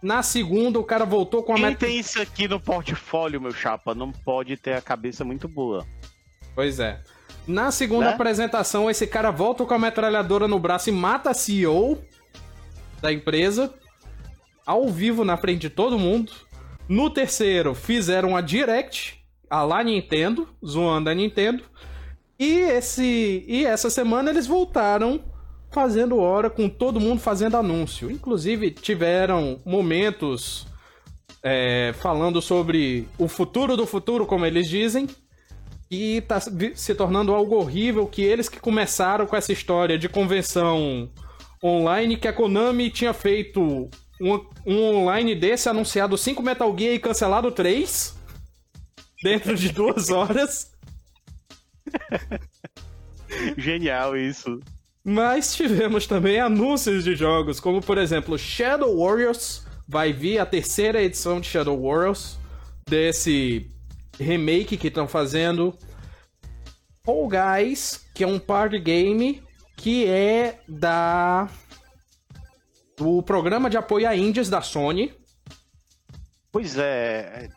Na 0.01 0.21
segunda, 0.21 0.79
o 0.79 0.83
cara 0.83 1.05
voltou 1.05 1.41
com 1.43 1.53
a 1.53 1.55
Quem 1.55 1.65
met... 1.65 1.79
tem 1.79 1.99
isso 1.99 2.21
aqui 2.21 2.47
no 2.47 2.59
portfólio, 2.59 3.41
meu 3.41 3.51
chapa, 3.51 3.95
não 3.95 4.11
pode 4.11 4.55
ter 4.57 4.73
a 4.73 4.81
cabeça 4.81 5.23
muito 5.25 5.47
boa. 5.47 5.85
Pois 6.53 6.79
é. 6.79 7.01
Na 7.47 7.71
segunda 7.71 8.07
né? 8.07 8.13
apresentação, 8.13 8.89
esse 8.89 9.07
cara 9.07 9.31
volta 9.31 9.65
com 9.65 9.73
a 9.73 9.79
metralhadora 9.79 10.47
no 10.47 10.59
braço 10.59 10.89
e 10.89 10.91
mata 10.91 11.31
a 11.31 11.33
CEO 11.33 12.03
da 13.01 13.11
empresa. 13.11 13.73
Ao 14.65 14.87
vivo, 14.89 15.23
na 15.23 15.37
frente 15.37 15.61
de 15.61 15.69
todo 15.69 15.97
mundo. 15.97 16.33
No 16.89 17.09
terceiro, 17.09 17.73
fizeram 17.73 18.35
a 18.35 18.41
Direct, 18.41 19.23
a 19.49 19.63
lá 19.63 19.83
Nintendo, 19.83 20.47
zoando 20.65 21.09
a 21.09 21.13
Nintendo. 21.13 21.63
E, 22.37 22.59
esse, 22.59 23.45
e 23.47 23.65
essa 23.65 23.89
semana 23.89 24.29
eles 24.29 24.45
voltaram 24.45 25.23
fazendo 25.71 26.17
hora 26.17 26.49
com 26.49 26.69
todo 26.69 26.99
mundo 26.99 27.19
fazendo 27.19 27.57
anúncio. 27.57 28.09
Inclusive, 28.09 28.71
tiveram 28.71 29.59
momentos 29.65 30.67
é, 31.43 31.93
falando 31.99 32.41
sobre 32.41 33.07
o 33.17 33.27
futuro 33.27 33.77
do 33.77 33.85
futuro, 33.85 34.25
como 34.25 34.45
eles 34.45 34.67
dizem, 34.69 35.07
e 35.89 36.21
tá 36.21 36.39
se 36.39 36.95
tornando 36.95 37.33
algo 37.33 37.55
horrível 37.55 38.07
que 38.07 38.21
eles 38.21 38.49
que 38.49 38.59
começaram 38.59 39.25
com 39.25 39.35
essa 39.35 39.53
história 39.53 39.97
de 39.97 40.09
convenção 40.09 41.09
online 41.63 42.17
que 42.17 42.27
a 42.27 42.33
Konami 42.33 42.89
tinha 42.89 43.13
feito 43.13 43.89
um, 44.21 44.45
um 44.65 44.83
online 44.83 45.35
desse 45.35 45.69
anunciado 45.69 46.17
5 46.17 46.43
Metal 46.43 46.77
Gear 46.77 46.93
e 46.93 46.99
cancelado 46.99 47.51
3 47.51 48.15
dentro 49.23 49.55
de 49.55 49.71
duas 49.71 50.09
horas. 50.09 50.71
Genial 53.57 54.17
isso. 54.17 54.59
Mas 55.09 55.55
tivemos 55.55 56.05
também 56.05 56.37
anúncios 56.37 57.05
de 57.05 57.15
jogos, 57.15 57.61
como 57.61 57.79
por 57.79 57.97
exemplo 57.97 58.37
Shadow 58.37 58.99
Warriors. 58.99 59.65
Vai 59.87 60.11
vir 60.11 60.37
a 60.37 60.45
terceira 60.45 61.01
edição 61.01 61.39
de 61.39 61.47
Shadow 61.47 61.81
Warriors, 61.81 62.37
desse 62.85 63.71
remake 64.19 64.75
que 64.75 64.89
estão 64.89 65.07
fazendo. 65.07 65.73
Fall 67.05 67.29
Guys, 67.29 68.05
que 68.13 68.25
é 68.25 68.27
um 68.27 68.37
party 68.37 68.79
game 68.79 69.41
que 69.77 70.05
é 70.05 70.59
da 70.67 71.47
do 72.97 73.23
programa 73.23 73.69
de 73.69 73.77
apoio 73.77 74.09
a 74.09 74.13
indies 74.13 74.49
da 74.49 74.61
Sony. 74.61 75.13
Pois 76.51 76.77
é, 76.77 77.47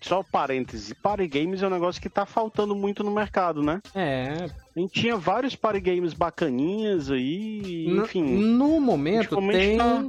só 0.00 0.22
parêntese, 0.22 0.94
party 0.94 1.26
games 1.26 1.62
é 1.62 1.66
um 1.66 1.70
negócio 1.70 2.00
que 2.00 2.08
tá 2.08 2.24
faltando 2.24 2.74
muito 2.74 3.04
no 3.04 3.10
mercado, 3.10 3.62
né? 3.62 3.80
É. 3.94 4.46
A 4.74 4.80
gente 4.80 5.00
tinha 5.00 5.16
vários 5.16 5.54
party 5.54 5.80
games 5.80 6.14
bacaninhas 6.14 7.10
aí, 7.10 7.86
enfim. 7.86 8.22
No, 8.22 8.68
no 8.68 8.80
momento 8.80 9.36
tem, 9.50 9.76
tá... 9.76 10.04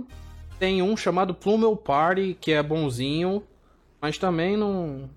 tem 0.58 0.82
um 0.82 0.96
chamado 0.96 1.34
Plumel 1.34 1.76
Party, 1.76 2.38
que 2.39 2.54
é 2.54 2.64
bonzinho, 2.64 3.44
mas 4.02 4.18
também 4.18 4.56
não, 4.56 5.10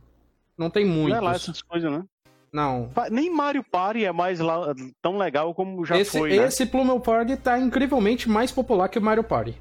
não 0.59 0.69
tem 0.69 0.85
muitos. 0.85 1.11
Não 1.11 1.19
é 1.19 1.21
lá 1.21 1.35
essas 1.35 1.63
coisas, 1.63 1.91
né? 1.91 2.05
Não. 2.53 2.89
Nem 3.11 3.35
Mario 3.35 3.65
Party 3.65 4.05
é 4.05 4.13
mais 4.13 4.39
lá, 4.39 4.73
tão 5.03 5.19
legal 5.19 5.53
como 5.55 5.85
já 5.85 5.99
esse, 5.99 6.17
foi, 6.17 6.37
né? 6.37 6.47
Esse 6.47 6.65
Plumel 6.65 7.01
Party 7.01 7.37
tá 7.37 7.59
incrivelmente 7.59 8.29
mais 8.29 8.53
popular 8.53 8.89
que 8.89 8.99
o 8.99 9.03
Mario 9.03 9.25
Party. 9.25 9.61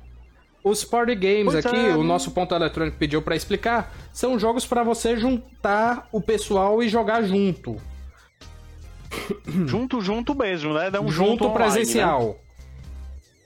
Os 0.63 0.85
party 0.85 1.15
games 1.15 1.51
pois 1.51 1.65
aqui, 1.65 1.75
é. 1.75 1.95
o 1.95 2.03
nosso 2.03 2.31
ponto 2.31 2.55
eletrônico 2.55 2.97
pediu 2.97 3.21
para 3.21 3.35
explicar, 3.35 3.93
são 4.13 4.39
jogos 4.39 4.65
para 4.65 4.81
você 4.81 5.17
juntar 5.17 6.07
o 6.11 6.21
pessoal 6.21 6.81
e 6.81 6.87
jogar 6.87 7.23
junto. 7.23 7.75
Junto, 9.67 10.01
junto 10.01 10.33
mesmo, 10.33 10.73
né? 10.73 10.89
Um 10.99 11.11
junto, 11.11 11.43
junto 11.43 11.49
presencial. 11.51 12.21
Online, 12.21 12.35
né? 12.35 12.43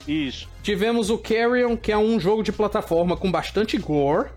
Isso. 0.08 0.48
Tivemos 0.64 1.10
o 1.10 1.18
Carrion, 1.18 1.76
que 1.76 1.92
é 1.92 1.98
um 1.98 2.20
jogo 2.20 2.42
de 2.42 2.52
plataforma 2.52 3.18
com 3.18 3.32
bastante 3.32 3.78
gore. 3.78 4.30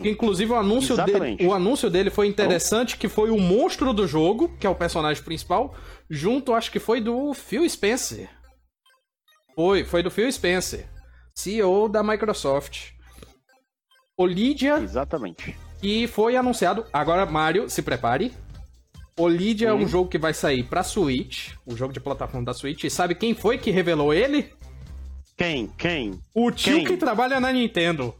Que 0.00 0.10
inclusive 0.10 0.52
o 0.52 0.56
anúncio, 0.56 0.96
dele, 0.96 1.46
o 1.46 1.54
anúncio 1.54 1.88
dele 1.88 2.10
foi 2.10 2.26
interessante, 2.26 2.96
que 2.96 3.08
foi 3.08 3.30
o 3.30 3.38
monstro 3.38 3.92
do 3.92 4.08
jogo, 4.08 4.50
que 4.58 4.66
é 4.66 4.70
o 4.70 4.74
personagem 4.74 5.22
principal, 5.22 5.72
junto, 6.10 6.52
acho 6.52 6.70
que 6.70 6.80
foi 6.80 7.00
do 7.00 7.32
Phil 7.32 7.66
Spencer. 7.68 8.28
Foi, 9.54 9.84
foi 9.84 10.02
do 10.02 10.10
Phil 10.10 10.30
Spencer. 10.30 10.93
CEO 11.34 11.88
da 11.88 12.02
Microsoft. 12.02 12.92
Olidia. 14.16 14.78
Exatamente. 14.78 15.56
E 15.82 16.06
foi 16.06 16.36
anunciado. 16.36 16.86
Agora, 16.92 17.26
Mario, 17.26 17.68
se 17.68 17.82
prepare. 17.82 18.32
Olidia 19.18 19.74
hum. 19.74 19.80
é 19.80 19.84
um 19.84 19.88
jogo 19.88 20.08
que 20.08 20.18
vai 20.18 20.32
sair 20.32 20.64
pra 20.64 20.82
Switch. 20.82 21.52
O 21.66 21.76
jogo 21.76 21.92
de 21.92 22.00
plataforma 22.00 22.46
da 22.46 22.54
Switch. 22.54 22.84
E 22.84 22.90
sabe 22.90 23.14
quem 23.14 23.34
foi 23.34 23.58
que 23.58 23.70
revelou 23.70 24.14
ele? 24.14 24.52
Quem? 25.36 25.66
Quem? 25.76 26.20
O 26.32 26.50
tio 26.50 26.76
quem? 26.76 26.86
que 26.86 26.96
trabalha 26.96 27.40
na 27.40 27.52
Nintendo. 27.52 28.14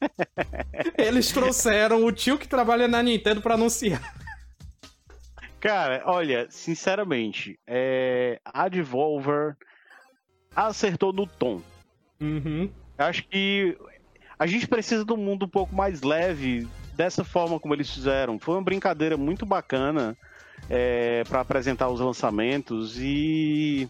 Eles 0.96 1.30
trouxeram 1.30 2.04
o 2.04 2.12
tio 2.12 2.38
que 2.38 2.48
trabalha 2.48 2.88
na 2.88 3.02
Nintendo 3.02 3.42
para 3.42 3.54
anunciar. 3.54 4.14
Cara, 5.60 6.02
olha, 6.06 6.46
sinceramente, 6.50 7.58
é... 7.66 8.38
a 8.44 8.68
Devolver 8.68 9.56
acertou 10.54 11.12
no 11.12 11.26
tom. 11.26 11.62
Uhum. 12.24 12.70
Acho 12.96 13.26
que 13.28 13.76
a 14.38 14.46
gente 14.46 14.66
precisa 14.66 15.04
de 15.04 15.12
um 15.12 15.16
mundo 15.16 15.44
um 15.44 15.48
pouco 15.48 15.74
mais 15.74 16.02
leve, 16.02 16.66
dessa 16.94 17.22
forma 17.22 17.60
como 17.60 17.74
eles 17.74 17.90
fizeram. 17.90 18.38
Foi 18.38 18.54
uma 18.54 18.62
brincadeira 18.62 19.16
muito 19.16 19.44
bacana 19.44 20.16
é, 20.70 21.22
para 21.28 21.40
apresentar 21.40 21.88
os 21.88 22.00
lançamentos 22.00 22.98
e. 22.98 23.88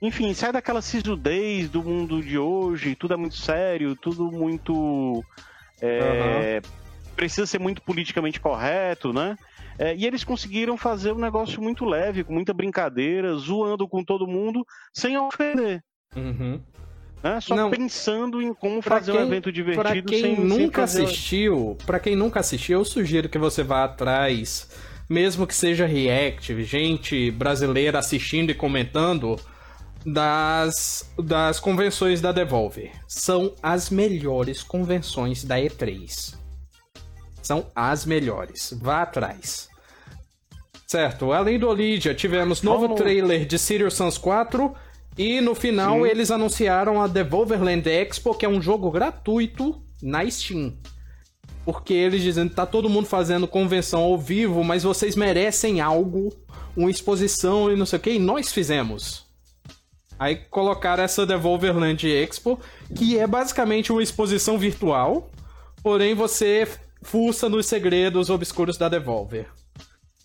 Enfim, 0.00 0.34
sai 0.34 0.50
daquela 0.50 0.82
sisudez 0.82 1.68
do 1.68 1.80
mundo 1.82 2.20
de 2.20 2.36
hoje, 2.36 2.96
tudo 2.96 3.14
é 3.14 3.16
muito 3.16 3.36
sério, 3.36 3.94
tudo 3.94 4.32
muito. 4.32 5.22
É, 5.80 6.60
uhum. 6.64 6.70
Precisa 7.14 7.46
ser 7.46 7.60
muito 7.60 7.82
politicamente 7.82 8.40
correto, 8.40 9.12
né? 9.12 9.36
É, 9.78 9.94
e 9.94 10.06
eles 10.06 10.24
conseguiram 10.24 10.76
fazer 10.76 11.12
um 11.12 11.18
negócio 11.18 11.62
muito 11.62 11.84
leve, 11.84 12.24
com 12.24 12.32
muita 12.32 12.52
brincadeira, 12.52 13.34
zoando 13.34 13.88
com 13.88 14.02
todo 14.02 14.26
mundo, 14.26 14.66
sem 14.92 15.16
ofender. 15.16 15.82
Uhum. 16.16 16.60
Né? 17.22 17.40
Só 17.40 17.54
Não, 17.54 17.70
pensando 17.70 18.42
em 18.42 18.52
como 18.52 18.82
fazer 18.82 19.12
quem, 19.12 19.20
um 19.20 19.26
evento 19.26 19.52
divertido 19.52 19.82
pra 19.82 20.02
quem 20.02 20.20
sem, 20.20 20.40
nunca 20.40 20.86
sem 20.86 21.04
assistiu, 21.04 21.78
para 21.86 22.00
quem 22.00 22.16
nunca 22.16 22.40
assistiu, 22.40 22.80
eu 22.80 22.84
sugiro 22.84 23.28
que 23.28 23.38
você 23.38 23.62
vá 23.62 23.84
atrás, 23.84 24.68
mesmo 25.08 25.46
que 25.46 25.54
seja 25.54 25.86
react, 25.86 26.62
gente 26.64 27.30
brasileira 27.30 27.98
assistindo 28.00 28.50
e 28.50 28.54
comentando 28.54 29.38
das, 30.04 31.08
das 31.16 31.60
convenções 31.60 32.20
da 32.20 32.32
Devolver. 32.32 32.90
São 33.06 33.54
as 33.62 33.88
melhores 33.88 34.62
convenções 34.62 35.44
da 35.44 35.56
E3. 35.56 36.34
São 37.40 37.66
as 37.74 38.04
melhores. 38.04 38.76
Vá 38.80 39.02
atrás. 39.02 39.68
Certo, 40.86 41.32
além 41.32 41.58
do 41.58 41.72
Lydia, 41.72 42.14
tivemos 42.14 42.62
novo 42.62 42.88
Como... 42.88 42.96
trailer 42.96 43.46
de 43.46 43.58
Sirius 43.58 43.94
Sans 43.94 44.18
4 44.18 44.74
e 45.16 45.40
no 45.40 45.54
final 45.54 46.02
Sim. 46.02 46.06
eles 46.06 46.30
anunciaram 46.30 47.02
a 47.02 47.06
Devolverland 47.06 47.88
Expo, 47.88 48.34
que 48.34 48.46
é 48.46 48.48
um 48.48 48.62
jogo 48.62 48.90
gratuito 48.90 49.82
na 50.02 50.28
Steam. 50.28 50.76
Porque 51.64 51.92
eles 51.92 52.22
dizem 52.22 52.48
que 52.48 52.54
tá 52.54 52.66
todo 52.66 52.88
mundo 52.88 53.06
fazendo 53.06 53.46
convenção 53.46 54.00
ao 54.00 54.18
vivo, 54.18 54.64
mas 54.64 54.82
vocês 54.82 55.14
merecem 55.14 55.80
algo, 55.80 56.32
uma 56.76 56.90
exposição 56.90 57.70
e 57.70 57.76
não 57.76 57.86
sei 57.86 57.98
o 57.98 58.02
que, 58.02 58.10
e 58.10 58.18
nós 58.18 58.52
fizemos. 58.52 59.26
Aí 60.18 60.36
colocaram 60.36 61.02
essa 61.02 61.26
Devolverland 61.26 62.08
Expo, 62.08 62.58
que 62.94 63.18
é 63.18 63.26
basicamente 63.26 63.92
uma 63.92 64.02
exposição 64.02 64.58
virtual, 64.58 65.30
porém 65.82 66.14
você 66.14 66.66
fuça 67.02 67.48
nos 67.48 67.66
segredos 67.66 68.30
obscuros 68.30 68.76
da 68.78 68.88
Devolver. 68.88 69.46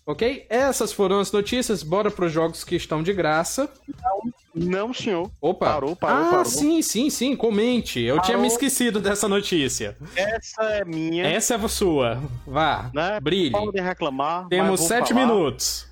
Ok? 0.08 0.46
Essas 0.48 0.90
foram 0.90 1.20
as 1.20 1.30
notícias. 1.30 1.82
Bora 1.82 2.10
para 2.10 2.24
os 2.24 2.32
jogos 2.32 2.64
que 2.64 2.74
estão 2.74 3.02
de 3.02 3.12
graça. 3.12 3.70
Não, 4.02 4.32
não 4.54 4.94
senhor. 4.94 5.30
Opa. 5.38 5.66
Parou, 5.66 5.94
parou, 5.94 6.24
ah, 6.24 6.30
parou. 6.30 6.44
sim, 6.46 6.80
sim, 6.80 7.10
sim. 7.10 7.36
Comente. 7.36 8.00
Eu 8.00 8.16
Parou. 8.16 8.24
tinha 8.26 8.38
me 8.38 8.46
esquecido 8.46 9.00
dessa 9.00 9.28
notícia. 9.28 9.98
Essa 10.16 10.62
é 10.62 10.84
minha. 10.86 11.26
Essa 11.26 11.56
é 11.56 11.56
a 11.62 11.68
sua. 11.68 12.22
Vá. 12.46 12.90
Né? 12.94 13.20
Brilhe. 13.20 13.50
Podem 13.50 13.82
reclamar. 13.82 14.48
Temos 14.48 14.80
sete 14.80 15.12
falar. 15.12 15.26
minutos. 15.26 15.86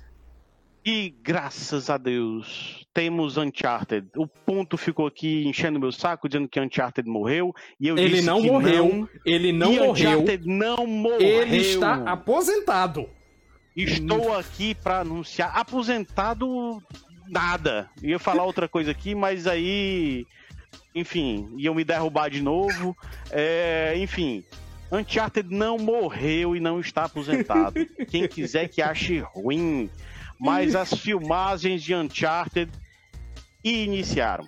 E 0.83 1.13
graças 1.21 1.87
a 1.87 1.97
Deus 1.97 2.87
temos 2.95 3.37
Uncharted. 3.37 4.07
O 4.15 4.25
ponto 4.25 4.77
ficou 4.77 5.05
aqui 5.05 5.45
enchendo 5.45 5.79
meu 5.79 5.91
saco, 5.91 6.27
dizendo 6.27 6.47
que 6.47 6.59
Uncharted 6.59 7.07
morreu. 7.07 7.53
E 7.79 7.87
eu 7.87 7.95
Ele 7.95 8.15
disse 8.15 8.25
não 8.25 8.41
que 8.41 8.49
morreu. 8.49 8.87
Não, 8.87 9.09
Ele 9.23 9.53
não 9.53 9.73
e 9.73 9.77
morreu. 9.77 9.91
Uncharted 9.91 10.47
não 10.47 10.87
morreu. 10.87 11.21
Ele 11.21 11.57
está 11.57 11.97
aposentado. 11.97 13.07
Estou 13.77 14.35
aqui 14.35 14.73
para 14.73 15.01
anunciar. 15.01 15.55
Aposentado, 15.55 16.81
nada. 17.27 17.87
Ia 18.01 18.17
falar 18.17 18.43
outra 18.43 18.67
coisa 18.67 18.89
aqui, 18.89 19.13
mas 19.13 19.45
aí. 19.45 20.25
Enfim, 20.95 21.47
iam 21.57 21.75
me 21.75 21.83
derrubar 21.83 22.27
de 22.29 22.41
novo. 22.41 22.97
É, 23.29 23.93
enfim. 23.97 24.43
Uncharted 24.91 25.53
não 25.53 25.77
morreu 25.77 26.55
e 26.55 26.59
não 26.59 26.79
está 26.79 27.03
aposentado. 27.03 27.85
Quem 28.09 28.27
quiser 28.27 28.67
que 28.67 28.81
ache 28.81 29.19
ruim. 29.19 29.91
Mas 30.39 30.73
as 30.75 30.93
filmagens 30.93 31.83
de 31.83 31.93
Uncharted 31.93 32.71
iniciaram. 33.63 34.45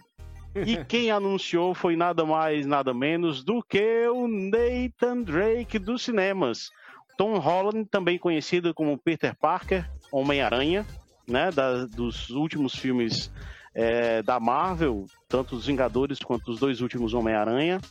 E 0.55 0.83
quem 0.85 1.11
anunciou 1.11 1.75
foi 1.75 1.95
nada 1.95 2.25
mais, 2.25 2.65
nada 2.65 2.93
menos 2.95 3.43
do 3.43 3.61
que 3.61 4.07
o 4.07 4.27
Nathan 4.27 5.21
Drake 5.21 5.77
dos 5.77 6.03
cinemas. 6.03 6.71
Tom 7.19 7.37
Holland, 7.37 7.83
também 7.91 8.17
conhecido 8.17 8.73
como 8.73 8.97
Peter 8.97 9.35
Parker, 9.35 9.85
Homem-Aranha, 10.09 10.85
né, 11.27 11.51
da- 11.51 11.85
dos 11.85 12.29
últimos 12.29 12.73
filmes 12.73 13.29
é, 13.75 14.23
da 14.23 14.39
Marvel, 14.39 15.05
tanto 15.27 15.53
os 15.57 15.65
Vingadores 15.67 16.19
quanto 16.19 16.49
os 16.49 16.59
dois 16.61 16.79
últimos 16.79 17.13
Homem-Aranha. 17.13 17.81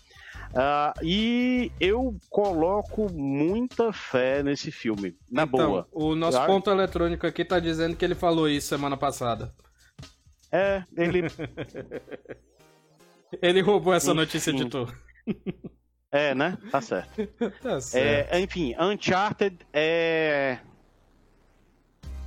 Ah, 0.54 0.94
e 1.02 1.70
eu 1.78 2.16
coloco 2.30 3.12
muita 3.12 3.92
fé 3.92 4.42
nesse 4.42 4.70
filme, 4.72 5.14
na 5.30 5.42
então, 5.42 5.68
boa. 5.70 5.88
o 5.92 6.14
nosso 6.14 6.38
Claro. 6.38 6.50
ponto 6.52 6.70
eletrônico 6.70 7.26
aqui 7.26 7.44
tá 7.44 7.60
dizendo 7.60 7.96
que 7.96 8.04
ele 8.04 8.14
falou 8.14 8.48
isso 8.48 8.68
semana 8.68 8.96
passada. 8.96 9.52
É, 10.50 10.82
ele 10.96 11.24
Ele 13.42 13.60
roubou 13.60 13.92
essa 13.92 14.12
Enfim. 14.12 14.20
notícia 14.20 14.52
de 14.54 14.64
tu. 14.64 14.90
É, 16.10 16.34
né? 16.34 16.56
Tá 16.70 16.80
certo. 16.80 17.28
Tá 17.62 17.80
certo. 17.80 18.32
É, 18.32 18.40
enfim, 18.40 18.74
Uncharted 18.78 19.56
é 19.72 20.58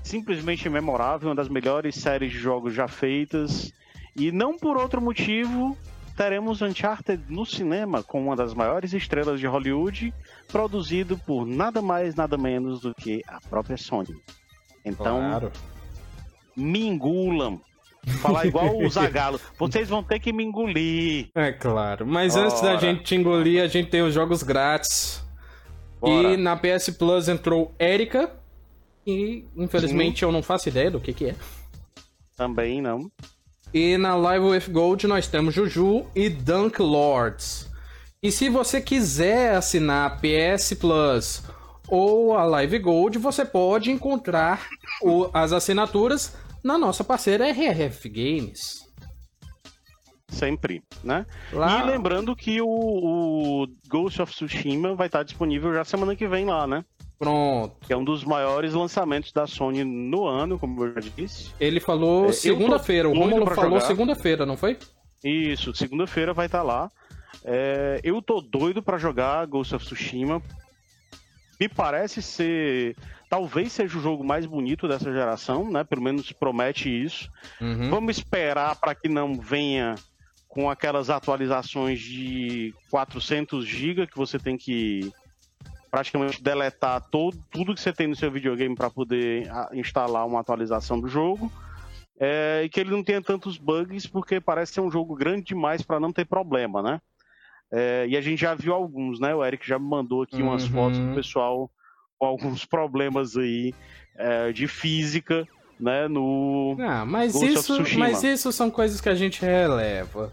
simplesmente 0.03 0.67
memorável, 0.69 1.29
uma 1.29 1.35
das 1.35 1.47
melhores 1.49 1.95
séries 1.95 2.31
de 2.31 2.37
jogos 2.37 2.73
já 2.73 2.87
feitas. 2.87 3.71
E 4.15 4.31
não 4.31 4.57
por 4.57 4.77
outro 4.77 5.01
motivo, 5.01 5.77
teremos 6.17 6.61
Uncharted 6.61 7.23
no 7.29 7.45
cinema 7.45 8.03
com 8.03 8.21
uma 8.21 8.35
das 8.35 8.53
maiores 8.53 8.93
estrelas 8.93 9.39
de 9.39 9.47
Hollywood, 9.47 10.13
produzido 10.47 11.17
por 11.17 11.45
nada 11.45 11.81
mais, 11.81 12.15
nada 12.15 12.37
menos 12.37 12.81
do 12.81 12.93
que 12.93 13.23
a 13.27 13.39
própria 13.39 13.77
Sony. 13.77 14.15
Então, 14.83 15.17
claro. 15.17 15.51
me 16.55 16.87
engulam. 16.87 17.61
Falar 18.21 18.45
igual 18.45 18.77
o 18.77 18.87
Zagalo. 18.89 19.39
Vocês 19.57 19.87
vão 19.89 20.03
ter 20.03 20.19
que 20.19 20.33
me 20.33 20.43
engolir. 20.43 21.29
É 21.35 21.51
claro. 21.51 22.05
Mas 22.05 22.35
antes 22.35 22.61
da 22.61 22.71
Ora. 22.71 22.79
gente 22.79 23.03
te 23.03 23.15
engolir, 23.15 23.61
a 23.63 23.67
gente 23.67 23.89
tem 23.89 24.01
os 24.01 24.13
jogos 24.13 24.43
grátis. 24.43 25.23
Bora. 25.99 26.29
E 26.33 26.37
na 26.37 26.55
PS 26.57 26.89
Plus 26.97 27.27
entrou 27.29 27.73
Erika. 27.79 28.31
E 29.05 29.45
infelizmente 29.55 30.23
eu 30.23 30.31
não 30.31 30.41
faço 30.43 30.69
ideia 30.69 30.89
do 30.91 30.99
que, 30.99 31.13
que 31.13 31.25
é. 31.29 31.35
Também 32.35 32.81
não. 32.81 33.11
E 33.73 33.97
na 33.97 34.15
Live 34.15 34.45
with 34.45 34.69
Gold 34.71 35.07
nós 35.07 35.27
temos 35.27 35.53
Juju 35.53 36.05
e 36.15 36.27
Dunk 36.29 36.81
Lords. 36.81 37.69
E 38.21 38.31
se 38.31 38.49
você 38.49 38.81
quiser 38.81 39.55
assinar 39.55 40.11
a 40.11 40.15
PS 40.17 40.73
Plus 40.75 41.43
ou 41.87 42.35
a 42.37 42.43
Live 42.45 42.77
Gold, 42.79 43.17
você 43.17 43.43
pode 43.45 43.89
encontrar 43.91 44.67
o- 45.01 45.29
as 45.33 45.51
assinaturas 45.53 46.35
na 46.63 46.77
nossa 46.77 47.03
parceira 47.03 47.47
RRF 47.51 48.09
Games. 48.09 48.79
Sempre, 50.29 50.81
né? 51.03 51.25
Lá, 51.51 51.81
E 51.81 51.87
lembrando 51.91 52.35
que 52.35 52.61
o, 52.61 52.67
o 52.67 53.67
Ghost 53.87 54.21
of 54.21 54.33
Tsushima 54.33 54.95
vai 54.95 55.07
estar 55.07 55.23
disponível 55.23 55.73
já 55.73 55.83
semana 55.83 56.15
que 56.15 56.27
vem 56.27 56.45
lá, 56.45 56.65
né? 56.65 56.85
pronto. 57.21 57.75
Que 57.85 57.93
é 57.93 57.97
um 57.97 58.03
dos 58.03 58.23
maiores 58.23 58.73
lançamentos 58.73 59.31
da 59.31 59.45
Sony 59.45 59.83
no 59.83 60.25
ano, 60.25 60.57
como 60.57 60.83
eu 60.83 60.93
já 60.95 61.09
disse. 61.15 61.51
Ele 61.59 61.79
falou 61.79 62.25
É, 62.25 62.31
segunda-feira, 62.31 63.07
o 63.07 63.13
Romulo 63.13 63.45
falou 63.53 63.79
segunda-feira, 63.79 64.43
não 64.43 64.57
foi? 64.57 64.75
Isso, 65.23 65.71
segunda-feira 65.75 66.33
vai 66.33 66.47
estar 66.47 66.63
lá. 66.63 66.89
É, 67.45 67.99
eu 68.03 68.23
tô 68.23 68.41
doido 68.41 68.81
pra 68.81 68.97
jogar 68.97 69.45
Ghost 69.45 69.75
of 69.75 69.85
Tsushima. 69.85 70.41
Me 71.59 71.69
parece 71.69 72.23
ser. 72.23 72.95
Talvez 73.31 73.71
seja 73.71 73.97
o 73.97 74.01
jogo 74.01 74.25
mais 74.25 74.45
bonito 74.45 74.89
dessa 74.89 75.09
geração, 75.09 75.71
né? 75.71 75.85
Pelo 75.85 76.01
menos 76.01 76.33
promete 76.33 76.89
isso. 76.89 77.29
Uhum. 77.61 77.89
Vamos 77.89 78.17
esperar 78.17 78.75
para 78.75 78.93
que 78.93 79.07
não 79.07 79.39
venha 79.39 79.95
com 80.49 80.69
aquelas 80.69 81.09
atualizações 81.09 82.01
de 82.01 82.73
400 82.89 83.65
GB 83.65 84.07
que 84.07 84.17
você 84.17 84.37
tem 84.37 84.57
que 84.57 85.09
praticamente 85.89 86.43
deletar 86.43 86.99
todo, 87.09 87.41
tudo 87.49 87.73
que 87.73 87.79
você 87.79 87.93
tem 87.93 88.05
no 88.05 88.17
seu 88.17 88.29
videogame 88.29 88.75
para 88.75 88.89
poder 88.89 89.49
instalar 89.71 90.27
uma 90.27 90.41
atualização 90.41 90.99
do 90.99 91.07
jogo. 91.07 91.49
É, 92.19 92.63
e 92.65 92.69
que 92.69 92.81
ele 92.81 92.91
não 92.91 93.01
tenha 93.01 93.21
tantos 93.21 93.57
bugs, 93.57 94.07
porque 94.07 94.41
parece 94.41 94.73
ser 94.73 94.81
um 94.81 94.91
jogo 94.91 95.15
grande 95.15 95.43
demais 95.45 95.81
para 95.81 96.01
não 96.01 96.11
ter 96.11 96.25
problema, 96.25 96.81
né? 96.83 96.99
É, 97.71 98.05
e 98.09 98.17
a 98.17 98.21
gente 98.21 98.41
já 98.41 98.53
viu 98.53 98.73
alguns, 98.73 99.21
né? 99.21 99.33
O 99.33 99.41
Eric 99.41 99.65
já 99.65 99.79
me 99.79 99.87
mandou 99.87 100.21
aqui 100.21 100.43
umas 100.43 100.65
Uhum. 100.65 100.69
fotos 100.71 100.99
do 100.99 101.15
pessoal 101.15 101.71
com 102.21 102.27
alguns 102.27 102.63
problemas 102.63 103.35
aí 103.35 103.73
é, 104.15 104.51
de 104.51 104.67
física, 104.67 105.47
né? 105.79 106.07
No, 106.07 106.77
Ah, 106.79 107.03
mas 107.03 107.33
Ghost 107.33 107.51
isso, 107.51 107.97
mas 107.97 108.23
isso 108.23 108.51
são 108.51 108.69
coisas 108.69 109.01
que 109.01 109.09
a 109.09 109.15
gente 109.15 109.41
releva. 109.41 110.31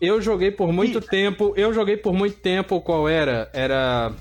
Eu 0.00 0.20
joguei 0.20 0.50
por 0.50 0.72
muito 0.72 1.00
tempo, 1.00 1.54
eu 1.56 1.72
joguei 1.72 1.96
por 1.96 2.12
muito 2.12 2.38
tempo 2.38 2.80
qual 2.80 3.08
era? 3.08 3.48
Era 3.52 4.12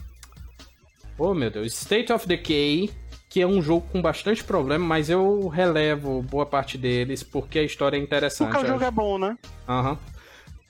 Oh, 1.17 1.33
meu 1.33 1.49
Deus, 1.49 1.73
State 1.73 2.13
of 2.13 2.27
Decay, 2.27 2.91
que 3.27 3.41
é 3.41 3.47
um 3.47 3.59
jogo 3.59 3.87
com 3.91 4.01
bastante 4.03 4.43
problema, 4.43 4.85
mas 4.85 5.09
eu 5.09 5.47
relevo 5.47 6.21
boa 6.21 6.45
parte 6.45 6.77
deles 6.77 7.23
porque 7.23 7.57
a 7.57 7.63
história 7.63 7.97
é 7.97 7.99
interessante. 7.99 8.51
Porque 8.51 8.65
o 8.65 8.67
jogo 8.67 8.83
eu 8.83 8.87
é 8.87 8.91
bom, 8.91 9.17
né? 9.17 9.35
Aham. 9.67 9.97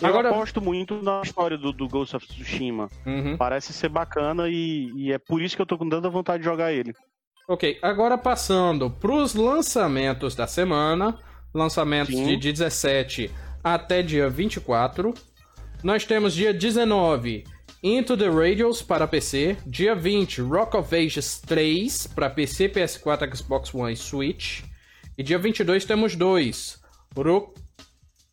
Eu 0.02 0.08
Agora- 0.08 0.30
aposto 0.30 0.62
muito 0.62 1.02
na 1.02 1.22
história 1.22 1.58
do, 1.58 1.74
do 1.74 1.88
Ghost 1.88 2.16
of 2.16 2.26
Tsushima. 2.26 2.90
Uhum. 3.06 3.36
Parece 3.38 3.74
ser 3.74 3.90
bacana 3.90 4.48
e, 4.48 4.92
e 4.96 5.12
é 5.12 5.18
por 5.18 5.42
isso 5.42 5.56
que 5.56 5.62
eu 5.62 5.66
tô 5.66 5.78
com 5.78 5.90
tanta 5.90 6.10
vontade 6.10 6.40
de 6.44 6.50
jogar 6.50 6.72
ele. 6.72 6.94
Ok, 7.48 7.78
agora 7.82 8.18
passando 8.18 8.90
pros 8.90 9.34
lançamentos 9.34 10.36
da 10.36 10.48
semana, 10.48 11.18
lançamentos 11.54 12.16
Sim. 12.16 12.26
de 12.38 12.52
17 12.54 13.30
até 13.64 14.02
dia 14.02 14.30
24. 14.30 15.14
Nós 15.84 16.06
temos 16.06 16.34
dia 16.34 16.54
19 16.54 17.44
Into 17.82 18.16
the 18.18 18.30
Radios 18.30 18.82
para 18.82 19.08
PC, 19.08 19.58
dia 19.66 19.96
20 19.96 20.42
Rock 20.42 20.78
of 20.78 20.96
Ages 20.96 21.40
3 21.40 22.08
para 22.08 22.30
PC, 22.30 22.70
PS4, 22.70 23.36
Xbox 23.36 23.74
One 23.74 23.94
e 23.94 23.98
Switch. 23.98 24.64
E 25.18 25.24
dia 25.24 25.38
22 25.40 25.86
temos 25.86 26.16
dois, 26.16 26.80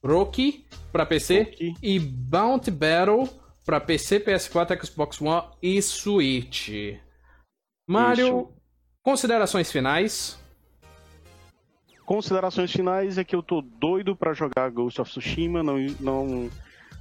Rocky 0.04 0.66
para 0.92 1.06
PC 1.06 1.42
Rocky. 1.42 1.74
e 1.82 1.98
Bounty 1.98 2.70
Battle 2.70 3.28
para 3.64 3.80
PC, 3.80 4.20
PS4, 4.20 4.84
Xbox 4.84 5.20
One 5.20 5.42
e 5.60 5.82
Switch. 5.82 6.70
Mario, 7.88 8.26
Isso. 8.26 8.48
considerações 9.02 9.70
finais? 9.72 10.38
Considerações 12.04 12.70
finais 12.70 13.18
é 13.18 13.24
que 13.24 13.34
eu 13.34 13.42
tô 13.42 13.60
doido 13.60 14.14
pra 14.14 14.32
jogar 14.32 14.70
Ghost 14.70 15.00
of 15.00 15.10
Tsushima, 15.10 15.62
não, 15.64 15.78
não 15.98 16.48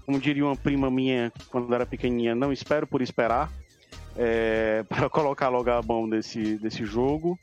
como 0.03 0.19
diria 0.19 0.43
uma 0.45 0.55
prima 0.55 0.89
minha 0.89 1.31
quando 1.49 1.73
era 1.73 1.85
pequenininha, 1.85 2.33
não 2.33 2.51
espero 2.51 2.87
por 2.87 3.01
esperar 3.01 3.51
é, 4.17 4.83
para 4.89 5.09
colocar 5.09 5.49
logo 5.49 5.69
a 5.69 5.81
mão 5.81 6.07
desse, 6.09 6.57
desse 6.57 6.85
jogo. 6.85 7.39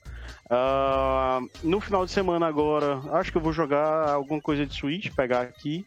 Ah, 0.49 1.41
no 1.62 1.81
final 1.81 2.05
de 2.05 2.11
semana 2.11 2.47
agora, 2.47 3.01
acho 3.12 3.31
que 3.31 3.39
eu 3.39 3.43
vou 3.43 3.53
jogar 3.53 4.11
alguma 4.11 4.41
coisa 4.41 4.66
de 4.66 4.75
Switch, 4.75 5.11
pegar 5.14 5.43
aqui 5.43 5.87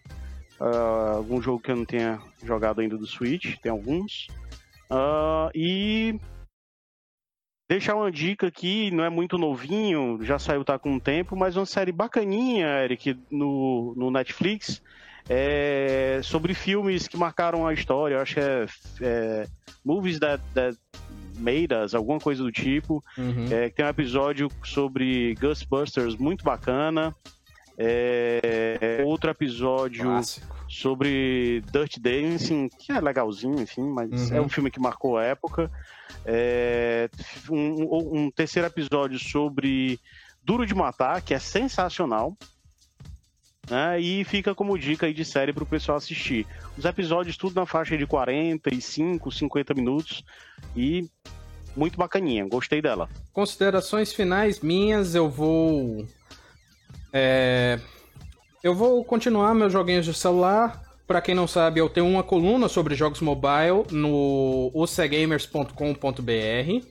ah, 0.60 1.14
algum 1.18 1.42
jogo 1.42 1.62
que 1.62 1.72
eu 1.72 1.76
não 1.76 1.86
tenha 1.86 2.20
jogado 2.44 2.82
ainda 2.82 2.98
do 2.98 3.06
Switch, 3.06 3.58
tem 3.58 3.72
alguns. 3.72 4.28
Ah, 4.90 5.50
e 5.54 6.20
deixar 7.70 7.96
uma 7.96 8.12
dica 8.12 8.48
aqui, 8.48 8.92
não 8.92 9.04
é 9.04 9.10
muito 9.10 9.38
novinho, 9.38 10.20
já 10.24 10.40
saiu 10.40 10.64
tá 10.64 10.78
com 10.80 10.94
um 10.94 11.00
tempo, 11.00 11.36
mas 11.36 11.58
uma 11.58 11.66
série 11.66 11.92
bacaninha, 11.92 12.84
Eric, 12.84 13.18
no, 13.30 13.94
no 13.96 14.12
Netflix, 14.12 14.82
é, 15.30 16.20
sobre 16.24 16.54
filmes 16.54 17.08
que 17.08 17.18
marcaram 17.18 17.66
a 17.66 17.74
história. 17.74 18.16
Eu 18.16 18.22
acho 18.22 18.36
que 18.36 18.40
é, 18.40 18.66
é 19.02 19.48
Movies 19.84 20.20
That, 20.20 20.44
that 20.54 20.78
Made 21.38 21.74
Us, 21.74 21.94
alguma 21.94 22.20
coisa 22.20 22.44
do 22.44 22.52
tipo. 22.52 23.04
Uhum. 23.18 23.48
É, 23.52 23.70
tem 23.70 23.86
um 23.86 23.90
episódio 23.90 24.50
sobre 24.64 25.36
Ghostbusters 25.36 26.16
muito 26.16 26.44
bacana. 26.44 27.14
É, 27.78 29.04
outro 29.06 29.30
episódio 29.30 30.04
Clássico. 30.04 30.56
sobre 30.70 31.62
Dirty 31.74 32.00
Dancing, 32.00 32.70
que 32.70 32.94
é 32.94 33.02
legalzinho, 33.02 33.60
enfim, 33.60 33.84
mas 33.84 34.32
uhum. 34.32 34.38
é 34.38 34.42
um 34.42 34.48
filme 34.48 34.72
que 34.72 34.80
marcou 34.80 35.18
a 35.18 35.24
época. 35.26 35.70
É, 36.26 37.10
um, 37.50 38.24
um, 38.24 38.32
terceiro 38.32 38.68
episódio 38.68 39.20
sobre 39.20 40.00
Duro 40.44 40.66
de 40.66 40.74
Matar, 40.74 41.22
que 41.22 41.34
é 41.34 41.40
sensacional. 41.40 42.38
Né, 43.70 44.00
e 44.00 44.24
fica 44.24 44.54
como 44.54 44.78
dica 44.78 45.08
aí 45.08 45.14
de 45.14 45.26
série 45.26 45.52
para 45.52 45.64
o 45.64 45.68
pessoal 45.68 45.98
assistir. 45.98 46.46
Os 46.78 46.86
episódios 46.86 47.36
tudo 47.36 47.56
na 47.56 47.66
faixa 47.66 47.98
de 47.98 48.06
45, 48.06 49.32
50 49.32 49.74
minutos 49.74 50.24
e 50.76 51.10
muito 51.76 51.98
bacaninha, 51.98 52.48
gostei 52.48 52.82
dela. 52.82 53.10
Considerações 53.34 54.14
finais 54.14 54.60
minhas, 54.60 55.16
eu 55.16 55.30
vou 55.30 56.06
é... 57.12 57.80
Eu 58.62 58.76
vou 58.76 59.04
continuar 59.06 59.54
meus 59.54 59.72
joguinhos 59.72 60.06
de 60.06 60.14
celular. 60.14 60.84
Para 61.08 61.22
quem 61.22 61.34
não 61.34 61.48
sabe, 61.48 61.80
eu 61.80 61.88
tenho 61.88 62.08
uma 62.08 62.24
coluna 62.24 62.68
sobre 62.68 62.96
jogos 62.96 63.22
mobile 63.22 63.86
no 63.92 64.72
ocegamers.com.br. 64.74 66.86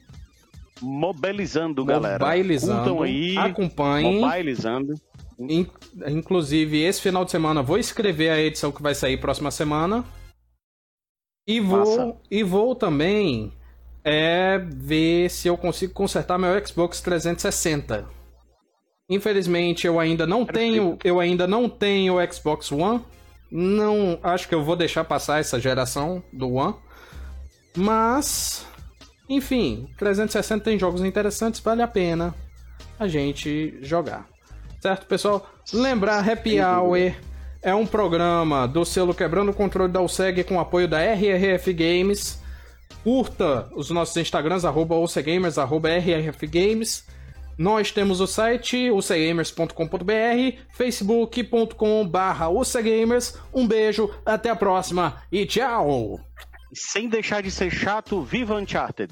Mobilizando, 0.80 1.84
galera. 1.84 2.24
Mobilizando. 2.24 3.02
aí. 3.02 3.36
Acompanhem. 3.36 4.20
Mobilizando. 4.20 4.94
In, 5.38 5.66
inclusive, 6.06 6.82
esse 6.82 7.00
final 7.00 7.24
de 7.24 7.30
semana 7.30 7.62
vou 7.62 7.78
escrever 7.78 8.30
a 8.30 8.40
edição 8.40 8.70
que 8.70 8.82
vai 8.82 8.94
sair 8.94 9.16
próxima 9.18 9.50
semana. 9.50 10.04
E 11.46 11.60
vou, 11.60 12.20
e 12.30 12.42
vou 12.42 12.74
também 12.74 13.52
é, 14.02 14.58
ver 14.58 15.30
se 15.30 15.48
eu 15.48 15.56
consigo 15.56 15.92
consertar 15.92 16.38
meu 16.38 16.66
Xbox 16.66 17.00
360. 17.00 18.08
Infelizmente 19.08 19.86
eu 19.86 20.00
ainda 20.00 20.26
não 20.26 20.46
tenho, 20.46 20.98
eu 21.04 21.20
ainda 21.20 21.46
não 21.46 21.68
tenho 21.68 22.16
o 22.16 22.32
Xbox 22.32 22.72
One. 22.72 23.04
Não, 23.50 24.18
acho 24.22 24.48
que 24.48 24.54
eu 24.54 24.64
vou 24.64 24.74
deixar 24.74 25.04
passar 25.04 25.40
essa 25.40 25.60
geração 25.60 26.22
do 26.32 26.54
One. 26.54 26.74
Mas, 27.76 28.66
enfim, 29.28 29.88
360 29.98 30.64
tem 30.64 30.78
jogos 30.78 31.02
interessantes, 31.02 31.60
vale 31.60 31.82
a 31.82 31.88
pena 31.88 32.34
a 32.98 33.06
gente 33.06 33.78
jogar. 33.82 34.33
Certo, 34.84 35.06
pessoal? 35.06 35.50
Lembrar 35.72 36.28
Happy 36.28 36.60
Hour 36.60 37.14
é 37.62 37.74
um 37.74 37.86
programa 37.86 38.68
do 38.68 38.84
selo 38.84 39.14
Quebrando 39.14 39.50
o 39.50 39.54
Controle 39.54 39.90
da 39.90 40.02
USEG 40.02 40.44
com 40.44 40.60
apoio 40.60 40.86
da 40.86 40.98
RRF 40.98 41.72
Games. 41.72 42.38
Curta 43.02 43.66
os 43.74 43.88
nossos 43.88 44.14
Instagrams, 44.18 44.66
arroba 44.66 44.94
arroba 45.56 45.88
RRF 45.88 46.46
Games. 46.46 47.06
Nós 47.56 47.92
temos 47.92 48.20
o 48.20 48.26
site 48.26 48.90
ucgamers.com.br, 48.90 50.58
facebook.com/barra 50.74 52.50
Um 53.54 53.66
beijo, 53.66 54.10
até 54.26 54.50
a 54.50 54.56
próxima 54.56 55.16
e 55.32 55.46
tchau! 55.46 56.20
Sem 56.74 57.08
deixar 57.08 57.42
de 57.42 57.50
ser 57.50 57.70
chato, 57.70 58.20
viva 58.20 58.54
Uncharted! 58.56 59.10